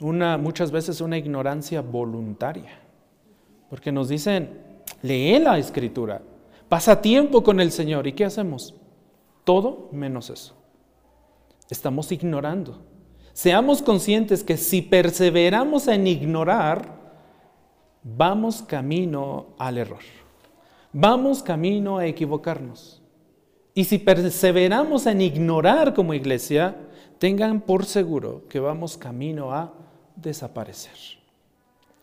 Una, 0.00 0.38
muchas 0.38 0.70
veces 0.70 1.02
una 1.02 1.18
ignorancia 1.18 1.82
voluntaria, 1.82 2.80
porque 3.68 3.92
nos 3.92 4.08
dicen, 4.08 4.58
lee 5.02 5.38
la 5.38 5.58
escritura, 5.58 6.22
pasa 6.70 7.02
tiempo 7.02 7.42
con 7.42 7.60
el 7.60 7.72
Señor, 7.72 8.06
¿y 8.06 8.14
qué 8.14 8.24
hacemos? 8.24 8.74
Todo 9.44 9.90
menos 9.92 10.30
eso. 10.30 10.56
Estamos 11.68 12.10
ignorando. 12.10 12.78
Seamos 13.34 13.82
conscientes 13.82 14.42
que 14.42 14.56
si 14.56 14.80
perseveramos 14.80 15.88
en 15.88 16.06
ignorar, 16.06 16.88
vamos 18.02 18.62
camino 18.62 19.48
al 19.58 19.76
error. 19.76 20.02
Vamos 20.90 21.42
camino 21.42 21.98
a 21.98 22.06
equivocarnos. 22.06 22.95
Y 23.76 23.84
si 23.84 23.98
perseveramos 23.98 25.04
en 25.04 25.20
ignorar 25.20 25.92
como 25.92 26.14
iglesia, 26.14 26.74
tengan 27.18 27.60
por 27.60 27.84
seguro 27.84 28.48
que 28.48 28.58
vamos 28.58 28.96
camino 28.96 29.52
a 29.52 29.70
desaparecer 30.16 30.94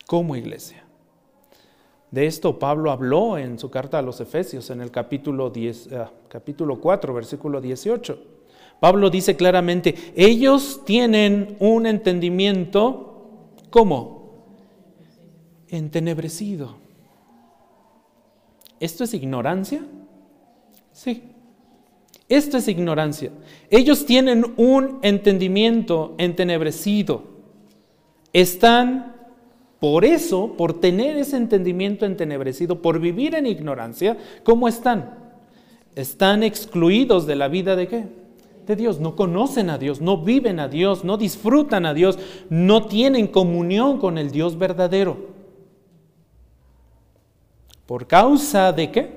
como 0.05 0.35
iglesia. 0.35 0.83
De 2.11 2.27
esto 2.27 2.59
Pablo 2.59 2.91
habló 2.91 3.39
en 3.39 3.57
su 3.57 3.71
carta 3.71 3.97
a 3.97 4.03
los 4.03 4.21
Efesios 4.21 4.69
en 4.69 4.81
el 4.81 4.91
capítulo, 4.91 5.49
10, 5.49 5.93
ah, 5.93 6.11
capítulo 6.27 6.79
4, 6.79 7.11
versículo 7.11 7.59
18. 7.59 8.21
Pablo 8.79 9.09
dice 9.09 9.35
claramente, 9.35 9.95
ellos 10.15 10.81
tienen 10.85 11.57
un 11.59 11.87
entendimiento, 11.87 13.49
¿cómo? 13.71 14.45
Entenebrecido. 15.69 16.75
¿Esto 18.79 19.05
es 19.05 19.15
ignorancia? 19.15 19.83
Sí. 20.91 21.32
Esto 22.33 22.57
es 22.57 22.67
ignorancia. 22.67 23.29
Ellos 23.69 24.07
tienen 24.07 24.53
un 24.57 24.97
entendimiento 25.03 26.15
entenebrecido. 26.17 27.21
Están, 28.33 29.15
por 29.79 30.03
eso, 30.03 30.57
por 30.57 30.79
tener 30.79 31.15
ese 31.15 31.37
entendimiento 31.37 32.07
entenebrecido, 32.07 32.81
por 32.81 32.99
vivir 32.99 33.35
en 33.35 33.45
ignorancia, 33.45 34.17
¿cómo 34.43 34.67
están? 34.67 35.13
Están 35.93 36.41
excluidos 36.41 37.27
de 37.27 37.35
la 37.35 37.49
vida 37.49 37.75
de 37.75 37.87
qué? 37.87 38.05
De 38.65 38.75
Dios. 38.75 38.99
No 38.99 39.15
conocen 39.15 39.69
a 39.69 39.77
Dios, 39.77 40.01
no 40.01 40.17
viven 40.17 40.59
a 40.59 40.67
Dios, 40.67 41.03
no 41.03 41.17
disfrutan 41.17 41.85
a 41.85 41.93
Dios, 41.93 42.17
no 42.49 42.87
tienen 42.87 43.27
comunión 43.27 43.99
con 43.99 44.17
el 44.17 44.31
Dios 44.31 44.57
verdadero. 44.57 45.17
¿Por 47.85 48.07
causa 48.07 48.71
de 48.73 48.89
qué? 48.89 49.11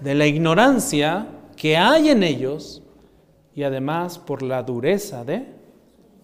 De 0.00 0.16
la 0.16 0.26
ignorancia 0.26 1.37
que 1.58 1.76
hay 1.76 2.10
en 2.10 2.22
ellos 2.22 2.80
y 3.52 3.64
además 3.64 4.16
por 4.16 4.42
la 4.42 4.62
dureza 4.62 5.24
de 5.24 5.44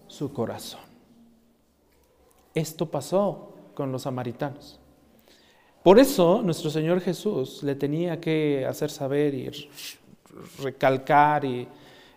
su 0.07 0.31
corazón. 0.31 0.79
Esto 2.53 2.89
pasó 2.89 3.53
con 3.73 3.91
los 3.91 4.03
samaritanos. 4.03 4.79
Por 5.83 5.99
eso 5.99 6.41
nuestro 6.41 6.69
Señor 6.69 7.01
Jesús 7.01 7.61
le 7.63 7.75
tenía 7.75 8.19
que 8.21 8.65
hacer 8.65 8.89
saber 8.89 9.33
y 9.33 9.51
recalcar 10.63 11.43
y 11.43 11.67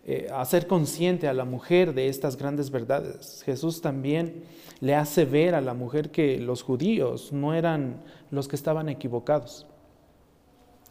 eh, 0.07 0.29
hacer 0.33 0.69
consciente 0.69 1.27
a 1.27 1.35
la 1.35 1.45
mujer 1.45 1.93
de 1.93 2.09
estas 2.09 2.37
grandes 2.37 2.71
verdades. 2.71 3.43
Jesús 3.45 3.81
también 3.81 4.45
le 4.79 4.95
hace 4.95 5.25
ver 5.25 5.57
a 5.57 5.61
la 5.61 5.75
mujer 5.75 6.12
que 6.12 6.39
los 6.39 6.62
judíos 6.62 7.33
no 7.33 7.53
eran 7.53 8.01
los 8.31 8.47
que 8.47 8.55
estaban 8.55 8.89
equivocados. 8.89 9.66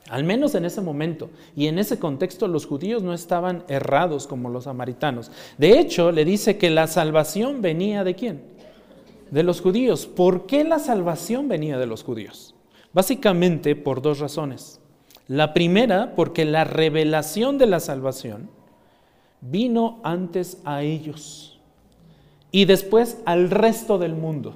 Al 0.10 0.24
menos 0.24 0.56
en 0.56 0.66
ese 0.66 0.82
momento 0.82 1.30
y 1.56 1.68
en 1.68 1.80
ese 1.80 2.00
contexto 2.00 2.48
los 2.48 2.66
judíos 2.66 3.04
no 3.04 3.14
estaban 3.14 3.64
errados 3.68 4.26
como 4.28 4.50
los 4.50 4.64
samaritanos. 4.64 5.32
De 5.58 5.80
hecho, 5.80 6.12
le 6.12 6.24
dice 6.24 6.58
que 6.58 6.70
la 6.70 6.88
salvación 6.88 7.62
venía 7.62 8.04
de 8.04 8.16
quién? 8.16 8.42
De 9.32 9.44
los 9.44 9.60
judíos. 9.60 10.08
¿Por 10.08 10.46
qué 10.46 10.64
la 10.64 10.80
salvación 10.80 11.50
venía 11.50 11.78
de 11.78 11.88
los 11.88 12.04
judíos? 12.04 12.56
Básicamente 12.94 13.76
por 13.76 14.02
dos 14.02 14.20
razones. 14.20 14.80
La 15.28 15.54
primera, 15.54 16.14
porque 16.16 16.46
la 16.46 16.64
revelación 16.64 17.58
de 17.58 17.66
la 17.66 17.82
salvación 17.82 18.50
vino 19.42 20.00
antes 20.04 20.60
a 20.64 20.84
ellos 20.84 21.60
y 22.52 22.66
después 22.66 23.18
al 23.26 23.50
resto 23.50 23.98
del 23.98 24.14
mundo. 24.14 24.56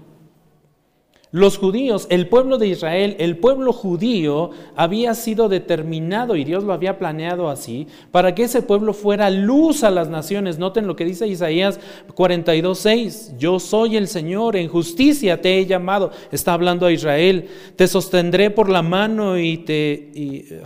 Los 1.34 1.58
judíos, 1.58 2.08
el 2.10 2.28
pueblo 2.28 2.58
de 2.58 2.68
Israel, 2.68 3.16
el 3.18 3.38
pueblo 3.38 3.72
judío 3.72 4.50
había 4.76 5.16
sido 5.16 5.48
determinado 5.48 6.36
y 6.36 6.44
Dios 6.44 6.66
lo 6.66 6.74
había 6.74 7.00
planeado 7.00 7.50
así 7.50 7.88
para 8.12 8.36
que 8.36 8.44
ese 8.44 8.62
pueblo 8.62 8.94
fuera 8.94 9.30
luz 9.30 9.86
a 9.86 9.92
las 9.92 10.10
naciones. 10.10 10.60
Noten 10.60 10.88
lo 10.88 10.98
que 10.98 11.06
dice 11.06 11.28
Isaías 11.28 11.80
42:6, 12.16 13.38
yo 13.38 13.60
soy 13.62 13.96
el 13.96 14.10
Señor, 14.10 14.58
en 14.58 14.68
justicia 14.68 15.42
te 15.42 15.58
he 15.58 15.66
llamado. 15.66 16.12
Está 16.34 16.54
hablando 16.54 16.86
a 16.86 16.92
Israel, 16.92 17.48
te 17.78 17.88
sostendré 17.88 18.50
por 18.50 18.70
la 18.70 18.82
mano 18.82 19.38
y 19.38 19.60
te 19.60 20.12
eh, 20.14 20.64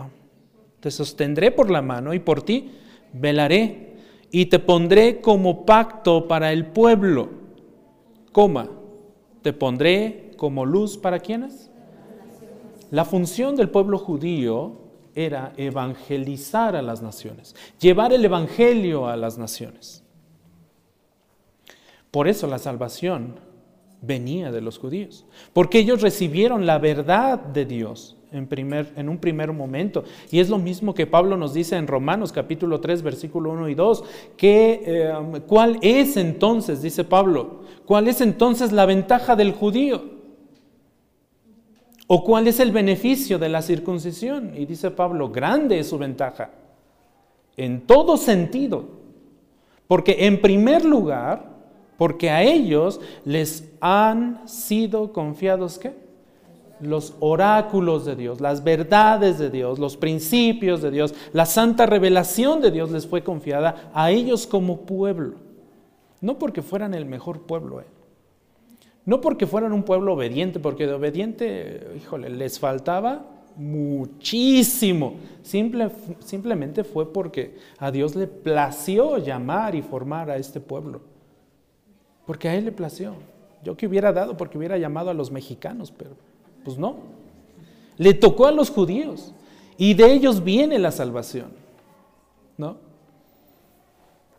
te 0.80 0.90
sostendré 0.90 1.52
por 1.52 1.70
la 1.70 1.84
mano 1.84 2.14
y 2.14 2.20
por 2.20 2.42
ti 2.42 2.72
velaré 3.14 3.96
y 4.32 4.48
te 4.48 4.60
pondré 4.60 5.22
como 5.22 5.66
pacto 5.66 6.28
para 6.28 6.52
el 6.52 6.66
pueblo. 6.66 7.30
Coma, 8.32 8.70
te 9.46 9.54
pondré 9.54 10.32
como 10.38 10.66
luz 10.66 10.98
para 10.98 11.20
quienes? 11.20 11.70
La 12.90 13.06
función 13.06 13.56
del 13.56 13.70
pueblo 13.70 14.00
judío 14.00 14.72
era 15.14 15.54
evangelizar 15.56 16.76
a 16.76 16.82
las 16.82 17.04
naciones, 17.04 17.56
llevar 17.80 18.12
el 18.12 18.26
evangelio 18.26 19.08
a 19.08 19.16
las 19.16 19.38
naciones. 19.38 20.04
Por 22.10 22.28
eso 22.28 22.48
la 22.48 22.58
salvación 22.58 23.36
venía 24.02 24.52
de 24.52 24.62
los 24.62 24.80
judíos, 24.80 25.28
porque 25.54 25.78
ellos 25.78 26.02
recibieron 26.02 26.66
la 26.66 26.80
verdad 26.80 27.38
de 27.38 27.66
Dios 27.66 28.18
en, 28.32 28.48
primer, 28.48 28.94
en 28.96 29.10
un 29.10 29.20
primer 29.20 29.54
momento. 29.54 30.06
Y 30.32 30.40
es 30.40 30.50
lo 30.50 30.58
mismo 30.58 30.96
que 30.96 31.06
Pablo 31.06 31.38
nos 31.38 31.54
dice 31.54 31.76
en 31.76 31.86
Romanos 31.86 32.32
capítulo 32.32 32.80
3, 32.80 33.04
versículo 33.04 33.52
1 33.52 33.70
y 33.70 33.76
2, 33.76 34.04
que 34.38 34.82
eh, 34.84 35.14
cuál 35.46 35.78
es 35.84 36.18
entonces, 36.18 36.82
dice 36.82 37.04
Pablo, 37.04 37.65
cuál 37.86 38.08
es 38.08 38.22
entonces 38.22 38.72
la 38.72 38.86
ventaja 38.86 39.36
del 39.36 39.54
judío. 39.54 40.16
¿O 42.08 42.24
cuál 42.24 42.48
es 42.48 42.60
el 42.60 42.72
beneficio 42.72 43.40
de 43.40 43.50
la 43.50 43.62
circuncisión? 43.62 44.54
Y 44.56 44.66
dice 44.66 44.92
Pablo, 44.92 45.30
grande 45.30 45.80
es 45.80 45.90
su 45.90 45.98
ventaja, 45.98 46.52
en 47.58 47.82
todo 47.82 48.18
sentido. 48.18 48.86
Porque 49.88 50.26
en 50.26 50.40
primer 50.42 50.86
lugar, 50.86 51.56
porque 51.98 52.30
a 52.30 52.44
ellos 52.44 53.00
les 53.24 53.72
han 53.82 54.48
sido 54.48 55.14
confiados 55.14 55.80
qué? 55.80 55.94
Los 56.82 57.16
oráculos 57.20 58.06
de 58.06 58.16
Dios, 58.16 58.42
las 58.42 58.64
verdades 58.64 59.40
de 59.40 59.50
Dios, 59.50 59.80
los 59.80 59.96
principios 59.96 60.82
de 60.82 60.92
Dios, 60.92 61.16
la 61.34 61.46
santa 61.46 61.86
revelación 61.86 62.62
de 62.62 62.70
Dios 62.70 62.92
les 62.92 63.08
fue 63.08 63.24
confiada 63.24 63.90
a 63.94 64.12
ellos 64.12 64.46
como 64.46 64.82
pueblo. 64.82 65.45
No 66.22 66.40
porque 66.40 66.62
fueran 66.62 66.94
el 66.94 67.06
mejor 67.06 67.42
pueblo, 67.42 67.82
eh, 67.82 67.86
no 69.06 69.22
porque 69.22 69.46
fueran 69.46 69.72
un 69.72 69.84
pueblo 69.84 70.14
obediente, 70.14 70.60
porque 70.60 70.88
de 70.88 70.94
obediente, 70.94 71.92
híjole, 71.96 72.30
les 72.30 72.60
faltaba 72.60 73.26
muchísimo. 73.56 75.16
simplemente 75.44 76.84
fue 76.84 77.12
porque 77.14 77.58
a 77.78 77.92
Dios 77.92 78.16
le 78.16 78.28
plació 78.28 79.18
llamar 79.18 79.76
y 79.76 79.82
formar 79.82 80.30
a 80.30 80.38
este 80.38 80.60
pueblo. 80.60 81.02
Porque 82.26 82.50
a 82.50 82.56
Él 82.56 82.66
le 82.66 82.72
plació. 82.72 83.14
Yo 83.64 83.78
que 83.78 83.88
hubiera 83.88 84.12
dado 84.12 84.38
porque 84.38 84.58
hubiera 84.58 84.78
llamado 84.78 85.12
a 85.12 85.14
los 85.14 85.32
mexicanos, 85.32 85.94
pero 85.96 86.12
pues 86.64 86.78
no. 86.78 86.98
Le 87.98 88.14
tocó 88.14 88.48
a 88.48 88.52
los 88.52 88.70
judíos 88.70 89.34
y 89.78 89.94
de 89.94 90.14
ellos 90.14 90.44
viene 90.44 90.80
la 90.80 90.92
salvación. 90.92 91.52
¿No? 92.58 92.78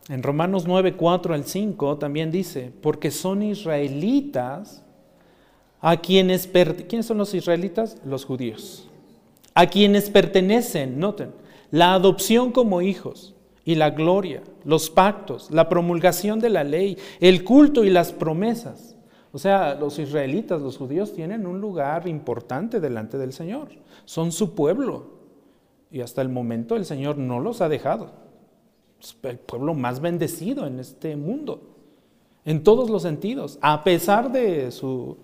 En 0.09 0.23
Romanos 0.23 0.65
9, 0.65 0.95
4 0.95 1.33
al 1.33 1.43
5 1.43 1.97
también 1.97 2.31
dice, 2.31 2.71
porque 2.81 3.11
son 3.11 3.43
israelitas 3.43 4.83
a 5.81 5.97
quienes, 5.97 6.47
¿quiénes 6.47 7.05
son 7.05 7.17
los 7.17 7.33
israelitas? 7.33 7.97
Los 8.05 8.23
judíos. 8.23 8.87
A 9.53 9.67
quienes 9.67 10.09
pertenecen, 10.09 10.99
noten, 10.99 11.33
la 11.71 11.93
adopción 11.93 12.51
como 12.51 12.81
hijos 12.81 13.35
y 13.65 13.75
la 13.75 13.89
gloria, 13.89 14.43
los 14.63 14.89
pactos, 14.89 15.51
la 15.51 15.67
promulgación 15.67 16.39
de 16.39 16.51
la 16.51 16.63
ley, 16.63 16.97
el 17.19 17.43
culto 17.43 17.83
y 17.83 17.89
las 17.89 18.13
promesas. 18.13 18.95
O 19.33 19.39
sea, 19.39 19.75
los 19.75 19.99
israelitas, 19.99 20.61
los 20.61 20.77
judíos 20.77 21.13
tienen 21.13 21.45
un 21.45 21.59
lugar 21.59 22.07
importante 22.07 22.79
delante 22.79 23.17
del 23.17 23.33
Señor. 23.33 23.69
Son 24.05 24.31
su 24.31 24.55
pueblo. 24.55 25.17
Y 25.91 25.99
hasta 25.99 26.21
el 26.21 26.29
momento 26.29 26.77
el 26.77 26.85
Señor 26.85 27.17
no 27.17 27.41
los 27.41 27.59
ha 27.59 27.67
dejado 27.67 28.26
el 29.23 29.39
pueblo 29.39 29.73
más 29.73 29.99
bendecido 29.99 30.65
en 30.65 30.79
este 30.79 31.15
mundo, 31.15 31.61
en 32.45 32.63
todos 32.63 32.89
los 32.89 33.01
sentidos, 33.03 33.57
a 33.61 33.83
pesar 33.83 34.31
de 34.31 34.71
su 34.71 35.17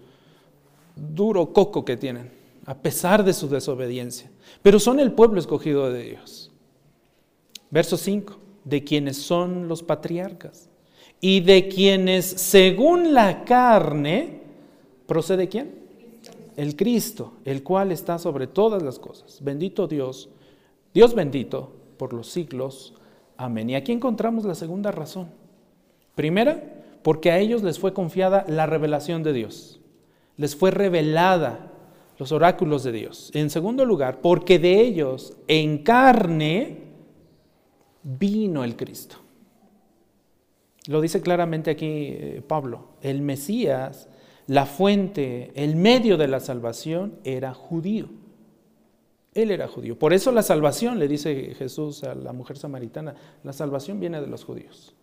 duro 0.96 1.54
coco 1.54 1.84
que 1.86 1.98
tienen, 1.98 2.32
a 2.66 2.76
pesar 2.76 3.24
de 3.24 3.34
su 3.34 3.48
desobediencia. 3.48 4.30
Pero 4.62 4.80
son 4.80 5.00
el 5.00 5.12
pueblo 5.12 5.40
escogido 5.40 5.92
de 5.92 6.04
Dios. 6.04 6.52
Verso 7.72 7.98
5, 7.98 8.38
de 8.64 8.84
quienes 8.84 9.18
son 9.18 9.68
los 9.68 9.84
patriarcas 9.84 10.70
y 11.20 11.40
de 11.40 11.68
quienes 11.68 12.26
según 12.26 13.14
la 13.14 13.46
carne 13.46 14.42
procede 15.08 15.48
quién? 15.50 15.84
El 16.56 16.76
Cristo, 16.76 17.34
el 17.46 17.64
cual 17.64 17.92
está 17.92 18.20
sobre 18.20 18.46
todas 18.46 18.84
las 18.84 19.00
cosas. 19.00 19.40
Bendito 19.42 19.88
Dios, 19.88 20.30
Dios 20.94 21.16
bendito 21.16 21.72
por 21.98 22.14
los 22.14 22.28
siglos. 22.28 22.94
Amén. 23.38 23.70
Y 23.70 23.76
aquí 23.76 23.92
encontramos 23.92 24.46
la 24.46 24.56
segunda 24.56 24.92
razón. 24.92 25.30
Primera, 26.16 26.84
porque 27.02 27.32
a 27.32 27.40
ellos 27.40 27.64
les 27.64 27.80
fue 27.80 27.94
confiada 27.94 28.46
la 28.48 28.66
revelación 28.66 29.24
de 29.24 29.34
Dios. 29.34 29.82
Les 30.38 30.56
fue 30.56 30.72
revelada 30.72 31.72
los 32.18 32.32
oráculos 32.32 32.84
de 32.84 32.92
Dios. 32.92 33.32
En 33.34 33.50
segundo 33.50 33.86
lugar, 33.86 34.22
porque 34.22 34.60
de 34.60 34.80
ellos 34.80 35.34
en 35.48 35.80
carne 35.80 36.84
vino 38.04 38.64
el 38.64 38.76
Cristo. 38.76 39.18
Lo 40.88 41.02
dice 41.02 41.22
claramente 41.22 41.72
aquí 41.72 41.86
eh, 41.88 42.44
Pablo. 42.46 42.88
El 43.02 43.22
Mesías, 43.22 44.10
la 44.48 44.66
fuente, 44.66 45.52
el 45.56 45.76
medio 45.76 46.18
de 46.18 46.28
la 46.28 46.40
salvación 46.40 47.16
era 47.24 47.54
judío. 47.54 48.10
Él 49.34 49.52
era 49.52 49.68
judío. 49.68 49.98
Por 49.98 50.14
eso 50.14 50.32
la 50.32 50.44
salvación, 50.44 51.00
le 51.00 51.08
dice 51.08 51.56
Jesús 51.56 52.04
a 52.04 52.16
la 52.16 52.34
mujer 52.34 52.58
samaritana, 52.58 53.16
la 53.44 53.54
salvación 53.54 54.00
viene 54.00 54.22
de 54.22 54.28
los 54.28 54.44
judíos, 54.44 54.94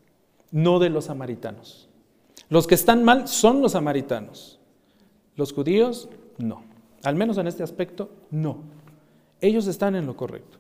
no 0.51 0.79
de 0.79 0.91
los 0.91 1.07
samaritanos. 1.07 1.89
Los 2.49 2.67
que 2.67 2.75
están 2.75 3.05
mal 3.05 3.29
son 3.29 3.61
los 3.63 3.73
samaritanos. 3.73 4.59
Los 5.37 5.53
judíos, 5.53 6.09
no. 6.39 6.63
Al 7.03 7.15
menos 7.15 7.39
en 7.39 7.47
este 7.47 7.63
aspecto, 7.63 8.11
no. 8.31 8.59
Ellos 9.41 9.67
están 9.67 9.97
en 9.97 10.07
lo 10.07 10.17
correcto. 10.17 10.59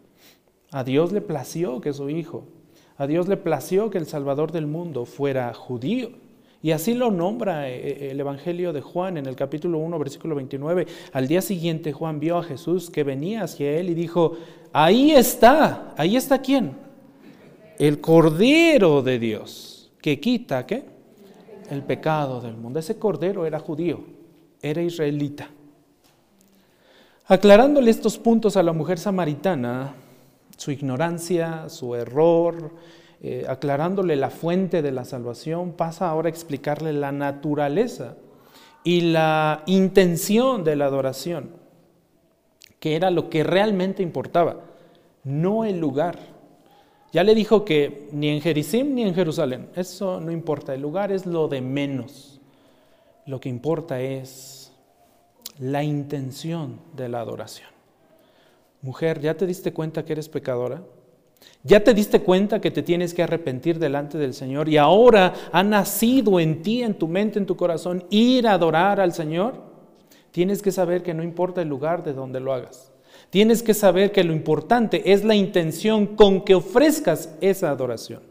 A 0.72 0.84
Dios 0.84 1.12
le 1.12 1.20
plació 1.20 1.80
que 1.80 1.92
su 1.92 2.08
hijo, 2.08 2.44
a 2.96 3.06
Dios 3.06 3.28
le 3.28 3.36
plació 3.36 3.90
que 3.90 3.98
el 3.98 4.06
Salvador 4.06 4.52
del 4.52 4.66
mundo 4.66 5.04
fuera 5.04 5.52
judío. 5.54 6.10
Y 6.62 6.72
así 6.72 6.92
lo 6.92 7.10
nombra 7.10 7.70
eh, 7.70 7.76
eh, 7.76 8.08
el 8.10 8.20
Evangelio 8.20 8.72
de 8.72 8.82
Juan 8.82 9.16
en 9.16 9.26
el 9.26 9.34
capítulo 9.34 9.78
1, 9.78 9.98
versículo 9.98 10.34
29. 10.34 10.86
Al 11.12 11.26
día 11.26 11.40
siguiente 11.40 11.92
Juan 11.92 12.20
vio 12.20 12.36
a 12.36 12.42
Jesús 12.42 12.90
que 12.90 13.02
venía 13.02 13.44
hacia 13.44 13.78
él 13.78 13.88
y 13.88 13.94
dijo, 13.94 14.36
ahí 14.72 15.12
está, 15.12 15.94
ahí 15.96 16.16
está 16.16 16.40
quién? 16.42 16.76
El 17.78 18.00
Cordero 18.00 19.00
de 19.00 19.18
Dios, 19.18 19.90
que 20.02 20.20
quita, 20.20 20.66
¿qué? 20.66 20.84
El 21.70 21.82
pecado 21.82 22.42
del 22.42 22.56
mundo. 22.56 22.78
Ese 22.78 22.98
Cordero 22.98 23.46
era 23.46 23.58
judío, 23.58 24.04
era 24.60 24.82
israelita. 24.82 25.48
Aclarándole 27.26 27.90
estos 27.90 28.18
puntos 28.18 28.58
a 28.58 28.62
la 28.62 28.72
mujer 28.74 28.98
samaritana, 28.98 29.94
su 30.58 30.72
ignorancia, 30.72 31.70
su 31.70 31.94
error, 31.94 32.72
eh, 33.22 33.44
aclarándole 33.48 34.16
la 34.16 34.30
fuente 34.30 34.80
de 34.80 34.92
la 34.92 35.04
salvación, 35.04 35.72
pasa 35.72 36.08
ahora 36.08 36.28
a 36.28 36.30
explicarle 36.30 36.92
la 36.92 37.12
naturaleza 37.12 38.16
y 38.82 39.02
la 39.02 39.62
intención 39.66 40.64
de 40.64 40.76
la 40.76 40.86
adoración, 40.86 41.50
que 42.78 42.96
era 42.96 43.10
lo 43.10 43.28
que 43.28 43.44
realmente 43.44 44.02
importaba, 44.02 44.62
no 45.22 45.66
el 45.66 45.78
lugar. 45.78 46.18
Ya 47.12 47.24
le 47.24 47.34
dijo 47.34 47.64
que 47.64 48.08
ni 48.12 48.28
en 48.28 48.40
Jericim 48.40 48.94
ni 48.94 49.02
en 49.02 49.14
Jerusalén, 49.14 49.68
eso 49.74 50.20
no 50.20 50.30
importa, 50.30 50.74
el 50.74 50.80
lugar 50.80 51.12
es 51.12 51.26
lo 51.26 51.48
de 51.48 51.60
menos. 51.60 52.40
Lo 53.26 53.38
que 53.38 53.50
importa 53.50 54.00
es 54.00 54.72
la 55.58 55.84
intención 55.84 56.80
de 56.96 57.10
la 57.10 57.20
adoración. 57.20 57.68
Mujer, 58.80 59.20
¿ya 59.20 59.36
te 59.36 59.46
diste 59.46 59.74
cuenta 59.74 60.06
que 60.06 60.14
eres 60.14 60.30
pecadora? 60.30 60.82
¿Ya 61.62 61.84
te 61.84 61.92
diste 61.92 62.20
cuenta 62.20 62.60
que 62.60 62.70
te 62.70 62.82
tienes 62.82 63.12
que 63.12 63.22
arrepentir 63.22 63.78
delante 63.78 64.16
del 64.16 64.32
Señor 64.32 64.68
y 64.68 64.78
ahora 64.78 65.34
ha 65.52 65.62
nacido 65.62 66.40
en 66.40 66.62
ti, 66.62 66.82
en 66.82 66.94
tu 66.94 67.06
mente, 67.06 67.38
en 67.38 67.46
tu 67.46 67.56
corazón, 67.56 68.04
ir 68.08 68.46
a 68.46 68.54
adorar 68.54 68.98
al 68.98 69.12
Señor? 69.12 69.62
Tienes 70.30 70.62
que 70.62 70.72
saber 70.72 71.02
que 71.02 71.12
no 71.12 71.22
importa 71.22 71.60
el 71.60 71.68
lugar 71.68 72.02
de 72.02 72.14
donde 72.14 72.40
lo 72.40 72.52
hagas. 72.54 72.92
Tienes 73.28 73.62
que 73.62 73.74
saber 73.74 74.10
que 74.10 74.24
lo 74.24 74.32
importante 74.32 75.12
es 75.12 75.22
la 75.22 75.34
intención 75.34 76.06
con 76.06 76.42
que 76.44 76.54
ofrezcas 76.54 77.36
esa 77.40 77.70
adoración, 77.70 78.22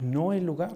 no 0.00 0.32
el 0.32 0.44
lugar. 0.44 0.74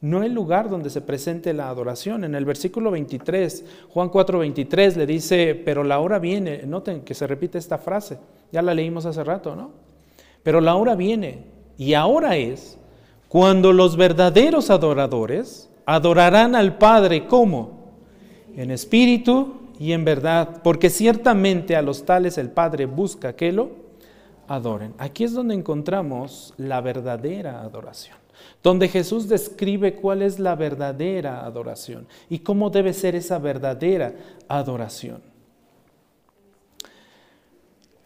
No 0.00 0.22
el 0.22 0.32
lugar 0.32 0.70
donde 0.70 0.90
se 0.90 1.00
presente 1.00 1.52
la 1.52 1.68
adoración. 1.68 2.22
En 2.22 2.36
el 2.36 2.44
versículo 2.44 2.92
23, 2.92 3.64
Juan 3.88 4.10
4, 4.10 4.38
23 4.38 4.96
le 4.96 5.06
dice, 5.06 5.60
pero 5.64 5.82
la 5.82 5.98
hora 5.98 6.20
viene, 6.20 6.62
noten 6.64 7.00
que 7.00 7.14
se 7.14 7.26
repite 7.26 7.58
esta 7.58 7.78
frase, 7.78 8.18
ya 8.52 8.62
la 8.62 8.74
leímos 8.74 9.06
hace 9.06 9.24
rato, 9.24 9.56
¿no? 9.56 9.87
Pero 10.42 10.60
la 10.60 10.76
hora 10.76 10.94
viene 10.94 11.44
y 11.76 11.94
ahora 11.94 12.36
es 12.36 12.78
cuando 13.28 13.72
los 13.72 13.96
verdaderos 13.96 14.70
adoradores 14.70 15.68
adorarán 15.86 16.54
al 16.54 16.78
Padre 16.78 17.26
como 17.26 17.92
en 18.56 18.70
espíritu 18.70 19.54
y 19.78 19.92
en 19.92 20.04
verdad, 20.04 20.60
porque 20.62 20.90
ciertamente 20.90 21.76
a 21.76 21.82
los 21.82 22.04
tales 22.04 22.36
el 22.36 22.50
Padre 22.50 22.86
busca 22.86 23.34
que 23.34 23.52
lo 23.52 23.70
adoren. 24.48 24.94
Aquí 24.98 25.24
es 25.24 25.32
donde 25.32 25.54
encontramos 25.54 26.52
la 26.56 26.80
verdadera 26.80 27.60
adoración, 27.60 28.16
donde 28.62 28.88
Jesús 28.88 29.28
describe 29.28 29.94
cuál 29.94 30.22
es 30.22 30.38
la 30.38 30.56
verdadera 30.56 31.44
adoración 31.44 32.08
y 32.28 32.40
cómo 32.40 32.70
debe 32.70 32.92
ser 32.92 33.14
esa 33.14 33.38
verdadera 33.38 34.14
adoración. 34.48 35.27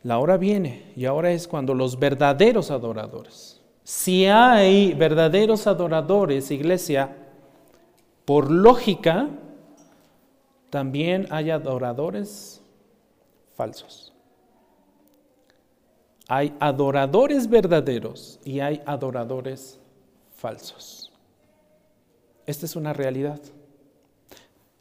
La 0.02 0.18
hora 0.18 0.36
viene 0.36 0.92
y 0.96 1.04
ahora 1.04 1.30
es 1.30 1.46
cuando 1.46 1.74
los 1.74 1.98
verdaderos 1.98 2.70
adoradores, 2.70 3.60
si 3.84 4.26
hay 4.26 4.94
verdaderos 4.94 5.66
adoradores, 5.66 6.50
iglesia, 6.50 7.16
por 8.24 8.50
lógica, 8.50 9.28
también 10.70 11.26
hay 11.30 11.50
adoradores 11.50 12.62
falsos. 13.54 14.12
Hay 16.28 16.54
adoradores 16.60 17.48
verdaderos 17.48 18.40
y 18.44 18.60
hay 18.60 18.80
adoradores 18.86 19.78
falsos. 20.34 21.12
Esta 22.46 22.66
es 22.66 22.74
una 22.74 22.92
realidad. 22.92 23.40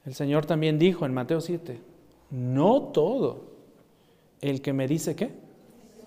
El 0.06 0.16
Señor 0.16 0.46
también 0.46 0.80
dijo 0.80 1.06
en 1.06 1.14
Mateo 1.14 1.42
7, 1.42 1.82
no 2.30 2.84
todo 2.84 3.51
el 4.42 4.62
que 4.62 4.74
me 4.74 4.88
dice 4.88 5.16
qué? 5.16 5.32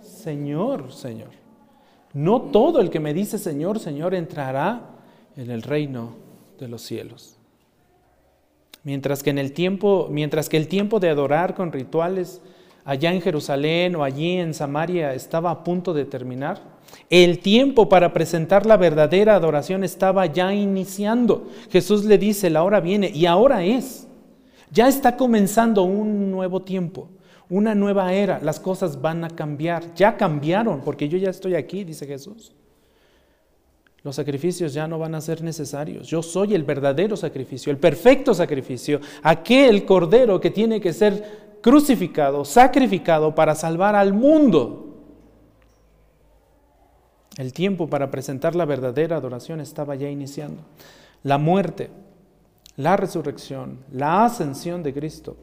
Señor, 0.03 0.93
Señor. 0.93 1.31
No 2.13 2.43
todo 2.43 2.81
el 2.81 2.91
que 2.91 3.01
me 3.01 3.15
dice 3.15 3.39
Señor, 3.39 3.79
Señor 3.81 4.15
entrará 4.15 4.83
en 5.37 5.51
el 5.51 5.63
reino 5.63 6.15
de 6.59 6.69
los 6.69 6.83
cielos. 6.83 7.37
Mientras 8.85 9.23
que 9.23 9.31
en 9.31 9.39
el 9.39 9.53
tiempo, 9.53 10.09
mientras 10.11 10.49
que 10.49 10.57
el 10.57 10.69
tiempo 10.69 11.01
de 11.01 11.09
adorar 11.09 11.55
con 11.55 11.73
rituales 11.73 12.41
allá 12.85 13.13
en 13.13 13.23
Jerusalén 13.23 13.97
o 13.97 14.05
allí 14.05 14.33
en 14.33 14.53
Samaria 14.53 15.15
estaba 15.15 15.51
a 15.51 15.65
punto 15.65 15.95
de 15.95 16.05
terminar, 16.05 16.61
el 17.11 17.41
tiempo 17.41 17.89
para 17.89 18.13
presentar 18.13 18.67
la 18.67 18.77
verdadera 18.77 19.35
adoración 19.35 19.85
estaba 19.85 20.27
ya 20.27 20.55
iniciando. 20.55 21.49
Jesús 21.71 22.05
le 22.05 22.19
dice, 22.19 22.51
la 22.51 22.63
hora 22.63 22.81
viene 22.81 23.11
y 23.13 23.27
ahora 23.27 23.65
es. 23.65 24.07
Ya 24.71 24.89
está 24.89 25.17
comenzando 25.17 25.83
un 25.83 26.31
nuevo 26.31 26.63
tiempo, 26.63 27.09
una 27.51 27.75
nueva 27.75 28.13
era. 28.13 28.41
Las 28.41 28.61
cosas 28.61 29.01
van 29.01 29.25
a 29.25 29.31
cambiar. 29.31 29.95
Ya 29.95 30.17
cambiaron 30.17 30.81
porque 30.81 31.09
yo 31.09 31.19
ya 31.19 31.31
estoy 31.31 31.55
aquí, 31.55 31.85
dice 31.85 32.07
Jesús. 32.07 32.53
Los 34.03 34.17
sacrificios 34.17 34.75
ya 34.75 34.87
no 34.87 34.99
van 34.99 35.15
a 35.15 35.21
ser 35.21 35.43
necesarios. 35.43 36.07
Yo 36.07 36.23
soy 36.23 36.55
el 36.55 36.63
verdadero 36.63 37.17
sacrificio, 37.17 37.73
el 37.73 37.79
perfecto 37.79 38.35
sacrificio, 38.35 39.01
aquel 39.23 39.87
cordero 39.87 40.39
que 40.41 40.51
tiene 40.51 40.79
que 40.79 40.93
ser 40.93 41.59
crucificado, 41.63 42.45
sacrificado 42.45 43.35
para 43.35 43.55
salvar 43.55 43.97
al 43.97 44.13
mundo. 44.13 44.95
El 47.39 47.55
tiempo 47.55 47.89
para 47.89 48.11
presentar 48.11 48.55
la 48.55 48.67
verdadera 48.67 49.17
adoración 49.17 49.61
estaba 49.61 49.95
ya 49.95 50.11
iniciando. 50.11 50.63
La 51.23 51.39
muerte, 51.39 51.89
la 52.77 52.99
resurrección, 52.99 53.79
la 53.91 54.27
ascensión 54.27 54.83
de 54.83 54.93
Cristo 54.93 55.37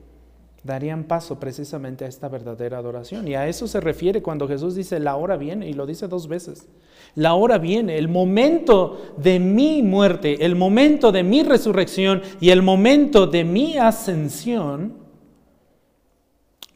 darían 0.64 1.06
paso 1.06 1.40
precisamente 1.40 2.06
a 2.06 2.08
esta 2.08 2.30
verdadera 2.30 2.78
adoración. 2.78 3.28
Y 3.28 3.36
a 3.36 3.48
eso 3.48 3.68
se 3.68 3.82
refiere 3.82 4.22
cuando 4.22 4.48
Jesús 4.48 4.76
dice, 4.76 5.00
la 5.00 5.16
hora 5.16 5.38
viene, 5.38 5.68
y 5.70 5.74
lo 5.74 5.86
dice 5.86 6.08
dos 6.08 6.28
veces. 6.28 6.68
La 7.16 7.34
hora 7.34 7.58
viene, 7.58 7.98
el 7.98 8.08
momento 8.08 9.16
de 9.18 9.40
mi 9.40 9.82
muerte, 9.82 10.46
el 10.46 10.56
momento 10.56 11.12
de 11.12 11.24
mi 11.24 11.44
resurrección 11.44 12.22
y 12.40 12.52
el 12.52 12.62
momento 12.62 13.28
de 13.28 13.44
mi 13.44 13.78
ascensión 13.78 14.94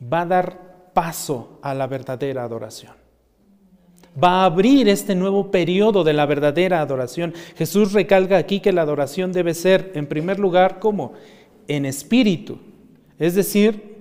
va 0.02 0.22
a 0.22 0.26
dar 0.26 0.92
paso 0.94 1.60
a 1.62 1.74
la 1.74 1.88
verdadera 1.88 2.44
adoración. 2.44 2.94
Va 4.22 4.42
a 4.42 4.46
abrir 4.46 4.90
este 4.90 5.14
nuevo 5.14 5.52
periodo 5.52 6.04
de 6.04 6.14
la 6.14 6.26
verdadera 6.26 6.82
adoración. 6.82 7.34
Jesús 7.56 7.94
recalca 7.94 8.38
aquí 8.38 8.62
que 8.62 8.72
la 8.72 8.82
adoración 8.82 9.32
debe 9.32 9.54
ser, 9.54 9.92
en 9.96 10.08
primer 10.08 10.40
lugar, 10.40 10.80
como 10.80 11.14
en 11.68 11.86
espíritu 11.86 12.60
es 13.20 13.36
decir, 13.36 13.96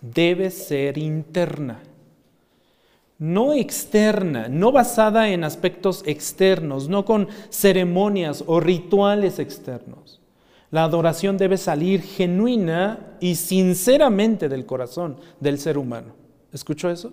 debe 0.00 0.50
ser 0.50 0.98
interna, 0.98 1.80
no 3.18 3.52
externa, 3.52 4.48
no 4.48 4.72
basada 4.72 5.28
en 5.28 5.44
aspectos 5.44 6.02
externos, 6.06 6.88
no 6.88 7.04
con 7.04 7.28
ceremonias 7.50 8.42
o 8.46 8.60
rituales 8.60 9.38
externos. 9.38 10.20
La 10.70 10.84
adoración 10.84 11.36
debe 11.36 11.56
salir 11.58 12.02
genuina 12.02 13.16
y 13.20 13.34
sinceramente 13.34 14.48
del 14.48 14.64
corazón 14.64 15.18
del 15.38 15.58
ser 15.58 15.76
humano. 15.76 16.14
¿Escuchó 16.52 16.90
eso? 16.90 17.12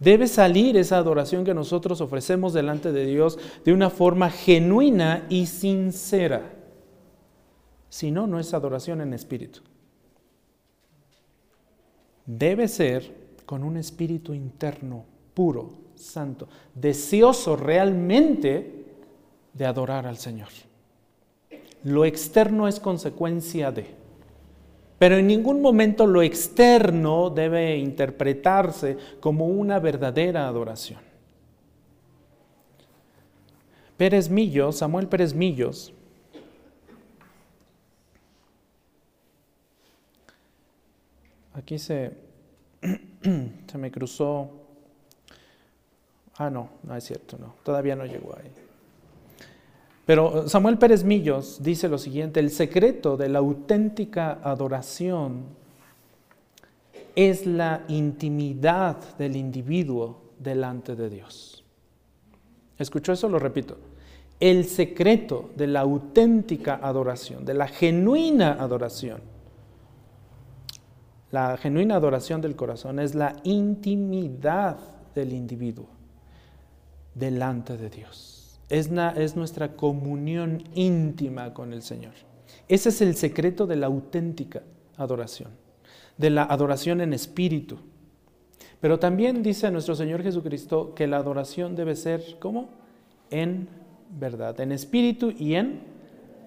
Debe 0.00 0.26
salir 0.26 0.76
esa 0.76 0.98
adoración 0.98 1.44
que 1.44 1.54
nosotros 1.54 2.00
ofrecemos 2.00 2.52
delante 2.52 2.92
de 2.92 3.06
Dios 3.06 3.38
de 3.64 3.72
una 3.72 3.90
forma 3.90 4.30
genuina 4.30 5.26
y 5.28 5.46
sincera. 5.46 6.42
Si 7.88 8.10
no, 8.10 8.26
no 8.26 8.38
es 8.38 8.52
adoración 8.52 9.00
en 9.00 9.14
espíritu 9.14 9.60
debe 12.28 12.68
ser 12.68 13.10
con 13.46 13.64
un 13.64 13.78
espíritu 13.78 14.34
interno 14.34 15.04
puro, 15.32 15.70
santo, 15.94 16.46
deseoso 16.74 17.56
realmente 17.56 18.84
de 19.54 19.66
adorar 19.66 20.06
al 20.06 20.18
Señor. 20.18 20.48
Lo 21.84 22.04
externo 22.04 22.68
es 22.68 22.78
consecuencia 22.78 23.72
de, 23.72 23.86
pero 24.98 25.16
en 25.16 25.26
ningún 25.26 25.62
momento 25.62 26.06
lo 26.06 26.22
externo 26.22 27.30
debe 27.30 27.78
interpretarse 27.78 28.98
como 29.20 29.46
una 29.46 29.78
verdadera 29.78 30.46
adoración. 30.46 31.00
Pérez 33.96 34.28
Millos, 34.28 34.76
Samuel 34.76 35.08
Pérez 35.08 35.34
Millos, 35.34 35.94
Aquí 41.58 41.78
se, 41.78 42.12
me 43.74 43.90
cruzó. 43.90 44.48
Ah, 46.36 46.48
no, 46.48 46.70
no 46.84 46.94
es 46.94 47.02
cierto, 47.04 47.36
no, 47.36 47.56
todavía 47.64 47.96
no 47.96 48.06
llegó 48.06 48.36
ahí. 48.36 48.50
Pero 50.06 50.48
Samuel 50.48 50.78
Pérez 50.78 51.02
Millos 51.02 51.60
dice 51.60 51.88
lo 51.88 51.98
siguiente, 51.98 52.38
el 52.40 52.50
secreto 52.50 53.16
de 53.16 53.28
la 53.28 53.40
auténtica 53.40 54.38
adoración 54.42 55.42
es 57.16 57.44
la 57.44 57.84
intimidad 57.88 59.16
del 59.18 59.34
individuo 59.34 60.22
delante 60.38 60.94
de 60.94 61.10
Dios. 61.10 61.64
¿Escuchó 62.78 63.12
eso? 63.12 63.28
Lo 63.28 63.40
repito. 63.40 63.76
El 64.38 64.64
secreto 64.64 65.50
de 65.56 65.66
la 65.66 65.80
auténtica 65.80 66.78
adoración, 66.80 67.44
de 67.44 67.54
la 67.54 67.66
genuina 67.66 68.52
adoración, 68.52 69.20
La 71.30 71.56
genuina 71.56 71.96
adoración 71.96 72.40
del 72.40 72.56
corazón 72.56 72.98
es 72.98 73.14
la 73.14 73.36
intimidad 73.44 74.78
del 75.14 75.32
individuo 75.32 75.88
delante 77.14 77.76
de 77.76 77.90
Dios. 77.90 78.60
Es, 78.68 78.90
es 79.16 79.36
nuestra 79.36 79.76
comunión 79.76 80.62
íntima 80.74 81.52
con 81.52 81.72
el 81.72 81.82
Señor. 81.82 82.14
Ese 82.68 82.88
es 82.88 83.00
el 83.00 83.14
secreto 83.14 83.66
de 83.66 83.76
la 83.76 83.86
auténtica 83.86 84.62
adoración, 84.96 85.50
de 86.16 86.30
la 86.30 86.44
adoración 86.44 87.00
en 87.00 87.12
espíritu. 87.12 87.78
Pero 88.80 88.98
también 88.98 89.42
dice 89.42 89.70
nuestro 89.70 89.94
Señor 89.94 90.22
Jesucristo 90.22 90.94
que 90.94 91.06
la 91.06 91.16
adoración 91.18 91.74
debe 91.74 91.96
ser, 91.96 92.36
¿cómo? 92.38 92.70
En 93.30 93.68
verdad, 94.10 94.58
en 94.60 94.72
espíritu 94.72 95.32
y 95.36 95.54
en 95.54 95.80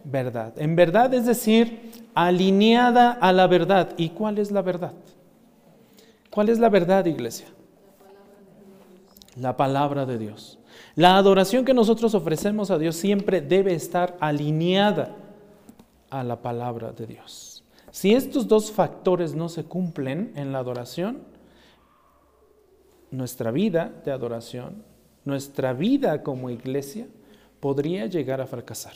verdad. 0.03 0.53
En 0.57 0.75
verdad 0.75 1.13
es 1.13 1.25
decir, 1.25 1.91
alineada 2.13 3.11
a 3.11 3.31
la 3.31 3.47
verdad. 3.47 3.93
¿Y 3.97 4.09
cuál 4.09 4.37
es 4.37 4.51
la 4.51 4.61
verdad? 4.61 4.93
¿Cuál 6.29 6.49
es 6.49 6.59
la 6.59 6.69
verdad, 6.69 7.05
iglesia? 7.05 7.47
La 9.35 9.57
palabra 9.57 10.05
de 10.05 10.17
Dios. 10.17 10.59
La 10.95 11.17
adoración 11.17 11.65
que 11.65 11.73
nosotros 11.73 12.13
ofrecemos 12.15 12.71
a 12.71 12.77
Dios 12.77 12.95
siempre 12.95 13.41
debe 13.41 13.73
estar 13.73 14.17
alineada 14.19 15.15
a 16.09 16.23
la 16.23 16.41
palabra 16.41 16.91
de 16.91 17.07
Dios. 17.07 17.63
Si 17.91 18.13
estos 18.13 18.47
dos 18.47 18.71
factores 18.71 19.35
no 19.35 19.49
se 19.49 19.65
cumplen 19.65 20.31
en 20.35 20.51
la 20.51 20.59
adoración, 20.59 21.19
nuestra 23.11 23.51
vida 23.51 23.91
de 24.05 24.11
adoración, 24.11 24.83
nuestra 25.25 25.73
vida 25.73 26.23
como 26.23 26.49
iglesia, 26.49 27.07
podría 27.59 28.05
llegar 28.05 28.41
a 28.41 28.47
fracasar. 28.47 28.95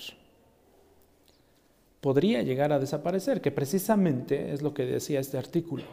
Podría 2.06 2.44
llegar 2.44 2.72
a 2.72 2.78
desaparecer, 2.78 3.42
que 3.42 3.50
precisamente 3.50 4.54
es 4.54 4.62
lo 4.62 4.76
que 4.76 4.86
decía 4.86 5.20
este 5.20 5.40
artículo. 5.40 5.86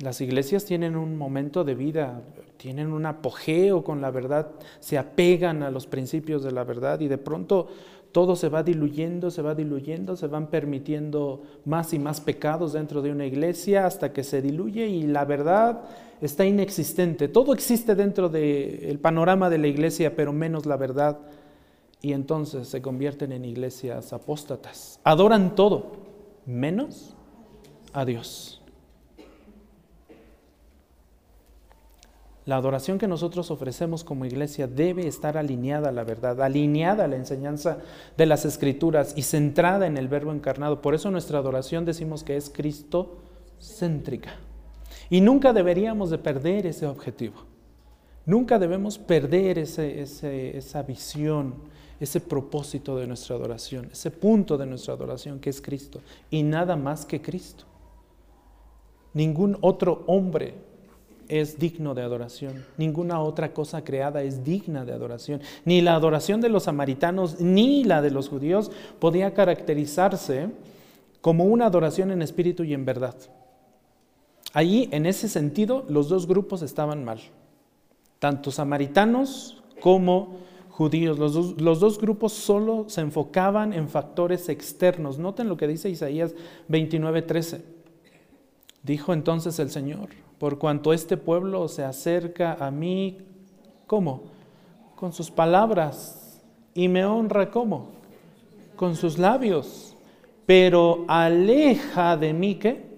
Las 0.00 0.20
iglesias 0.20 0.66
tienen 0.66 0.94
un 0.94 1.16
momento 1.16 1.64
de 1.64 1.74
vida, 1.74 2.20
tienen 2.58 2.92
un 2.92 3.06
apogeo 3.06 3.82
con 3.82 4.02
la 4.02 4.10
verdad, 4.10 4.50
se 4.80 4.98
apegan 4.98 5.62
a 5.62 5.70
los 5.70 5.86
principios 5.86 6.44
de 6.44 6.52
la 6.52 6.64
verdad 6.64 7.00
y 7.00 7.08
de 7.08 7.16
pronto 7.16 7.68
todo 8.12 8.36
se 8.36 8.50
va 8.50 8.62
diluyendo, 8.62 9.30
se 9.30 9.40
va 9.40 9.54
diluyendo, 9.54 10.16
se 10.16 10.26
van 10.26 10.48
permitiendo 10.48 11.40
más 11.64 11.94
y 11.94 11.98
más 11.98 12.20
pecados 12.20 12.74
dentro 12.74 13.00
de 13.00 13.10
una 13.10 13.24
iglesia 13.24 13.86
hasta 13.86 14.12
que 14.12 14.22
se 14.22 14.42
diluye 14.42 14.86
y 14.86 15.04
la 15.04 15.24
verdad 15.24 15.80
está 16.20 16.44
inexistente. 16.44 17.28
Todo 17.28 17.54
existe 17.54 17.94
dentro 17.94 18.28
del 18.28 18.98
panorama 18.98 19.48
de 19.48 19.56
la 19.56 19.66
iglesia, 19.66 20.14
pero 20.14 20.34
menos 20.34 20.66
la 20.66 20.76
verdad. 20.76 21.20
Y 22.04 22.12
entonces 22.12 22.68
se 22.68 22.82
convierten 22.82 23.32
en 23.32 23.46
iglesias 23.46 24.12
apóstatas. 24.12 25.00
Adoran 25.04 25.54
todo, 25.54 25.92
menos 26.44 27.16
a 27.94 28.04
Dios. 28.04 28.60
La 32.44 32.56
adoración 32.56 32.98
que 32.98 33.08
nosotros 33.08 33.50
ofrecemos 33.50 34.04
como 34.04 34.26
iglesia 34.26 34.66
debe 34.66 35.06
estar 35.06 35.38
alineada 35.38 35.88
a 35.88 35.92
la 35.92 36.04
verdad, 36.04 36.42
alineada 36.42 37.04
a 37.04 37.08
la 37.08 37.16
enseñanza 37.16 37.78
de 38.18 38.26
las 38.26 38.44
escrituras 38.44 39.14
y 39.16 39.22
centrada 39.22 39.86
en 39.86 39.96
el 39.96 40.08
verbo 40.08 40.30
encarnado. 40.30 40.82
Por 40.82 40.94
eso 40.94 41.10
nuestra 41.10 41.38
adoración 41.38 41.86
decimos 41.86 42.22
que 42.22 42.36
es 42.36 42.50
Cristo 42.50 43.16
céntrica. 43.58 44.34
Y 45.08 45.22
nunca 45.22 45.54
deberíamos 45.54 46.10
de 46.10 46.18
perder 46.18 46.66
ese 46.66 46.84
objetivo. 46.84 47.36
Nunca 48.26 48.58
debemos 48.58 48.98
perder 48.98 49.58
esa 49.58 50.82
visión, 50.82 51.72
ese 52.00 52.20
propósito 52.20 52.96
de 52.96 53.06
nuestra 53.06 53.36
adoración, 53.36 53.88
ese 53.92 54.10
punto 54.10 54.58
de 54.58 54.66
nuestra 54.66 54.94
adoración 54.94 55.38
que 55.38 55.50
es 55.50 55.60
Cristo. 55.60 56.00
Y 56.30 56.42
nada 56.42 56.76
más 56.76 57.04
que 57.06 57.20
Cristo. 57.20 57.64
Ningún 59.12 59.56
otro 59.60 60.02
hombre 60.06 60.54
es 61.28 61.58
digno 61.58 61.94
de 61.94 62.02
adoración. 62.02 62.64
Ninguna 62.76 63.20
otra 63.20 63.52
cosa 63.52 63.84
creada 63.84 64.22
es 64.22 64.44
digna 64.44 64.84
de 64.84 64.92
adoración. 64.92 65.40
Ni 65.64 65.80
la 65.80 65.94
adoración 65.94 66.40
de 66.40 66.48
los 66.48 66.64
samaritanos 66.64 67.40
ni 67.40 67.84
la 67.84 68.02
de 68.02 68.10
los 68.10 68.28
judíos 68.28 68.70
podía 68.98 69.32
caracterizarse 69.34 70.48
como 71.20 71.44
una 71.44 71.66
adoración 71.66 72.10
en 72.10 72.22
espíritu 72.22 72.64
y 72.64 72.74
en 72.74 72.84
verdad. 72.84 73.14
Allí, 74.52 74.88
en 74.92 75.06
ese 75.06 75.28
sentido, 75.28 75.84
los 75.88 76.08
dos 76.08 76.26
grupos 76.26 76.62
estaban 76.62 77.04
mal. 77.04 77.20
Tanto 78.18 78.50
samaritanos 78.50 79.62
como 79.80 80.36
judíos. 80.76 81.18
Los 81.18 81.80
dos, 81.80 81.98
grupos 81.98 82.32
solo 82.32 82.86
se 82.88 83.00
enfocaban 83.00 83.72
en 83.72 83.88
factores 83.88 84.48
externos. 84.48 85.18
Noten 85.18 85.48
lo 85.48 85.56
que 85.56 85.68
dice 85.68 85.88
Isaías 85.88 86.34
29:13. 86.68 87.62
Dijo 88.82 89.12
entonces 89.12 89.58
el 89.60 89.70
Señor, 89.70 90.08
por 90.38 90.58
cuanto 90.58 90.92
este 90.92 91.16
pueblo 91.16 91.68
se 91.68 91.84
acerca 91.84 92.54
a 92.54 92.70
mí, 92.70 93.18
¿cómo? 93.86 94.24
Con 94.96 95.12
sus 95.12 95.30
palabras 95.30 96.42
y 96.74 96.88
me 96.88 97.04
honra, 97.04 97.50
¿cómo? 97.50 97.90
Con 98.76 98.96
sus 98.96 99.16
labios, 99.16 99.96
pero 100.44 101.04
aleja 101.06 102.16
de 102.16 102.34
mí, 102.34 102.56
¿qué? 102.56 102.94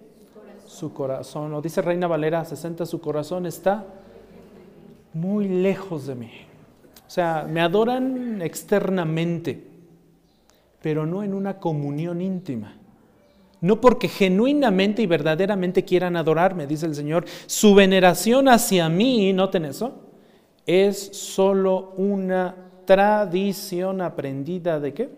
Su 0.65 0.93
corazón, 0.93 1.53
o 1.53 1.61
dice 1.61 1.83
Reina 1.83 2.07
Valera 2.07 2.45
60, 2.45 2.87
su 2.87 3.01
corazón 3.01 3.47
está 3.47 3.85
muy 5.13 5.47
lejos 5.47 6.07
de 6.07 6.15
mí. 6.15 6.46
O 7.07 7.11
sea, 7.11 7.47
me 7.49 7.61
adoran 7.61 8.43
externamente, 8.43 9.63
pero 10.83 11.07
no 11.07 11.23
en 11.23 11.35
una 11.35 11.59
comunión 11.59 12.21
íntima. 12.21 12.77
No 13.61 13.81
porque 13.81 14.09
genuinamente 14.09 15.03
y 15.03 15.07
verdaderamente 15.07 15.85
quieran 15.85 16.17
adorarme, 16.17 16.67
dice 16.67 16.87
el 16.87 16.95
Señor. 16.95 17.25
Su 17.47 17.75
veneración 17.75 18.49
hacia 18.49 18.89
mí, 18.89 19.33
noten 19.33 19.65
eso, 19.65 20.03
es 20.67 20.99
solo 20.99 21.93
una 21.97 22.55
tradición 22.85 24.01
aprendida 24.01 24.81
de 24.81 24.95
qué? 24.95 25.11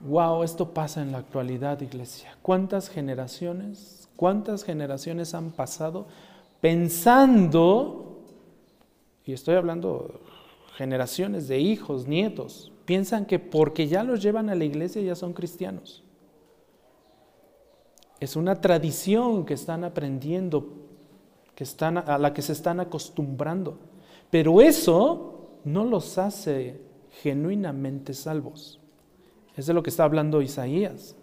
Wow, 0.00 0.42
esto 0.42 0.74
pasa 0.74 1.00
en 1.00 1.12
la 1.12 1.18
actualidad, 1.18 1.80
iglesia. 1.80 2.36
¿Cuántas 2.42 2.90
generaciones, 2.90 4.08
cuántas 4.16 4.64
generaciones 4.64 5.34
han 5.34 5.50
pasado 5.50 6.06
pensando, 6.60 8.13
y 9.24 9.32
estoy 9.32 9.54
hablando 9.54 10.20
generaciones 10.76 11.48
de 11.48 11.58
hijos, 11.58 12.06
nietos, 12.06 12.72
piensan 12.84 13.26
que 13.26 13.38
porque 13.38 13.88
ya 13.88 14.04
los 14.04 14.22
llevan 14.22 14.50
a 14.50 14.54
la 14.54 14.64
iglesia 14.64 15.02
ya 15.02 15.14
son 15.14 15.32
cristianos? 15.32 16.02
Es 18.20 18.36
una 18.36 18.60
tradición 18.60 19.44
que 19.44 19.54
están 19.54 19.84
aprendiendo, 19.84 20.68
que 21.54 21.64
están, 21.64 21.98
a 21.98 22.18
la 22.18 22.32
que 22.32 22.42
se 22.42 22.52
están 22.52 22.80
acostumbrando. 22.80 23.78
Pero 24.30 24.60
eso 24.60 25.58
no 25.64 25.84
los 25.84 26.18
hace 26.18 26.80
genuinamente 27.22 28.14
salvos. 28.14 28.80
Es 29.56 29.66
de 29.66 29.74
lo 29.74 29.82
que 29.82 29.90
está 29.90 30.04
hablando 30.04 30.42
Isaías. 30.42 31.16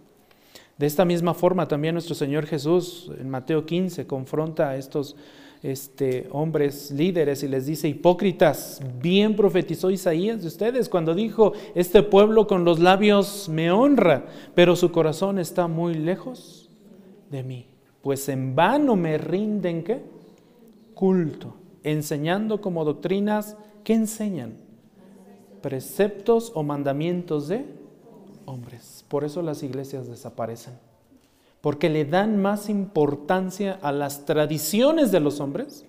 De 0.77 0.85
esta 0.87 1.05
misma 1.05 1.33
forma 1.33 1.67
también 1.67 1.95
nuestro 1.95 2.15
Señor 2.15 2.45
Jesús 2.45 3.11
en 3.19 3.29
Mateo 3.29 3.65
15 3.65 4.07
confronta 4.07 4.69
a 4.69 4.77
estos 4.77 5.15
este, 5.63 6.27
hombres 6.31 6.91
líderes 6.91 7.43
y 7.43 7.47
les 7.47 7.65
dice, 7.65 7.87
hipócritas, 7.87 8.81
bien 8.99 9.35
profetizó 9.35 9.91
Isaías 9.91 10.41
de 10.41 10.47
ustedes 10.47 10.89
cuando 10.89 11.13
dijo, 11.13 11.53
este 11.75 12.01
pueblo 12.01 12.47
con 12.47 12.65
los 12.65 12.79
labios 12.79 13.47
me 13.47 13.71
honra, 13.71 14.25
pero 14.55 14.75
su 14.75 14.91
corazón 14.91 15.37
está 15.37 15.67
muy 15.67 15.93
lejos 15.93 16.69
de 17.29 17.43
mí, 17.43 17.67
pues 18.01 18.27
en 18.29 18.55
vano 18.55 18.95
me 18.95 19.17
rinden 19.17 19.83
qué? 19.83 20.01
Culto, 20.95 21.55
enseñando 21.83 22.59
como 22.59 22.83
doctrinas, 22.83 23.55
¿qué 23.83 23.93
enseñan? 23.93 24.53
Preceptos 25.61 26.51
o 26.55 26.63
mandamientos 26.63 27.47
de 27.47 27.65
hombres. 28.45 29.05
Por 29.07 29.23
eso 29.23 29.41
las 29.43 29.61
iglesias 29.61 30.07
desaparecen, 30.07 30.73
porque 31.61 31.89
le 31.89 32.05
dan 32.05 32.41
más 32.41 32.69
importancia 32.69 33.79
a 33.81 33.91
las 33.91 34.25
tradiciones 34.25 35.11
de 35.11 35.19
los 35.19 35.39
hombres, 35.39 35.85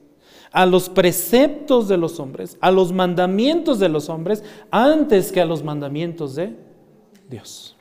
a 0.52 0.66
los 0.66 0.88
preceptos 0.90 1.88
de 1.88 1.96
los 1.96 2.20
hombres, 2.20 2.58
a 2.60 2.70
los 2.70 2.92
mandamientos 2.92 3.78
de 3.78 3.88
los 3.88 4.08
hombres, 4.08 4.44
antes 4.70 5.32
que 5.32 5.40
a 5.40 5.46
los 5.46 5.64
mandamientos 5.64 6.34
de 6.34 6.56
Dios. 7.28 7.76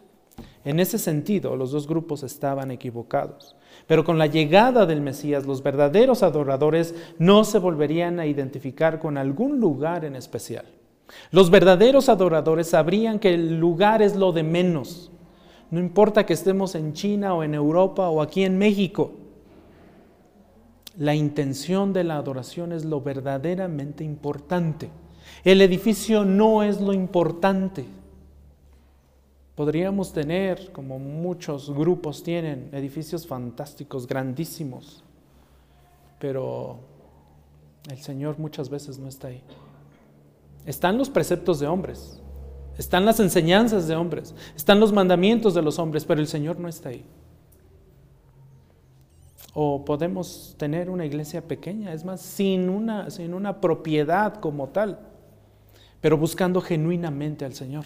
En 0.63 0.79
ese 0.79 0.97
sentido, 0.97 1.55
los 1.55 1.71
dos 1.71 1.87
grupos 1.87 2.23
estaban 2.23 2.71
equivocados. 2.71 3.55
Pero 3.87 4.03
con 4.03 4.17
la 4.17 4.27
llegada 4.27 4.85
del 4.85 5.01
Mesías, 5.01 5.45
los 5.45 5.63
verdaderos 5.63 6.23
adoradores 6.23 6.93
no 7.17 7.43
se 7.43 7.57
volverían 7.57 8.19
a 8.19 8.27
identificar 8.27 8.99
con 8.99 9.17
algún 9.17 9.59
lugar 9.59 10.05
en 10.05 10.15
especial. 10.15 10.65
Los 11.31 11.49
verdaderos 11.49 12.09
adoradores 12.09 12.67
sabrían 12.69 13.19
que 13.19 13.33
el 13.33 13.59
lugar 13.59 14.01
es 14.01 14.15
lo 14.15 14.31
de 14.31 14.43
menos. 14.43 15.10
No 15.71 15.79
importa 15.79 16.25
que 16.25 16.33
estemos 16.33 16.75
en 16.75 16.93
China 16.93 17.33
o 17.33 17.43
en 17.43 17.55
Europa 17.55 18.09
o 18.09 18.21
aquí 18.21 18.43
en 18.43 18.57
México. 18.57 19.13
La 20.97 21.15
intención 21.15 21.93
de 21.93 22.03
la 22.03 22.17
adoración 22.17 22.73
es 22.73 22.85
lo 22.85 23.01
verdaderamente 23.01 24.03
importante. 24.03 24.89
El 25.43 25.61
edificio 25.61 26.25
no 26.25 26.61
es 26.61 26.79
lo 26.81 26.93
importante 26.93 27.85
Podríamos 29.55 30.13
tener, 30.13 30.71
como 30.71 30.97
muchos 30.97 31.69
grupos 31.69 32.23
tienen, 32.23 32.69
edificios 32.71 33.27
fantásticos, 33.27 34.07
grandísimos, 34.07 35.03
pero 36.19 36.79
el 37.89 37.97
Señor 37.97 38.39
muchas 38.39 38.69
veces 38.69 38.97
no 38.97 39.09
está 39.09 39.27
ahí. 39.27 39.43
Están 40.65 40.97
los 40.97 41.09
preceptos 41.09 41.59
de 41.59 41.67
hombres, 41.67 42.20
están 42.77 43.05
las 43.05 43.19
enseñanzas 43.19 43.87
de 43.87 43.95
hombres, 43.95 44.33
están 44.55 44.79
los 44.79 44.91
mandamientos 44.91 45.53
de 45.53 45.61
los 45.61 45.77
hombres, 45.79 46.05
pero 46.05 46.21
el 46.21 46.27
Señor 46.27 46.59
no 46.59 46.67
está 46.67 46.89
ahí. 46.89 47.05
O 49.53 49.83
podemos 49.83 50.55
tener 50.57 50.89
una 50.89 51.05
iglesia 51.05 51.45
pequeña, 51.45 51.93
es 51.93 52.05
más, 52.05 52.21
sin 52.21 52.69
una, 52.69 53.09
sin 53.09 53.33
una 53.33 53.59
propiedad 53.59 54.35
como 54.35 54.69
tal, 54.69 54.99
pero 55.99 56.17
buscando 56.17 56.61
genuinamente 56.61 57.43
al 57.43 57.53
Señor, 57.53 57.85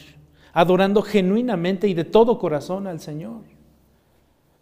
adorando 0.54 1.02
genuinamente 1.02 1.88
y 1.88 1.96
de 1.96 2.06
todo 2.06 2.38
corazón 2.38 2.86
al 2.86 3.00
Señor. 3.00 3.42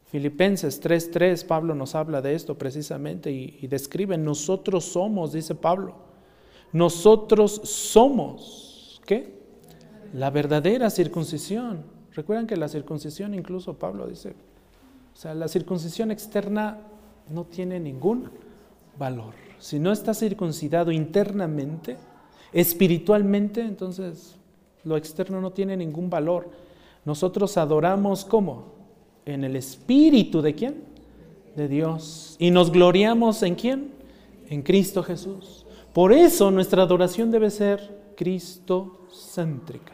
Filipenses 0.05 0.81
3:3, 0.81 1.45
Pablo 1.45 1.75
nos 1.75 1.95
habla 1.95 2.21
de 2.21 2.35
esto 2.35 2.57
precisamente 2.57 3.31
y, 3.31 3.57
y 3.61 3.67
describe, 3.67 4.17
nosotros 4.17 4.85
somos, 4.85 5.33
dice 5.33 5.55
Pablo, 5.55 5.95
nosotros 6.71 7.51
somos, 7.65 9.01
¿qué? 9.05 9.42
La 10.13 10.29
verdadera 10.29 10.89
circuncisión. 10.89 11.83
Recuerdan 12.13 12.45
que 12.45 12.55
la 12.55 12.67
circuncisión, 12.67 13.33
incluso 13.33 13.73
Pablo 13.73 14.07
dice, 14.07 14.35
o 15.13 15.17
sea, 15.17 15.33
la 15.33 15.47
circuncisión 15.47 16.11
externa 16.11 16.79
no 17.29 17.45
tiene 17.45 17.79
ningún 17.79 18.29
valor. 18.97 19.33
Si 19.57 19.79
no 19.79 19.91
está 19.91 20.13
circuncidado 20.13 20.91
internamente, 20.91 21.97
espiritualmente, 22.51 23.61
entonces 23.61 24.35
lo 24.83 24.97
externo 24.97 25.41
no 25.41 25.51
tiene 25.51 25.75
ningún 25.75 26.09
valor. 26.09 26.49
Nosotros 27.05 27.57
adoramos 27.57 28.25
¿cómo? 28.25 28.73
En 29.25 29.43
el 29.43 29.55
espíritu 29.55 30.41
de 30.41 30.53
quién? 30.53 30.83
De 31.55 31.67
Dios. 31.67 32.35
Y 32.39 32.51
nos 32.51 32.71
gloriamos 32.71 33.41
en 33.41 33.55
quién? 33.55 33.91
En 34.49 34.61
Cristo 34.61 35.01
Jesús. 35.01 35.65
Por 35.93 36.13
eso 36.13 36.51
nuestra 36.51 36.83
adoración 36.83 37.31
debe 37.31 37.49
ser 37.49 38.13
cristocéntrica. 38.15 39.92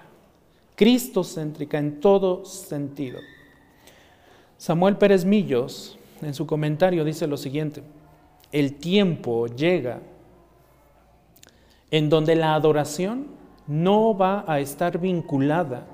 Cristocéntrica 0.79 1.77
en 1.77 1.99
todo 1.99 2.45
sentido. 2.45 3.19
Samuel 4.57 4.95
Pérez 4.95 5.25
Millos 5.25 5.99
en 6.21 6.33
su 6.33 6.47
comentario 6.47 7.03
dice 7.03 7.27
lo 7.27 7.35
siguiente, 7.35 7.83
el 8.53 8.75
tiempo 8.75 9.47
llega 9.47 9.99
en 11.91 12.07
donde 12.07 12.37
la 12.37 12.55
adoración 12.55 13.27
no 13.67 14.17
va 14.17 14.45
a 14.47 14.61
estar 14.61 14.99
vinculada 14.99 15.85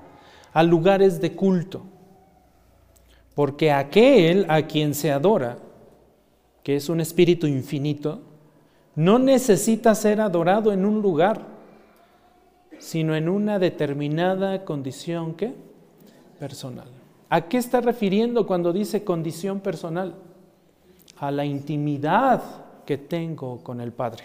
a 0.52 0.62
lugares 0.62 1.20
de 1.20 1.34
culto, 1.34 1.82
porque 3.34 3.72
aquel 3.72 4.46
a 4.48 4.68
quien 4.68 4.94
se 4.94 5.10
adora, 5.10 5.58
que 6.62 6.76
es 6.76 6.88
un 6.88 7.00
espíritu 7.00 7.48
infinito, 7.48 8.20
no 8.94 9.18
necesita 9.18 9.96
ser 9.96 10.20
adorado 10.20 10.72
en 10.72 10.84
un 10.84 11.02
lugar, 11.02 11.55
sino 12.78 13.14
en 13.14 13.28
una 13.28 13.58
determinada 13.58 14.64
condición 14.64 15.34
que 15.34 15.54
personal. 16.38 16.88
¿A 17.28 17.48
qué 17.48 17.58
está 17.58 17.80
refiriendo 17.80 18.46
cuando 18.46 18.72
dice 18.72 19.04
condición 19.04 19.60
personal? 19.60 20.14
A 21.18 21.30
la 21.30 21.44
intimidad 21.44 22.42
que 22.84 22.98
tengo 22.98 23.62
con 23.64 23.80
el 23.80 23.92
Padre, 23.92 24.24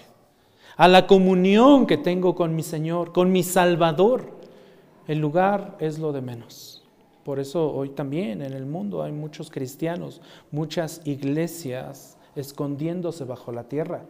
a 0.78 0.88
la 0.88 1.08
comunión 1.08 1.88
que 1.88 1.98
tengo 1.98 2.36
con 2.36 2.56
mi 2.56 2.64
Señor, 2.64 3.12
con 3.12 3.32
mi 3.32 3.44
Salvador. 3.44 4.40
El 5.08 5.20
lugar 5.20 5.78
es 5.80 5.98
lo 5.98 6.12
de 6.12 6.22
menos. 6.22 6.84
Por 7.24 7.40
eso 7.40 7.72
hoy 7.72 7.90
también 7.90 8.42
en 8.42 8.54
el 8.54 8.66
mundo 8.66 9.04
hay 9.04 9.12
muchos 9.12 9.50
cristianos, 9.50 10.22
muchas 10.52 11.02
iglesias 11.06 12.18
escondiéndose 12.36 13.26
bajo 13.26 13.52
la 13.52 13.64
tierra. 13.66 14.04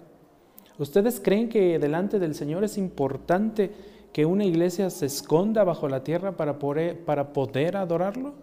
¿Ustedes 0.78 1.20
creen 1.20 1.50
que 1.50 1.78
delante 1.80 2.20
del 2.20 2.36
Señor 2.36 2.64
es 2.64 2.78
importante 2.78 3.72
que 4.14 4.26
una 4.26 4.46
iglesia 4.46 4.90
se 4.90 5.06
esconda 5.06 5.64
bajo 5.64 5.88
la 5.88 6.04
tierra 6.04 6.34
para 6.34 6.60
poder, 6.60 7.04
para 7.06 7.34
poder 7.34 7.78
adorarlo? 7.78 8.34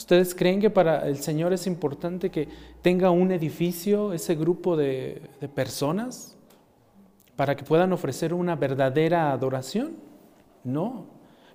¿Ustedes 0.00 0.34
creen 0.34 0.60
que 0.60 0.70
para 0.70 1.06
el 1.06 1.18
Señor 1.18 1.52
es 1.52 1.66
importante 1.66 2.30
que 2.30 2.48
tenga 2.80 3.10
un 3.10 3.32
edificio, 3.32 4.14
ese 4.14 4.34
grupo 4.34 4.74
de, 4.74 5.20
personas, 5.54 6.38
para 7.36 7.54
que 7.54 7.64
puedan 7.64 7.92
ofrecer 7.92 8.32
una 8.32 8.56
verdadera 8.56 9.30
adoración? 9.30 9.96
No. 10.64 11.04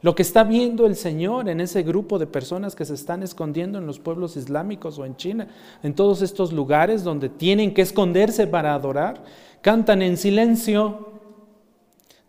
Lo 0.04 0.14
que 0.14 0.22
está 0.22 0.44
viendo 0.44 0.86
el 0.86 0.96
Señor 0.96 1.50
en 1.50 1.60
ese 1.60 1.82
grupo 1.82 2.20
de 2.20 2.28
personas 2.28 2.76
que 2.76 2.86
se 2.86 2.94
están 2.94 3.24
escondiendo 3.24 3.80
en 3.80 3.88
los 3.88 3.98
pueblos 3.98 4.38
islámicos 4.38 5.00
o 5.00 5.06
en 5.06 5.16
China, 5.16 5.48
en 5.82 5.96
todos 5.96 6.22
estos 6.22 6.54
lugares 6.54 7.04
donde 7.04 7.30
tienen 7.30 7.74
que 7.74 7.82
esconderse 7.82 8.46
para 8.46 8.76
adorar, 8.76 9.24
cantan 9.62 10.04
en 10.04 10.18
silencio, 10.18 11.15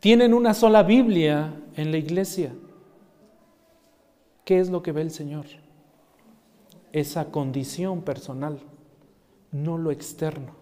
tienen 0.01 0.35
una 0.35 0.55
sola 0.55 0.83
Biblia 0.83 1.55
en 1.75 1.91
la 1.91 1.99
iglesia. 1.99 2.53
¿Qué 4.45 4.61
es 4.61 4.71
lo 4.71 4.83
que 4.83 4.93
ve 4.93 5.03
el 5.03 5.11
Señor? 5.11 5.47
esa 6.97 7.27
condición 7.27 8.01
personal, 8.01 8.59
no 9.53 9.77
lo 9.77 9.91
externo. 9.91 10.55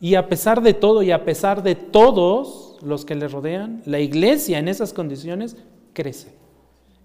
Y 0.00 0.16
a 0.16 0.28
pesar 0.28 0.62
de 0.62 0.74
todo 0.74 1.02
y 1.04 1.12
a 1.12 1.24
pesar 1.24 1.62
de 1.62 1.76
todos 1.76 2.76
los 2.82 3.04
que 3.04 3.14
le 3.14 3.28
rodean, 3.28 3.82
la 3.86 4.00
iglesia 4.00 4.58
en 4.58 4.66
esas 4.66 4.92
condiciones 4.92 5.56
crece, 5.92 6.34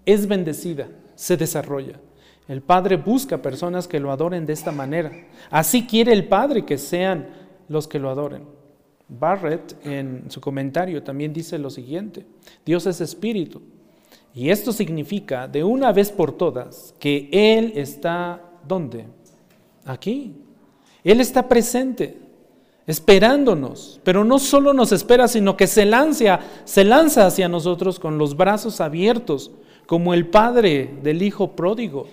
es 0.04 0.26
bendecida, 0.26 0.88
se 1.14 1.36
desarrolla. 1.36 2.00
El 2.48 2.60
Padre 2.60 2.96
busca 2.96 3.40
personas 3.40 3.86
que 3.86 4.00
lo 4.00 4.10
adoren 4.10 4.46
de 4.46 4.52
esta 4.52 4.72
manera. 4.72 5.12
Así 5.50 5.86
quiere 5.86 6.12
el 6.12 6.26
Padre 6.26 6.64
que 6.64 6.78
sean 6.78 7.28
los 7.68 7.86
que 7.86 8.00
lo 8.00 8.10
adoren. 8.10 8.55
Barrett 9.08 9.76
en 9.84 10.30
su 10.30 10.40
comentario 10.40 11.02
también 11.02 11.32
dice 11.32 11.58
lo 11.58 11.70
siguiente, 11.70 12.26
Dios 12.64 12.86
es 12.86 13.00
espíritu 13.00 13.62
y 14.34 14.50
esto 14.50 14.72
significa 14.72 15.48
de 15.48 15.64
una 15.64 15.92
vez 15.92 16.10
por 16.10 16.32
todas 16.32 16.94
que 16.98 17.28
Él 17.32 17.72
está 17.76 18.42
¿dónde? 18.66 19.06
Aquí. 19.84 20.34
Él 21.04 21.20
está 21.20 21.48
presente, 21.48 22.18
esperándonos, 22.86 24.00
pero 24.02 24.24
no 24.24 24.38
solo 24.38 24.72
nos 24.72 24.90
espera, 24.90 25.28
sino 25.28 25.56
que 25.56 25.66
se 25.66 25.84
lanza, 25.84 26.40
se 26.64 26.84
lanza 26.84 27.26
hacia 27.26 27.48
nosotros 27.48 28.00
con 28.00 28.18
los 28.18 28.36
brazos 28.36 28.80
abiertos, 28.80 29.52
como 29.86 30.14
el 30.14 30.26
padre 30.26 30.98
del 31.02 31.22
hijo 31.22 31.52
pródigo 31.52 32.08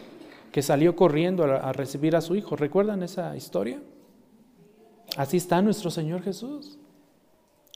que 0.51 0.61
salió 0.61 0.95
corriendo 0.95 1.43
a, 1.43 1.55
a 1.57 1.73
recibir 1.73 2.15
a 2.15 2.21
su 2.21 2.35
hijo. 2.35 2.55
¿Recuerdan 2.55 3.01
esa 3.01 3.35
historia? 3.35 3.81
Así 5.17 5.37
está 5.37 5.59
nuestro 5.63 5.89
Señor 5.89 6.21
Jesús. 6.21 6.77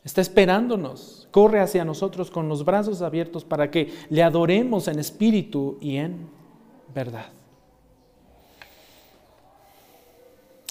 Está 0.08 0.22
esperándonos, 0.22 1.28
corre 1.32 1.60
hacia 1.60 1.84
nosotros 1.84 2.32
con 2.32 2.48
los 2.48 2.64
brazos 2.64 3.02
abiertos 3.02 3.44
para 3.44 3.70
que 3.70 3.92
le 4.10 4.24
adoremos 4.24 4.88
en 4.88 5.00
espíritu 5.00 5.78
y 5.82 5.98
en 5.98 6.30
verdad. 6.96 7.26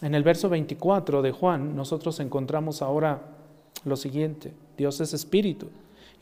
En 0.00 0.14
el 0.14 0.22
verso 0.22 0.48
24 0.48 1.20
de 1.20 1.32
Juan 1.32 1.76
nosotros 1.76 2.18
encontramos 2.20 2.80
ahora 2.80 3.20
lo 3.84 3.96
siguiente, 3.96 4.54
Dios 4.78 5.02
es 5.02 5.12
espíritu 5.12 5.68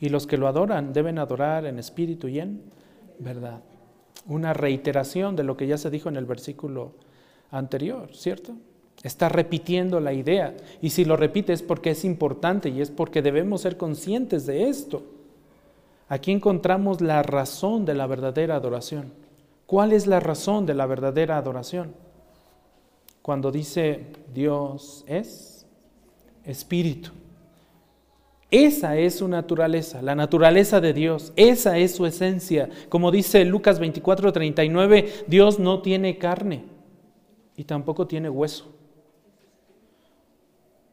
y 0.01 0.09
los 0.09 0.27
que 0.27 0.35
lo 0.35 0.49
adoran 0.49 0.91
deben 0.91 1.17
adorar 1.17 1.65
en 1.65 1.79
espíritu 1.79 2.27
y 2.27 2.41
en 2.41 2.63
verdad. 3.19 3.61
Una 4.27 4.53
reiteración 4.53 5.37
de 5.37 5.45
lo 5.45 5.55
que 5.55 5.67
ya 5.67 5.77
se 5.77 5.89
dijo 5.89 6.09
en 6.09 6.17
el 6.17 6.25
versículo 6.25 6.91
anterior, 7.49 8.09
¿cierto? 8.11 8.57
Está 9.05 9.29
repitiendo 9.29 9.99
la 9.99 10.13
idea. 10.13 10.55
Y 10.81 10.89
si 10.89 11.05
lo 11.05 11.15
repite 11.15 11.53
es 11.53 11.61
porque 11.61 11.91
es 11.91 12.03
importante 12.03 12.69
y 12.69 12.81
es 12.81 12.89
porque 12.89 13.21
debemos 13.21 13.61
ser 13.61 13.77
conscientes 13.77 14.47
de 14.47 14.67
esto. 14.67 15.03
Aquí 16.09 16.31
encontramos 16.31 17.01
la 17.01 17.21
razón 17.21 17.85
de 17.85 17.93
la 17.93 18.07
verdadera 18.07 18.55
adoración. 18.55 19.13
¿Cuál 19.67 19.93
es 19.93 20.07
la 20.07 20.19
razón 20.19 20.65
de 20.65 20.73
la 20.73 20.87
verdadera 20.87 21.37
adoración? 21.37 21.93
Cuando 23.21 23.51
dice 23.51 24.07
Dios 24.33 25.05
es 25.05 25.67
espíritu. 26.43 27.11
Esa 28.49 28.97
es 28.97 29.19
su 29.19 29.27
naturaleza, 29.27 30.01
la 30.01 30.15
naturaleza 30.15 30.81
de 30.81 30.93
Dios, 30.93 31.31
esa 31.35 31.77
es 31.77 31.93
su 31.93 32.07
esencia. 32.07 32.69
Como 32.89 33.11
dice 33.11 33.45
Lucas 33.45 33.79
24:39, 33.79 35.25
Dios 35.27 35.59
no 35.59 35.83
tiene 35.83 36.17
carne 36.17 36.63
y 37.55 37.65
tampoco 37.65 38.07
tiene 38.07 38.31
hueso. 38.31 38.74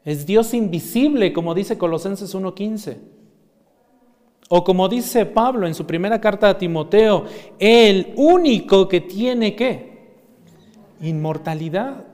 Es 0.05 0.25
Dios 0.25 0.53
invisible, 0.53 1.31
como 1.31 1.53
dice 1.53 1.77
Colosenses 1.77 2.35
1.15. 2.35 2.97
O 4.49 4.63
como 4.63 4.89
dice 4.89 5.25
Pablo 5.25 5.65
en 5.65 5.73
su 5.73 5.85
primera 5.85 6.19
carta 6.19 6.49
a 6.49 6.57
Timoteo, 6.57 7.25
el 7.57 8.13
único 8.17 8.87
que 8.87 9.01
tiene 9.01 9.55
qué? 9.55 9.93
Inmortalidad. 11.01 12.05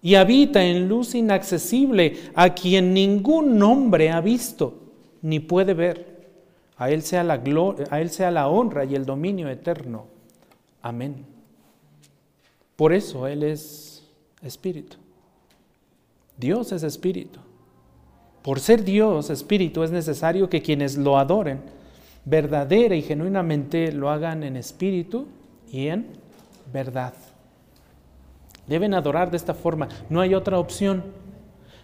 Y 0.00 0.14
habita 0.14 0.62
en 0.64 0.88
luz 0.88 1.14
inaccesible, 1.16 2.30
a 2.34 2.54
quien 2.54 2.94
ningún 2.94 3.60
hombre 3.62 4.10
ha 4.10 4.20
visto 4.20 4.74
ni 5.20 5.40
puede 5.40 5.74
ver. 5.74 6.18
A 6.76 6.90
Él 6.90 7.02
sea 7.02 7.24
la 7.24 7.38
gloria, 7.38 7.86
a 7.90 8.00
Él 8.00 8.10
sea 8.10 8.30
la 8.30 8.48
honra 8.48 8.84
y 8.84 8.94
el 8.94 9.04
dominio 9.04 9.48
eterno. 9.48 10.06
Amén. 10.80 11.26
Por 12.76 12.92
eso 12.92 13.26
Él 13.26 13.42
es 13.42 14.08
espíritu. 14.40 14.96
Dios 16.38 16.72
es 16.72 16.82
espíritu. 16.82 17.40
Por 18.42 18.60
ser 18.60 18.84
Dios 18.84 19.28
espíritu 19.30 19.82
es 19.82 19.90
necesario 19.90 20.48
que 20.48 20.62
quienes 20.62 20.96
lo 20.96 21.18
adoren 21.18 21.60
verdadera 22.24 22.94
y 22.94 23.02
genuinamente 23.02 23.92
lo 23.92 24.10
hagan 24.10 24.42
en 24.42 24.56
espíritu 24.56 25.26
y 25.70 25.88
en 25.88 26.06
verdad. 26.72 27.14
Deben 28.66 28.94
adorar 28.94 29.30
de 29.30 29.38
esta 29.38 29.54
forma. 29.54 29.88
No 30.10 30.20
hay 30.20 30.34
otra 30.34 30.58
opción. 30.58 31.04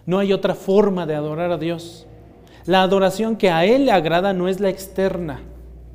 No 0.05 0.19
hay 0.19 0.33
otra 0.33 0.53
forma 0.53 1.05
de 1.05 1.15
adorar 1.15 1.51
a 1.51 1.57
Dios. 1.57 2.05
La 2.65 2.83
adoración 2.83 3.35
que 3.35 3.49
a 3.49 3.65
Él 3.65 3.85
le 3.85 3.91
agrada 3.91 4.33
no 4.33 4.47
es 4.47 4.59
la 4.59 4.69
externa. 4.69 5.41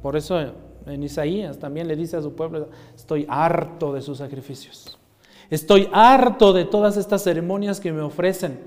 Por 0.02 0.16
eso 0.16 0.40
en 0.86 1.02
Isaías 1.02 1.58
también 1.58 1.86
le 1.86 1.96
dice 1.96 2.16
a 2.16 2.22
su 2.22 2.34
pueblo, 2.34 2.70
estoy 2.94 3.26
harto 3.28 3.92
de 3.92 4.02
sus 4.02 4.18
sacrificios. 4.18 4.99
Estoy 5.50 5.88
harto 5.92 6.52
de 6.52 6.64
todas 6.64 6.96
estas 6.96 7.24
ceremonias 7.24 7.80
que 7.80 7.92
me 7.92 8.02
ofrecen. 8.02 8.58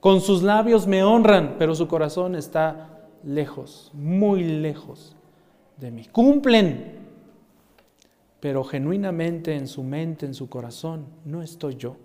Con 0.00 0.20
sus 0.20 0.42
labios 0.42 0.86
me 0.86 1.02
honran, 1.02 1.56
pero 1.58 1.74
su 1.74 1.88
corazón 1.88 2.36
está 2.36 3.08
lejos, 3.24 3.90
muy 3.94 4.44
lejos 4.44 5.16
de 5.78 5.90
mí. 5.90 6.04
Cumplen, 6.12 7.06
pero 8.38 8.62
genuinamente 8.64 9.56
en 9.56 9.66
su 9.66 9.82
mente, 9.82 10.26
en 10.26 10.34
su 10.34 10.48
corazón, 10.48 11.06
no 11.24 11.42
estoy 11.42 11.76
yo. 11.76 11.96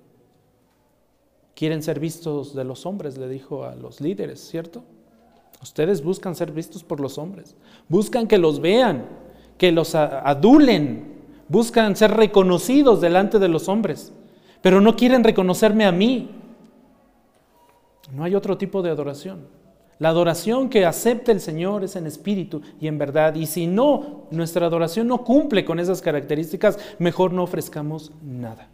Quieren 1.53 1.84
ser 1.84 1.99
vistos 1.99 2.55
de 2.55 2.63
los 2.63 2.86
hombres, 2.86 3.17
le 3.17 3.27
dijo 3.27 3.65
a 3.65 3.75
los 3.75 4.01
líderes, 4.01 4.39
¿cierto? 4.39 4.84
Ustedes 5.61 6.03
buscan 6.03 6.34
ser 6.36 6.51
vistos 6.51 6.84
por 6.84 6.99
los 6.99 7.17
hombres, 7.17 7.55
buscan 7.88 8.27
que 8.27 8.39
los 8.39 8.61
vean, 8.61 9.05
que 9.57 9.71
los 9.71 9.93
adulen, 9.93 11.21
buscan 11.49 11.95
ser 11.95 12.11
reconocidos 12.11 13.01
delante 13.01 13.38
de 13.38 13.47
los 13.47 13.69
hombres, 13.69 14.11
pero 14.62 14.82
no 14.82 14.95
quieren 14.95 15.24
reconocerme 15.24 15.86
a 15.86 15.91
mí. 15.91 16.30
No 18.14 18.24
hay 18.24 18.36
otro 18.36 18.57
tipo 18.57 18.82
de 18.82 18.89
adoración. 18.89 19.47
La 20.01 20.09
adoración 20.09 20.70
que 20.70 20.86
acepta 20.86 21.32
el 21.32 21.39
Señor 21.39 21.84
es 21.84 21.95
en 21.95 22.07
espíritu 22.07 22.62
y 22.80 22.88
en 22.88 22.97
verdad. 22.97 23.36
Y 23.36 23.45
si 23.45 23.68
no, 23.68 24.24
nuestra 24.32 24.66
adoración 24.66 25.07
no 25.07 25.24
cumple 25.24 25.64
con 25.64 25.80
esas 25.80 26.01
características, 26.01 26.80
mejor 26.97 27.34
no 27.34 27.43
ofrezcamos 27.43 28.12
nada. 28.24 28.68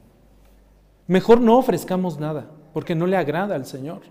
Mejor 1.05 1.41
no 1.41 1.57
ofrezcamos 1.57 2.17
nada, 2.17 2.47
porque 2.73 2.95
no 2.95 3.07
le 3.07 3.17
agrada 3.17 3.55
al 3.55 3.65
Señor. 3.65 4.01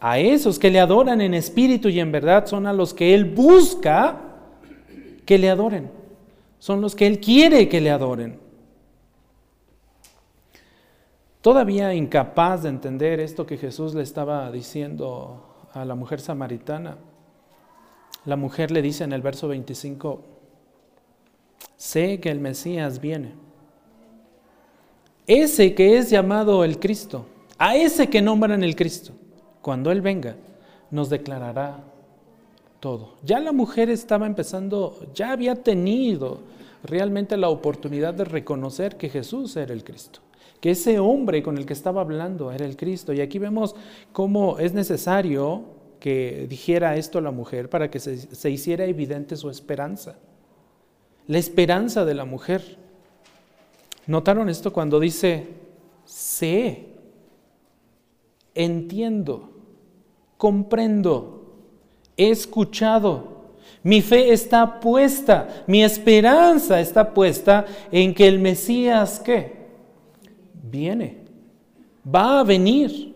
A 0.00 0.18
esos 0.18 0.58
que 0.58 0.70
le 0.70 0.80
adoran 0.80 1.20
en 1.20 1.34
espíritu 1.34 1.88
y 1.88 2.00
en 2.00 2.10
verdad 2.10 2.46
son 2.46 2.66
a 2.66 2.72
los 2.72 2.94
que 2.94 3.14
Él 3.14 3.26
busca 3.26 4.18
que 5.26 5.38
le 5.38 5.50
adoren. 5.50 5.90
Son 6.58 6.80
los 6.80 6.94
que 6.94 7.06
Él 7.06 7.20
quiere 7.20 7.68
que 7.68 7.80
le 7.82 7.90
adoren. 7.90 8.47
Todavía 11.48 11.94
incapaz 11.94 12.64
de 12.64 12.68
entender 12.68 13.20
esto 13.20 13.46
que 13.46 13.56
Jesús 13.56 13.94
le 13.94 14.02
estaba 14.02 14.52
diciendo 14.52 15.46
a 15.72 15.86
la 15.86 15.94
mujer 15.94 16.20
samaritana, 16.20 16.98
la 18.26 18.36
mujer 18.36 18.70
le 18.70 18.82
dice 18.82 19.04
en 19.04 19.14
el 19.14 19.22
verso 19.22 19.48
25, 19.48 20.20
sé 21.74 22.20
que 22.20 22.30
el 22.30 22.38
Mesías 22.38 23.00
viene. 23.00 23.32
Ese 25.26 25.74
que 25.74 25.96
es 25.96 26.10
llamado 26.10 26.64
el 26.64 26.78
Cristo, 26.78 27.24
a 27.56 27.76
ese 27.76 28.10
que 28.10 28.20
nombran 28.20 28.62
el 28.62 28.76
Cristo 28.76 29.12
cuando 29.62 29.90
Él 29.90 30.02
venga, 30.02 30.36
nos 30.90 31.08
declarará 31.08 31.82
todo. 32.78 33.14
Ya 33.24 33.40
la 33.40 33.52
mujer 33.52 33.88
estaba 33.88 34.26
empezando, 34.26 35.00
ya 35.14 35.32
había 35.32 35.54
tenido 35.54 36.40
realmente 36.82 37.38
la 37.38 37.48
oportunidad 37.48 38.12
de 38.12 38.26
reconocer 38.26 38.98
que 38.98 39.08
Jesús 39.08 39.56
era 39.56 39.72
el 39.72 39.82
Cristo, 39.82 40.20
que 40.60 40.72
ese 40.72 40.98
hombre 40.98 41.42
con 41.42 41.58
el 41.58 41.66
que 41.66 41.72
estaba 41.72 42.00
hablando 42.00 42.50
era 42.52 42.64
el 42.64 42.76
Cristo. 42.76 43.12
Y 43.12 43.20
aquí 43.20 43.38
vemos 43.38 43.76
cómo 44.12 44.58
es 44.58 44.74
necesario 44.74 45.62
que 46.00 46.46
dijera 46.48 46.96
esto 46.96 47.20
la 47.20 47.30
mujer 47.30 47.68
para 47.68 47.90
que 47.90 48.00
se, 48.00 48.16
se 48.16 48.50
hiciera 48.50 48.84
evidente 48.84 49.36
su 49.36 49.50
esperanza. 49.50 50.18
La 51.26 51.38
esperanza 51.38 52.04
de 52.04 52.14
la 52.14 52.24
mujer. 52.24 52.76
¿Notaron 54.06 54.48
esto 54.48 54.72
cuando 54.72 54.98
dice, 54.98 55.46
sé, 56.04 56.86
entiendo, 58.54 59.50
comprendo, 60.36 61.54
he 62.16 62.30
escuchado. 62.30 63.38
Mi 63.82 64.02
fe 64.02 64.32
está 64.32 64.80
puesta, 64.80 65.64
mi 65.66 65.84
esperanza 65.84 66.80
está 66.80 67.14
puesta 67.14 67.66
en 67.92 68.14
que 68.14 68.26
el 68.26 68.38
Mesías, 68.38 69.20
¿qué? 69.20 69.57
Viene, 70.70 71.18
va 72.04 72.40
a 72.40 72.44
venir, 72.44 73.14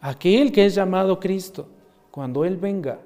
aquel 0.00 0.52
que 0.52 0.66
es 0.66 0.74
llamado 0.74 1.18
Cristo, 1.18 1.66
cuando 2.10 2.44
Él 2.44 2.56
venga 2.56 2.98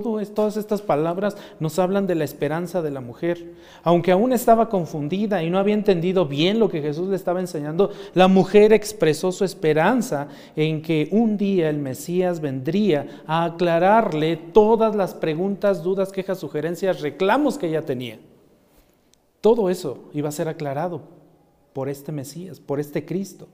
todas 0.00 0.56
estas 0.56 0.80
palabras 0.80 1.36
nos 1.60 1.78
hablan 1.78 2.06
de 2.06 2.14
la 2.14 2.24
esperanza 2.24 2.82
de 2.82 2.90
la 2.90 3.00
mujer. 3.00 3.52
Aunque 3.82 4.12
aún 4.12 4.32
estaba 4.32 4.68
confundida 4.68 5.42
y 5.42 5.50
no 5.50 5.58
había 5.58 5.74
entendido 5.74 6.26
bien 6.26 6.58
lo 6.58 6.68
que 6.68 6.80
Jesús 6.80 7.08
le 7.08 7.16
estaba 7.16 7.40
enseñando, 7.40 7.90
la 8.14 8.28
mujer 8.28 8.72
expresó 8.72 9.32
su 9.32 9.44
esperanza 9.44 10.28
en 10.56 10.82
que 10.82 11.08
un 11.10 11.36
día 11.36 11.68
el 11.68 11.78
Mesías 11.78 12.40
vendría 12.40 13.22
a 13.26 13.44
aclararle 13.44 14.36
todas 14.36 14.94
las 14.94 15.14
preguntas, 15.14 15.82
dudas, 15.82 16.12
quejas, 16.12 16.38
sugerencias, 16.38 17.00
reclamos 17.00 17.58
que 17.58 17.68
ella 17.68 17.82
tenía. 17.82 18.18
Todo 19.40 19.68
eso 19.68 20.10
iba 20.14 20.28
a 20.28 20.32
ser 20.32 20.48
aclarado 20.48 21.21
por 21.72 21.88
este 21.88 22.12
Mesías, 22.12 22.60
por 22.60 22.80
este 22.80 23.04
Cristo. 23.04 23.48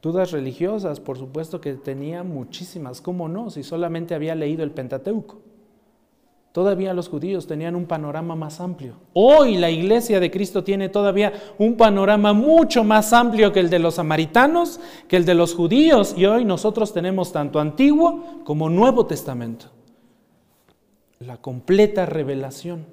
Dudas 0.00 0.30
religiosas, 0.30 1.00
por 1.00 1.18
supuesto 1.18 1.60
que 1.60 1.74
tenía 1.74 2.22
muchísimas, 2.22 3.00
¿cómo 3.00 3.28
no? 3.28 3.50
Si 3.50 3.62
solamente 3.62 4.14
había 4.14 4.34
leído 4.34 4.62
el 4.62 4.70
Pentateuco. 4.70 5.40
Todavía 6.52 6.94
los 6.94 7.08
judíos 7.08 7.46
tenían 7.46 7.76
un 7.76 7.86
panorama 7.86 8.34
más 8.34 8.60
amplio. 8.60 8.94
Hoy 9.12 9.58
la 9.58 9.70
iglesia 9.70 10.18
de 10.18 10.30
Cristo 10.30 10.64
tiene 10.64 10.88
todavía 10.88 11.32
un 11.58 11.76
panorama 11.76 12.32
mucho 12.32 12.84
más 12.84 13.12
amplio 13.12 13.52
que 13.52 13.60
el 13.60 13.70
de 13.70 13.78
los 13.78 13.96
samaritanos, 13.96 14.80
que 15.08 15.16
el 15.16 15.24
de 15.24 15.34
los 15.34 15.54
judíos, 15.54 16.14
y 16.16 16.26
hoy 16.26 16.44
nosotros 16.44 16.92
tenemos 16.92 17.32
tanto 17.32 17.60
Antiguo 17.60 18.42
como 18.44 18.70
Nuevo 18.70 19.06
Testamento. 19.06 19.66
La 21.20 21.36
completa 21.36 22.06
revelación 22.06 22.86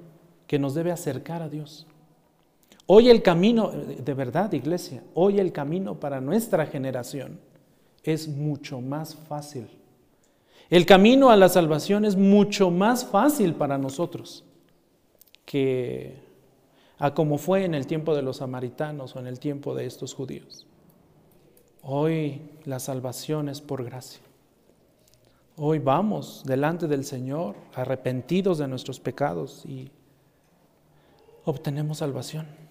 que 0.46 0.58
nos 0.58 0.74
debe 0.74 0.92
acercar 0.92 1.42
a 1.42 1.48
Dios. 1.48 1.86
Hoy 2.88 3.10
el 3.10 3.22
camino, 3.22 3.72
de 3.72 4.14
verdad 4.14 4.52
iglesia, 4.52 5.02
hoy 5.14 5.40
el 5.40 5.52
camino 5.52 5.98
para 5.98 6.20
nuestra 6.20 6.66
generación 6.66 7.40
es 8.04 8.28
mucho 8.28 8.80
más 8.80 9.16
fácil. 9.16 9.66
El 10.70 10.86
camino 10.86 11.30
a 11.30 11.36
la 11.36 11.48
salvación 11.48 12.04
es 12.04 12.16
mucho 12.16 12.70
más 12.70 13.04
fácil 13.04 13.54
para 13.54 13.76
nosotros 13.76 14.44
que 15.44 16.14
a 16.98 17.12
como 17.12 17.38
fue 17.38 17.64
en 17.64 17.74
el 17.74 17.88
tiempo 17.88 18.14
de 18.14 18.22
los 18.22 18.38
samaritanos 18.38 19.16
o 19.16 19.18
en 19.18 19.26
el 19.26 19.40
tiempo 19.40 19.74
de 19.74 19.86
estos 19.86 20.14
judíos. 20.14 20.66
Hoy 21.82 22.40
la 22.64 22.78
salvación 22.78 23.48
es 23.48 23.60
por 23.60 23.84
gracia. 23.84 24.22
Hoy 25.56 25.80
vamos 25.80 26.42
delante 26.46 26.86
del 26.86 27.04
Señor 27.04 27.56
arrepentidos 27.74 28.58
de 28.58 28.68
nuestros 28.68 29.00
pecados 29.00 29.64
y 29.66 29.90
obtenemos 31.44 31.98
salvación 31.98 32.65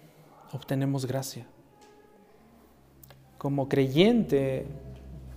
obtenemos 0.56 1.06
gracia. 1.06 1.46
Como 3.38 3.68
creyente 3.68 4.66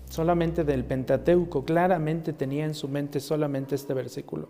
solamente 0.09 0.63
del 0.63 0.84
Pentateuco, 0.84 1.63
claramente 1.63 2.34
tenía 2.34 2.65
en 2.65 2.74
su 2.74 2.88
mente 2.88 3.20
solamente 3.20 3.76
este 3.76 3.93
versículo. 3.93 4.49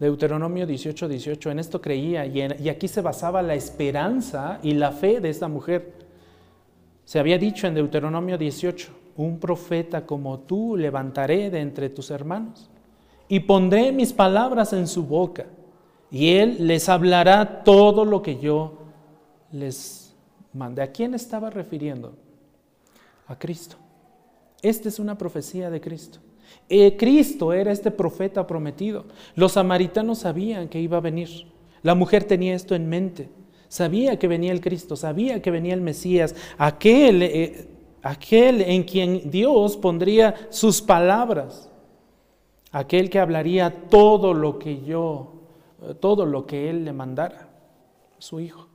Deuteronomio 0.00 0.66
18, 0.66 1.06
18, 1.06 1.50
en 1.52 1.58
esto 1.60 1.80
creía 1.80 2.26
y, 2.26 2.68
aquí 2.68 2.88
se 2.88 3.00
basaba 3.00 3.40
la 3.40 3.54
esperanza 3.54 4.58
y 4.62 4.74
la 4.74 4.90
fe 4.90 5.20
de 5.20 5.30
esta 5.30 5.46
mujer. 5.46 5.92
Se 7.04 7.20
había 7.20 7.38
dicho 7.38 7.68
en 7.68 7.74
Deuteronomio 7.74 8.36
18, 8.36 8.90
un 9.16 9.38
profeta 9.38 10.04
como 10.04 10.40
tú 10.40 10.76
levantaré 10.76 11.50
de 11.50 11.60
entre 11.60 11.88
tus 11.88 12.10
hermanos 12.10 12.68
y 13.28 13.40
pondré 13.40 13.92
mis 13.92 14.12
palabras 14.12 14.72
en 14.72 14.88
su 14.88 15.04
boca 15.04 15.46
y 16.10 16.30
él 16.30 16.66
les 16.66 16.88
hablará 16.88 17.62
todo 17.62 18.04
lo 18.04 18.22
que 18.22 18.40
yo 18.40 18.81
les 19.52 20.14
mandé. 20.52 20.82
¿A 20.82 20.90
quién 20.90 21.14
estaba 21.14 21.50
refiriendo? 21.50 22.14
A 23.26 23.38
Cristo. 23.38 23.76
Esta 24.62 24.88
es 24.88 24.98
una 24.98 25.16
profecía 25.16 25.70
de 25.70 25.80
Cristo. 25.80 26.18
Eh, 26.68 26.96
Cristo 26.96 27.52
era 27.52 27.72
este 27.72 27.90
profeta 27.90 28.46
prometido. 28.46 29.06
Los 29.34 29.52
samaritanos 29.52 30.18
sabían 30.20 30.68
que 30.68 30.80
iba 30.80 30.98
a 30.98 31.00
venir. 31.00 31.46
La 31.82 31.94
mujer 31.94 32.24
tenía 32.24 32.54
esto 32.54 32.74
en 32.74 32.88
mente. 32.88 33.28
Sabía 33.68 34.18
que 34.18 34.28
venía 34.28 34.52
el 34.52 34.60
Cristo, 34.60 34.96
sabía 34.96 35.40
que 35.40 35.50
venía 35.50 35.72
el 35.72 35.80
Mesías, 35.80 36.34
aquel, 36.58 37.22
eh, 37.22 37.68
aquel 38.02 38.60
en 38.60 38.82
quien 38.84 39.30
Dios 39.30 39.76
pondría 39.76 40.34
sus 40.50 40.82
palabras. 40.82 41.68
aquel 42.74 43.10
que 43.10 43.18
hablaría 43.18 43.88
todo 43.90 44.32
lo 44.32 44.58
que 44.58 44.82
yo, 44.82 45.42
todo 46.00 46.24
lo 46.24 46.46
que 46.46 46.70
él 46.70 46.86
le 46.86 46.94
mandara, 46.94 47.50
su 48.18 48.40
hijo. 48.40 48.71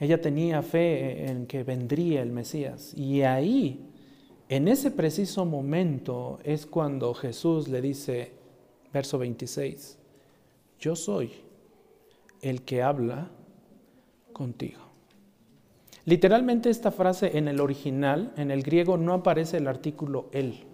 Ella 0.00 0.20
tenía 0.20 0.62
fe 0.62 1.30
en 1.30 1.46
que 1.46 1.62
vendría 1.62 2.22
el 2.22 2.30
Mesías 2.30 2.94
y 2.94 3.22
ahí, 3.22 3.90
en 4.48 4.68
ese 4.68 4.90
preciso 4.90 5.44
momento, 5.44 6.38
es 6.44 6.66
cuando 6.66 7.14
Jesús 7.14 7.68
le 7.68 7.80
dice, 7.80 8.32
verso 8.92 9.18
26, 9.18 9.98
yo 10.80 10.96
soy 10.96 11.32
el 12.42 12.62
que 12.62 12.82
habla 12.82 13.30
contigo. 14.32 14.80
Literalmente 16.04 16.68
esta 16.68 16.90
frase 16.90 17.38
en 17.38 17.48
el 17.48 17.60
original, 17.60 18.34
en 18.36 18.50
el 18.50 18.62
griego, 18.62 18.98
no 18.98 19.14
aparece 19.14 19.56
el 19.56 19.68
artículo 19.68 20.28
él. 20.32 20.64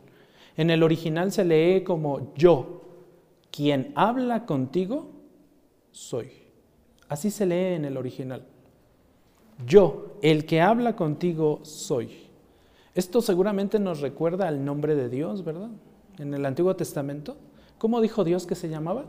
En 0.57 0.71
el 0.71 0.83
original 0.83 1.31
se 1.31 1.45
lee 1.45 1.85
como 1.85 2.35
yo, 2.35 2.83
quien 3.53 3.93
habla 3.95 4.47
contigo, 4.47 5.12
soy. 5.93 6.33
Así 7.09 7.31
se 7.31 7.47
lee 7.47 7.75
en 7.75 7.85
el 7.85 7.97
original. 7.97 8.47
Yo, 9.67 10.17
el 10.23 10.47
que 10.47 10.61
habla 10.61 10.97
contigo, 10.97 11.61
soy. 11.63 12.29
Esto 12.95 13.23
seguramente 13.23 13.79
nos 13.79 14.01
recuerda 14.01 14.49
al 14.49 14.65
nombre 14.65 14.95
de 14.95 15.09
Dios, 15.09 15.45
¿verdad? 15.45 15.71
En 16.19 16.35
el 16.35 16.45
Antiguo 16.45 16.75
Testamento. 16.77 17.37
¿Cómo 17.79 18.01
dijo 18.01 18.25
Dios 18.25 18.47
que 18.47 18.55
se 18.55 18.69
llamaba? 18.69 19.05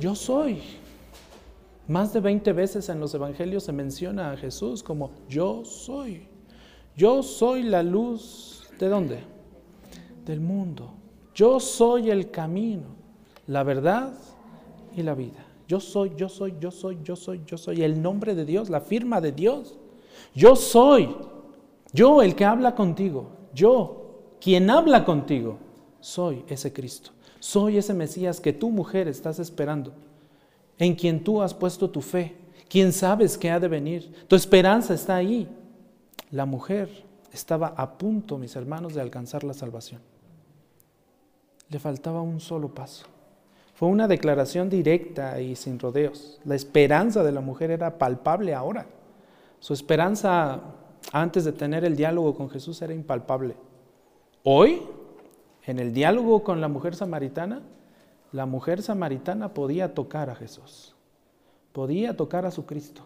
Yo 0.00 0.14
soy. 0.14 0.60
Más 1.88 2.12
de 2.12 2.20
20 2.20 2.52
veces 2.52 2.88
en 2.88 3.00
los 3.00 3.14
evangelios 3.14 3.64
se 3.64 3.72
menciona 3.72 4.32
a 4.32 4.36
Jesús 4.36 4.82
como 4.82 5.10
yo 5.28 5.64
soy. 5.64 6.28
Yo 6.96 7.22
soy 7.22 7.62
la 7.62 7.82
luz. 7.82 8.68
¿De 8.78 8.88
dónde? 8.88 9.20
Del 10.24 10.40
mundo. 10.40 10.94
Yo 11.34 11.58
soy 11.60 12.10
el 12.10 12.30
camino, 12.30 12.86
la 13.46 13.64
verdad 13.64 14.14
y 14.96 15.02
la 15.02 15.14
vida. 15.14 15.43
Yo 15.74 15.80
soy, 15.80 16.12
yo 16.16 16.28
soy, 16.28 16.54
yo 16.60 16.70
soy, 16.70 17.00
yo 17.02 17.16
soy, 17.16 17.42
yo 17.44 17.58
soy. 17.58 17.82
El 17.82 18.00
nombre 18.00 18.36
de 18.36 18.44
Dios, 18.44 18.70
la 18.70 18.80
firma 18.80 19.20
de 19.20 19.32
Dios. 19.32 19.76
Yo 20.32 20.54
soy. 20.54 21.16
Yo 21.92 22.22
el 22.22 22.36
que 22.36 22.44
habla 22.44 22.76
contigo. 22.76 23.30
Yo, 23.52 24.36
quien 24.40 24.70
habla 24.70 25.04
contigo. 25.04 25.58
Soy 25.98 26.44
ese 26.46 26.72
Cristo. 26.72 27.10
Soy 27.40 27.76
ese 27.76 27.92
Mesías 27.92 28.38
que 28.38 28.52
tu 28.52 28.70
mujer 28.70 29.08
estás 29.08 29.40
esperando. 29.40 29.92
En 30.78 30.94
quien 30.94 31.24
tú 31.24 31.42
has 31.42 31.52
puesto 31.52 31.90
tu 31.90 32.00
fe. 32.00 32.36
Quien 32.68 32.92
sabes 32.92 33.36
que 33.36 33.50
ha 33.50 33.58
de 33.58 33.66
venir. 33.66 34.12
Tu 34.28 34.36
esperanza 34.36 34.94
está 34.94 35.16
ahí. 35.16 35.48
La 36.30 36.46
mujer 36.46 36.88
estaba 37.32 37.74
a 37.76 37.98
punto, 37.98 38.38
mis 38.38 38.54
hermanos, 38.54 38.94
de 38.94 39.00
alcanzar 39.00 39.42
la 39.42 39.54
salvación. 39.54 40.00
Le 41.68 41.80
faltaba 41.80 42.22
un 42.22 42.38
solo 42.38 42.72
paso. 42.72 43.06
Fue 43.74 43.88
una 43.88 44.06
declaración 44.06 44.70
directa 44.70 45.40
y 45.40 45.56
sin 45.56 45.80
rodeos. 45.80 46.40
La 46.44 46.54
esperanza 46.54 47.24
de 47.24 47.32
la 47.32 47.40
mujer 47.40 47.72
era 47.72 47.98
palpable 47.98 48.54
ahora. 48.54 48.86
Su 49.58 49.74
esperanza 49.74 50.60
antes 51.12 51.44
de 51.44 51.52
tener 51.52 51.84
el 51.84 51.96
diálogo 51.96 52.36
con 52.36 52.48
Jesús 52.48 52.80
era 52.82 52.94
impalpable. 52.94 53.56
Hoy, 54.44 54.80
en 55.64 55.80
el 55.80 55.92
diálogo 55.92 56.44
con 56.44 56.60
la 56.60 56.68
mujer 56.68 56.94
samaritana, 56.94 57.62
la 58.30 58.46
mujer 58.46 58.80
samaritana 58.80 59.52
podía 59.54 59.92
tocar 59.92 60.30
a 60.30 60.36
Jesús, 60.36 60.94
podía 61.72 62.16
tocar 62.16 62.46
a 62.46 62.50
su 62.50 62.66
Cristo, 62.66 63.02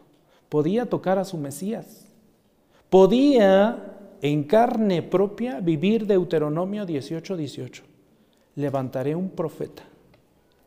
podía 0.49 0.87
tocar 0.87 1.19
a 1.19 1.25
su 1.25 1.39
Mesías, 1.39 2.07
podía 2.91 3.95
en 4.21 4.45
carne 4.45 5.03
propia 5.03 5.61
vivir 5.61 6.07
Deuteronomio 6.07 6.85
18, 6.85 7.37
18. 7.37 7.83
Levantaré 8.57 9.15
un 9.15 9.31
profeta 9.31 9.85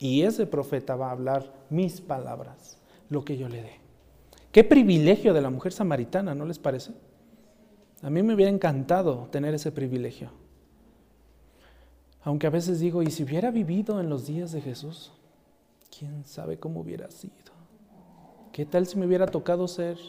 y 0.01 0.23
ese 0.23 0.47
profeta 0.47 0.95
va 0.95 1.09
a 1.09 1.11
hablar 1.11 1.53
mis 1.69 2.01
palabras, 2.01 2.79
lo 3.09 3.23
que 3.23 3.37
yo 3.37 3.47
le 3.47 3.61
dé. 3.61 3.73
Qué 4.51 4.63
privilegio 4.63 5.31
de 5.31 5.41
la 5.41 5.51
mujer 5.51 5.71
samaritana, 5.71 6.33
¿no 6.33 6.43
les 6.47 6.57
parece? 6.57 6.91
A 8.01 8.09
mí 8.09 8.23
me 8.23 8.33
hubiera 8.33 8.51
encantado 8.51 9.27
tener 9.31 9.53
ese 9.53 9.71
privilegio. 9.71 10.31
Aunque 12.23 12.47
a 12.47 12.49
veces 12.49 12.79
digo, 12.79 13.03
¿y 13.03 13.11
si 13.11 13.23
hubiera 13.23 13.51
vivido 13.51 14.01
en 14.01 14.09
los 14.09 14.25
días 14.25 14.51
de 14.51 14.61
Jesús? 14.61 15.11
¿Quién 15.95 16.25
sabe 16.25 16.57
cómo 16.57 16.79
hubiera 16.79 17.11
sido? 17.11 17.35
¿Qué 18.51 18.65
tal 18.65 18.87
si 18.87 18.97
me 18.97 19.05
hubiera 19.05 19.27
tocado 19.27 19.67
ser 19.67 19.99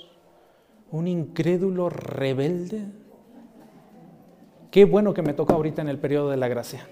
un 0.90 1.06
incrédulo 1.06 1.90
rebelde? 1.90 2.86
Qué 4.70 4.86
bueno 4.86 5.12
que 5.12 5.20
me 5.20 5.34
toca 5.34 5.52
ahorita 5.52 5.82
en 5.82 5.88
el 5.88 5.98
periodo 5.98 6.30
de 6.30 6.38
la 6.38 6.48
gracia. 6.48 6.88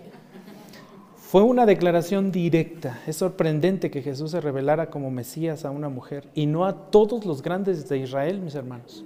Fue 1.31 1.43
una 1.43 1.65
declaración 1.65 2.33
directa. 2.33 3.03
Es 3.07 3.15
sorprendente 3.15 3.89
que 3.89 4.03
Jesús 4.03 4.33
se 4.33 4.41
revelara 4.41 4.91
como 4.91 5.13
Mesías 5.13 5.65
a 5.65 5.71
una 5.71 5.89
mujer 5.89 6.25
y 6.35 6.47
no 6.47 6.67
a 6.67 6.91
todos 6.91 7.25
los 7.25 7.41
grandes 7.41 7.89
de 7.89 7.99
Israel, 7.99 8.41
mis 8.41 8.57
hermanos. 8.57 9.05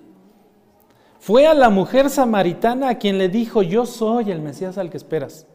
Fue 1.20 1.46
a 1.46 1.52
la 1.52 1.68
mujer 1.68 2.08
samaritana 2.08 2.88
a 2.88 2.98
quien 2.98 3.18
le 3.18 3.28
dijo, 3.28 3.62
yo 3.62 3.84
soy 3.84 4.30
el 4.30 4.40
Mesías 4.40 4.78
al 4.78 4.88
que 4.88 4.96
esperas. 4.96 5.46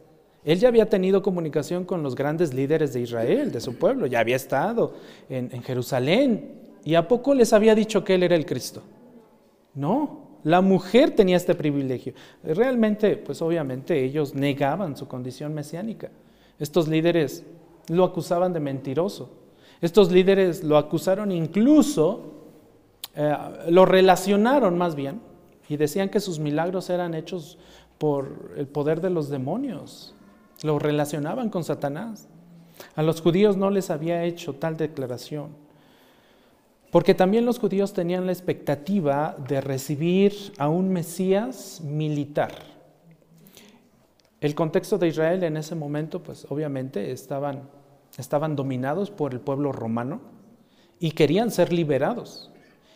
Él 0.44 0.60
ya 0.60 0.68
había 0.68 0.88
tenido 0.88 1.24
comunicación 1.24 1.84
con 1.84 2.04
los 2.04 2.14
grandes 2.14 2.54
líderes 2.54 2.92
de 2.92 3.00
Israel, 3.00 3.50
de 3.50 3.60
su 3.60 3.74
pueblo, 3.74 4.06
ya 4.06 4.20
había 4.20 4.36
estado 4.36 4.94
en, 5.28 5.50
en 5.52 5.64
Jerusalén 5.64 6.52
y 6.84 6.94
a 6.94 7.08
poco 7.08 7.34
les 7.34 7.52
había 7.52 7.74
dicho 7.74 8.04
que 8.04 8.14
él 8.14 8.22
era 8.22 8.36
el 8.36 8.46
Cristo. 8.46 8.80
No, 9.74 10.38
la 10.44 10.60
mujer 10.60 11.16
tenía 11.16 11.36
este 11.36 11.56
privilegio. 11.56 12.14
Realmente, 12.44 13.16
pues 13.16 13.42
obviamente 13.42 14.04
ellos 14.04 14.36
negaban 14.36 14.96
su 14.96 15.08
condición 15.08 15.52
mesiánica. 15.52 16.10
Estos 16.60 16.86
líderes 16.86 17.42
lo 17.88 18.04
acusaban 18.04 18.52
de 18.52 18.60
mentiroso. 18.60 19.30
Estos 19.80 20.12
líderes 20.12 20.62
lo 20.62 20.76
acusaron 20.76 21.32
incluso, 21.32 22.34
eh, 23.16 23.34
lo 23.70 23.86
relacionaron 23.86 24.76
más 24.76 24.94
bien, 24.94 25.20
y 25.68 25.76
decían 25.76 26.10
que 26.10 26.20
sus 26.20 26.38
milagros 26.38 26.90
eran 26.90 27.14
hechos 27.14 27.58
por 27.96 28.52
el 28.56 28.66
poder 28.66 29.00
de 29.00 29.10
los 29.10 29.28
demonios. 29.30 30.14
Lo 30.62 30.78
relacionaban 30.78 31.48
con 31.48 31.64
Satanás. 31.64 32.28
A 32.94 33.02
los 33.02 33.20
judíos 33.20 33.56
no 33.56 33.70
les 33.70 33.90
había 33.90 34.24
hecho 34.24 34.54
tal 34.54 34.76
declaración. 34.76 35.48
Porque 36.90 37.14
también 37.14 37.46
los 37.46 37.58
judíos 37.58 37.92
tenían 37.92 38.26
la 38.26 38.32
expectativa 38.32 39.36
de 39.48 39.60
recibir 39.60 40.34
a 40.58 40.68
un 40.68 40.92
Mesías 40.92 41.80
militar. 41.82 42.69
El 44.40 44.54
contexto 44.54 44.96
de 44.96 45.08
Israel 45.08 45.42
en 45.44 45.56
ese 45.56 45.74
momento, 45.74 46.22
pues 46.22 46.46
obviamente 46.48 47.12
estaban, 47.12 47.68
estaban 48.16 48.56
dominados 48.56 49.10
por 49.10 49.32
el 49.32 49.40
pueblo 49.40 49.70
romano 49.70 50.20
y 50.98 51.10
querían 51.12 51.50
ser 51.50 51.72
liberados. 51.72 52.50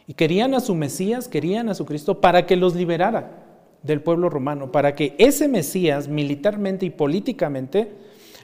Y 0.06 0.14
querían 0.14 0.54
a 0.54 0.60
su 0.60 0.74
Mesías, 0.74 1.28
querían 1.28 1.68
a 1.68 1.74
su 1.74 1.84
Cristo 1.84 2.20
para 2.20 2.46
que 2.46 2.56
los 2.56 2.74
liberara 2.74 3.44
del 3.82 4.00
pueblo 4.00 4.30
romano, 4.30 4.72
para 4.72 4.94
que 4.94 5.14
ese 5.18 5.48
Mesías 5.48 6.08
militarmente 6.08 6.86
y 6.86 6.90
políticamente 6.90 7.92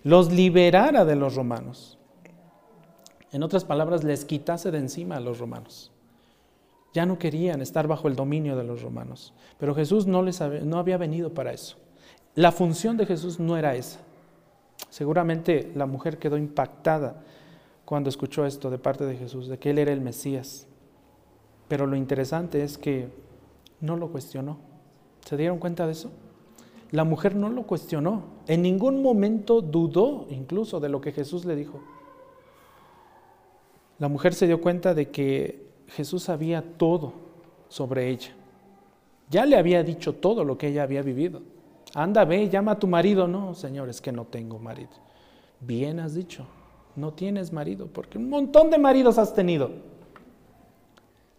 los 0.05 0.30
liberara 0.32 1.05
de 1.05 1.16
los 1.16 1.34
romanos. 1.34 1.98
En 3.32 3.42
otras 3.42 3.64
palabras, 3.64 4.05
les 4.05 4.24
quitase 4.24 4.70
de 4.70 4.78
encima 4.78 5.16
a 5.16 5.20
los 5.20 5.38
romanos. 5.38 5.92
Ya 6.92 7.07
no 7.07 7.18
querían 7.18 7.62
estar 7.62 7.86
bajo 7.86 8.09
el 8.09 8.16
dominio 8.16 8.57
de 8.57 8.64
los 8.64 8.82
romanos. 8.82 9.32
Pero 9.59 9.74
Jesús 9.74 10.07
no, 10.07 10.22
les 10.22 10.40
no 10.64 10.78
había 10.78 10.96
venido 10.96 11.32
para 11.32 11.53
eso. 11.53 11.76
La 12.35 12.53
función 12.53 12.97
de 12.97 13.07
Jesús 13.07 13.41
no 13.41 13.57
era 13.57 13.74
esa. 13.74 14.01
Seguramente 14.89 15.70
la 15.74 15.87
mujer 15.87 16.18
quedó 16.18 16.37
impactada 16.37 17.22
cuando 17.85 18.09
escuchó 18.09 18.47
esto 18.47 18.70
de 18.70 18.78
parte 18.78 19.05
de 19.05 19.16
Jesús, 19.16 19.49
de 19.49 19.59
que 19.59 19.70
Él 19.70 19.78
era 19.78 19.93
el 19.93 20.01
Mesías. 20.01 20.66
Pero 21.68 21.87
lo 21.87 21.97
interesante 21.97 22.62
es 22.62 22.78
que 22.78 23.09
no 23.81 23.97
lo 23.97 24.11
cuestionó. 24.11 24.59
¿Se 25.24 25.37
dieron 25.37 25.59
cuenta 25.59 25.87
de 25.87 25.93
eso? 25.93 26.11
La 26.93 27.05
mujer 27.05 27.37
no 27.37 27.49
lo 27.49 27.64
cuestionó. 27.64 28.24
En 28.47 28.62
ningún 28.62 29.03
momento 29.03 29.61
dudó 29.61 30.26
incluso 30.31 30.81
de 30.81 30.89
lo 30.89 31.01
que 31.01 31.12
Jesús 31.12 31.45
le 31.45 31.57
dijo. 31.57 31.81
La 33.99 34.09
mujer 34.09 34.35
se 34.35 34.47
dio 34.47 34.61
cuenta 34.61 34.95
de 34.95 35.11
que 35.11 35.66
Jesús 35.89 36.24
sabía 36.24 36.62
todo 36.76 37.12
sobre 37.68 38.09
ella. 38.09 38.31
Ya 39.28 39.47
le 39.47 39.57
había 39.57 39.83
dicho 39.83 40.14
todo 40.14 40.45
lo 40.45 40.59
que 40.59 40.68
ella 40.68 40.83
había 40.83 41.03
vivido. 41.03 41.43
Anda, 41.95 42.24
ve, 42.24 42.49
llama 42.49 42.72
a 42.72 42.78
tu 42.78 42.86
marido. 42.86 43.26
No, 43.26 43.55
Señor, 43.55 43.88
es 43.88 44.01
que 44.01 44.12
no 44.12 44.24
tengo 44.24 44.59
marido. 44.59 44.91
Bien 45.61 46.01
has 46.01 46.14
dicho, 46.14 46.47
no 46.97 47.12
tienes 47.12 47.53
marido, 47.53 47.86
porque 47.86 48.18
un 48.18 48.28
montón 48.28 48.70
de 48.70 48.78
maridos 48.78 49.18
has 49.18 49.34
tenido. 49.34 49.70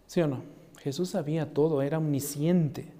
¿Sí 0.06 0.20
o 0.20 0.28
no? 0.28 0.42
Jesús 0.78 1.10
sabía 1.10 1.52
todo, 1.52 1.82
era 1.82 1.98
omnisciente. 1.98 2.92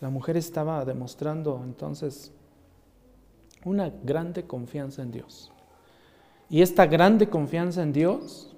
La 0.00 0.10
mujer 0.10 0.36
estaba 0.36 0.84
demostrando 0.84 1.60
entonces 1.62 2.32
una 3.64 3.90
grande 4.02 4.46
confianza 4.46 5.02
en 5.02 5.12
Dios. 5.12 5.52
Y 6.48 6.62
esta 6.62 6.86
grande 6.86 7.28
confianza 7.28 7.82
en 7.82 7.92
Dios 7.92 8.54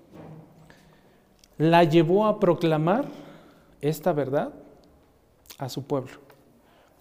la 1.59 1.85
llevó 1.85 2.27
a 2.27 2.41
proclamar 2.41 3.05
esta 3.81 4.13
verdad 4.13 4.53
a 5.59 5.69
su 5.69 5.83
pueblo 5.83 6.32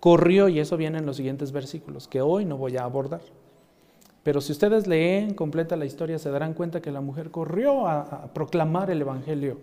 corrió, 0.01 0.49
y 0.49 0.59
eso 0.59 0.75
viene 0.75 0.97
en 0.97 1.05
los 1.05 1.15
siguientes 1.15 1.53
versículos, 1.53 2.09
que 2.09 2.21
hoy 2.21 2.43
no 2.43 2.57
voy 2.57 2.75
a 2.75 2.83
abordar. 2.83 3.21
Pero 4.23 4.41
si 4.41 4.51
ustedes 4.51 4.87
leen 4.87 5.35
completa 5.35 5.75
la 5.75 5.85
historia, 5.85 6.17
se 6.17 6.31
darán 6.31 6.55
cuenta 6.55 6.81
que 6.81 6.91
la 6.91 7.01
mujer 7.01 7.29
corrió 7.29 7.87
a, 7.87 8.33
proclamar 8.33 8.89
el 8.89 9.01
Evangelio. 9.01 9.59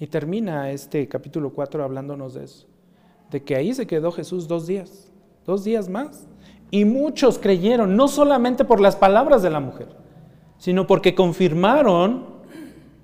Y 0.00 0.06
termina 0.06 0.70
este 0.70 1.06
capítulo 1.08 1.50
4 1.50 1.84
hablándonos 1.84 2.34
de 2.34 2.44
eso. 2.44 2.66
De 3.30 3.42
que 3.42 3.54
ahí 3.54 3.74
se 3.74 3.86
quedó 3.86 4.12
Jesús 4.12 4.48
dos 4.48 4.66
días, 4.66 5.12
dos 5.44 5.62
días 5.62 5.90
más. 5.90 6.26
Y 6.70 6.86
muchos 6.86 7.38
creyeron, 7.38 7.96
no 7.96 8.08
solamente 8.08 8.64
por 8.64 8.80
las 8.80 8.96
palabras 8.96 9.42
de 9.42 9.50
la 9.50 9.60
mujer, 9.60 9.88
sino 10.56 10.86
porque 10.86 11.14
confirmaron 11.14 12.24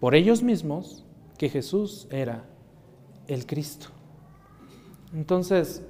por 0.00 0.14
ellos 0.14 0.42
mismos 0.42 1.04
que 1.36 1.50
Jesús 1.50 2.08
era 2.10 2.44
el 3.26 3.46
Cristo. 3.46 3.88
Entonces, 5.14 5.82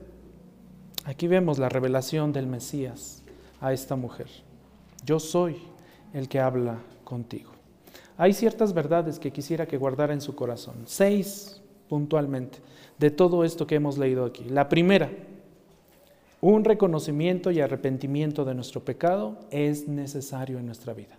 aquí 1.05 1.26
vemos 1.26 1.59
la 1.59 1.68
revelación 1.68 2.32
del 2.32 2.46
Mesías 2.46 3.22
a 3.61 3.72
esta 3.72 3.96
mujer. 3.96 4.28
Yo 5.05 5.18
soy 5.18 5.57
el 6.12 6.28
que 6.28 6.40
habla 6.40 6.78
contigo. 7.05 7.50
Hay 8.16 8.32
ciertas 8.32 8.72
verdades 8.72 9.18
que 9.18 9.32
quisiera 9.32 9.66
que 9.66 9.76
guardara 9.76 10.12
en 10.12 10.20
su 10.20 10.34
corazón. 10.34 10.76
Seis 10.86 11.61
puntualmente 11.88 12.59
de 12.98 13.11
todo 13.11 13.44
esto 13.44 13.66
que 13.66 13.74
hemos 13.74 13.98
leído 13.98 14.24
aquí. 14.24 14.44
La 14.44 14.68
primera, 14.70 15.11
un 16.40 16.64
reconocimiento 16.64 17.50
y 17.50 17.61
arrepentimiento 17.61 18.44
de 18.44 18.55
nuestro 18.55 18.82
pecado 18.84 19.38
es 19.50 19.88
necesario 19.88 20.59
en 20.59 20.66
nuestra 20.66 20.94
vida. 20.94 21.18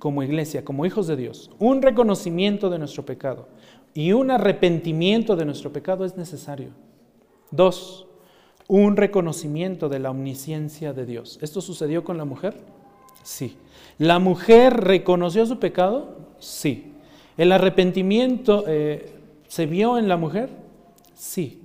Como 0.00 0.24
iglesia, 0.24 0.64
como 0.64 0.84
hijos 0.84 1.06
de 1.06 1.16
Dios, 1.16 1.50
un 1.60 1.82
reconocimiento 1.82 2.70
de 2.70 2.78
nuestro 2.80 3.04
pecado 3.04 3.48
y 3.94 4.12
un 4.12 4.30
arrepentimiento 4.30 5.36
de 5.36 5.44
nuestro 5.44 5.72
pecado 5.72 6.04
es 6.04 6.16
necesario. 6.16 6.70
Dos, 7.52 8.07
un 8.68 8.96
reconocimiento 8.96 9.88
de 9.88 9.98
la 9.98 10.10
omnisciencia 10.10 10.92
de 10.92 11.06
Dios. 11.06 11.38
¿Esto 11.42 11.60
sucedió 11.60 12.04
con 12.04 12.18
la 12.18 12.24
mujer? 12.24 12.54
Sí. 13.22 13.56
¿La 13.98 14.18
mujer 14.18 14.74
reconoció 14.74 15.44
su 15.46 15.58
pecado? 15.58 16.18
Sí. 16.38 16.92
¿El 17.36 17.50
arrepentimiento 17.50 18.64
eh, 18.68 19.14
se 19.48 19.66
vio 19.66 19.98
en 19.98 20.08
la 20.08 20.16
mujer? 20.16 20.50
Sí. 21.14 21.62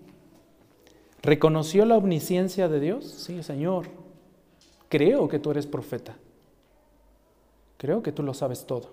¿Reconoció 1.21 1.85
la 1.85 1.97
omnisciencia 1.97 2.67
de 2.67 2.79
Dios? 2.79 3.05
Sí, 3.05 3.43
Señor. 3.43 3.87
Creo 4.89 5.27
que 5.27 5.39
tú 5.39 5.51
eres 5.51 5.67
profeta. 5.67 6.15
Creo 7.77 8.01
que 8.01 8.11
tú 8.11 8.23
lo 8.23 8.33
sabes 8.33 8.65
todo. 8.65 8.91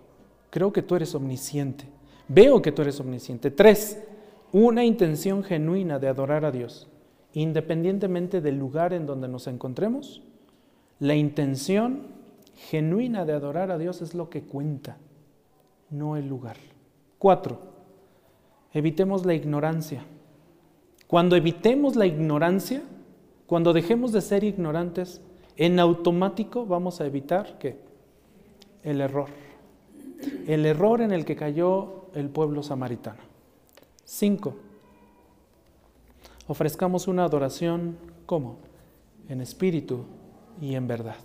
Creo 0.50 0.72
que 0.72 0.82
tú 0.82 0.96
eres 0.96 1.14
omnisciente. 1.14 1.84
Veo 2.26 2.60
que 2.60 2.72
tú 2.72 2.82
eres 2.82 2.98
omnisciente. 3.00 3.50
Tres, 3.50 3.98
una 4.52 4.84
intención 4.84 5.44
genuina 5.44 5.98
de 5.98 6.08
adorar 6.08 6.44
a 6.44 6.50
Dios, 6.50 6.88
independientemente 7.32 8.40
del 8.40 8.58
lugar 8.58 8.92
en 8.92 9.06
donde 9.06 9.28
nos 9.28 9.46
encontremos. 9.46 10.22
La 10.98 11.14
intención 11.14 12.08
genuina 12.54 13.24
de 13.24 13.32
adorar 13.32 13.70
a 13.70 13.78
Dios 13.78 14.02
es 14.02 14.14
lo 14.14 14.28
que 14.28 14.42
cuenta, 14.42 14.98
no 15.90 16.16
el 16.16 16.28
lugar. 16.28 16.56
Cuatro, 17.18 17.60
evitemos 18.72 19.24
la 19.24 19.34
ignorancia. 19.34 20.04
Cuando 21.06 21.36
evitemos 21.36 21.96
la 21.96 22.06
ignorancia, 22.06 22.82
cuando 23.46 23.72
dejemos 23.72 24.12
de 24.12 24.20
ser 24.20 24.44
ignorantes, 24.44 25.20
en 25.56 25.80
automático 25.80 26.66
vamos 26.66 27.00
a 27.00 27.06
evitar 27.06 27.58
¿qué? 27.58 27.78
el 28.82 29.00
error. 29.00 29.28
El 30.46 30.66
error 30.66 31.00
en 31.00 31.12
el 31.12 31.24
que 31.24 31.36
cayó 31.36 32.06
el 32.14 32.28
pueblo 32.28 32.62
samaritano. 32.62 33.20
Cinco, 34.04 34.54
ofrezcamos 36.50 37.06
una 37.06 37.22
adoración, 37.22 37.96
¿cómo? 38.26 38.56
En 39.28 39.40
espíritu 39.40 40.04
y 40.60 40.74
en 40.74 40.88
verdad. 40.88 41.22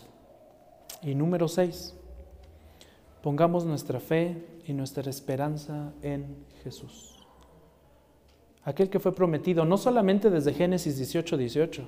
Y 1.02 1.16
número 1.16 1.48
seis, 1.48 1.96
pongamos 3.24 3.66
nuestra 3.66 4.00
fe 4.00 4.46
y 4.68 4.74
nuestra 4.74 5.10
esperanza 5.10 5.94
en 6.04 6.46
Jesús. 6.64 7.26
Aquel 8.64 8.88
que 8.92 9.00
fue 9.00 9.16
prometido 9.16 9.66
no 9.66 9.80
solamente 9.80 10.30
desde 10.30 10.54
Génesis 10.54 10.96
18, 10.98 11.38
18. 11.38 11.88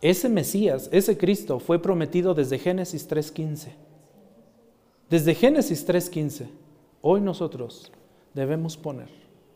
Ese 0.00 0.28
Mesías, 0.28 0.88
ese 0.92 1.18
Cristo 1.18 1.58
fue 1.58 1.82
prometido 1.82 2.32
desde 2.32 2.60
Génesis 2.60 3.10
3.15. 3.10 3.70
Desde 5.10 5.34
Génesis 5.34 5.84
3.15, 5.84 6.46
hoy 7.00 7.20
nosotros 7.20 7.90
debemos 8.34 8.76
poner 8.76 9.08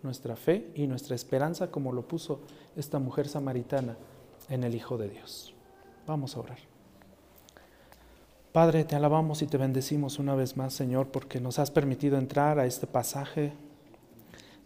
nuestra 0.03 0.37
fe 0.37 0.71
y 0.75 0.87
nuestra 0.87 1.15
esperanza 1.15 1.71
como 1.71 1.93
lo 1.93 2.07
puso 2.07 2.41
esta 2.77 2.99
mujer 2.99 3.29
samaritana 3.29 3.97
en 4.49 4.65
el 4.65 4.75
Hijo 4.75 4.97
de 4.99 5.09
Dios. 5.09 5.55
Vamos 6.07 6.37
a 6.37 6.41
orar. 6.41 6.59
Padre, 8.53 8.85
te 8.85 8.97
alabamos 8.97 9.43
y 9.43 9.47
te 9.47 9.59
bendecimos 9.59 10.19
una 10.19 10.35
vez 10.35 10.57
más, 10.57 10.73
Señor, 10.73 11.09
porque 11.09 11.41
nos 11.41 11.59
has 11.59 11.71
permitido 11.71 12.17
entrar 12.17 12.59
a 12.59 12.65
este 12.65 12.87
pasaje 12.87 13.53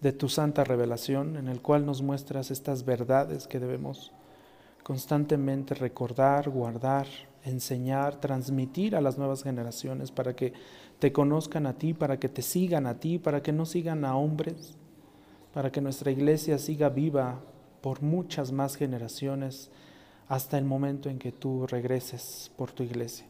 de 0.01 0.13
tu 0.13 0.29
santa 0.29 0.65
revelación, 0.65 1.37
en 1.37 1.49
el 1.49 1.61
cual 1.61 1.85
nos 1.85 2.01
muestras 2.01 2.51
estas 2.51 2.85
verdades 2.85 3.47
que 3.47 3.59
debemos 3.59 4.13
constantemente 4.83 5.75
recordar, 5.75 6.51
guardar, 6.51 7.07
enseñar, 7.45 8.21
transmitir 8.21 8.97
a 8.97 9.01
las 9.01 9.19
nuevas 9.19 9.43
generaciones 9.43 10.11
para 10.11 10.35
que 10.35 10.53
te 10.99 11.13
conozcan 11.13 11.67
a 11.67 11.75
ti, 11.75 11.95
para 11.95 12.19
que 12.19 12.29
te 12.29 12.43
sigan 12.43 12.87
a 12.87 13.01
ti, 13.01 13.19
para 13.19 13.43
que 13.43 13.53
no 13.53 13.67
sigan 13.67 14.05
a 14.05 14.17
hombres, 14.17 14.77
para 15.53 15.71
que 15.71 15.81
nuestra 15.81 16.11
iglesia 16.11 16.59
siga 16.59 16.89
viva 16.89 17.41
por 17.81 18.03
muchas 18.03 18.53
más 18.53 18.77
generaciones 18.77 19.71
hasta 20.29 20.59
el 20.59 20.65
momento 20.65 21.09
en 21.09 21.19
que 21.19 21.33
tú 21.33 21.67
regreses 21.67 22.53
por 22.57 22.71
tu 22.71 22.83
iglesia. 22.83 23.27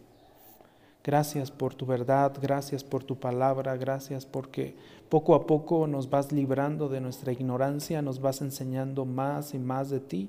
Gracias 1.02 1.50
por 1.50 1.74
tu 1.74 1.86
verdad, 1.86 2.36
gracias 2.42 2.84
por 2.84 3.04
tu 3.04 3.18
palabra, 3.18 3.74
gracias 3.76 4.26
porque 4.26 4.76
poco 5.08 5.34
a 5.34 5.46
poco 5.46 5.86
nos 5.86 6.10
vas 6.10 6.30
librando 6.30 6.90
de 6.90 7.00
nuestra 7.00 7.32
ignorancia, 7.32 8.02
nos 8.02 8.20
vas 8.20 8.42
enseñando 8.42 9.06
más 9.06 9.54
y 9.54 9.58
más 9.58 9.88
de 9.88 10.00
ti, 10.00 10.28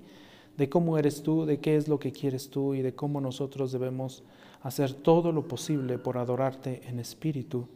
de 0.58 0.70
cómo 0.70 0.98
eres 0.98 1.24
tú, 1.24 1.46
de 1.46 1.60
qué 1.60 1.76
es 1.76 1.90
lo 1.90 2.00
que 2.00 2.14
quieres 2.14 2.50
tú 2.50 2.74
y 2.74 2.82
de 2.82 2.96
cómo 2.96 3.20
nosotros 3.20 3.74
debemos 3.74 4.24
hacer 4.62 4.94
todo 4.94 5.34
lo 5.34 5.46
posible 5.46 5.98
por 5.98 6.18
adorarte 6.18 6.88
en 6.88 7.00
espíritu 7.00 7.68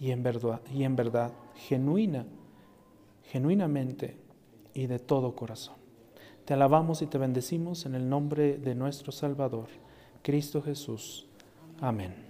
y 0.00 0.10
en 0.10 0.24
verdad, 0.24 0.60
y 0.74 0.82
en 0.82 0.96
verdad 0.96 1.30
genuina, 1.54 2.26
genuinamente 3.30 4.16
y 4.74 4.86
de 4.86 4.98
todo 4.98 5.34
corazón. 5.34 5.76
Te 6.44 6.54
alabamos 6.54 7.00
y 7.02 7.06
te 7.06 7.18
bendecimos 7.18 7.86
en 7.86 7.94
el 7.94 8.08
nombre 8.08 8.58
de 8.58 8.74
nuestro 8.74 9.12
Salvador, 9.12 9.68
Cristo 10.22 10.60
Jesús. 10.62 11.28
Amén. 11.80 12.29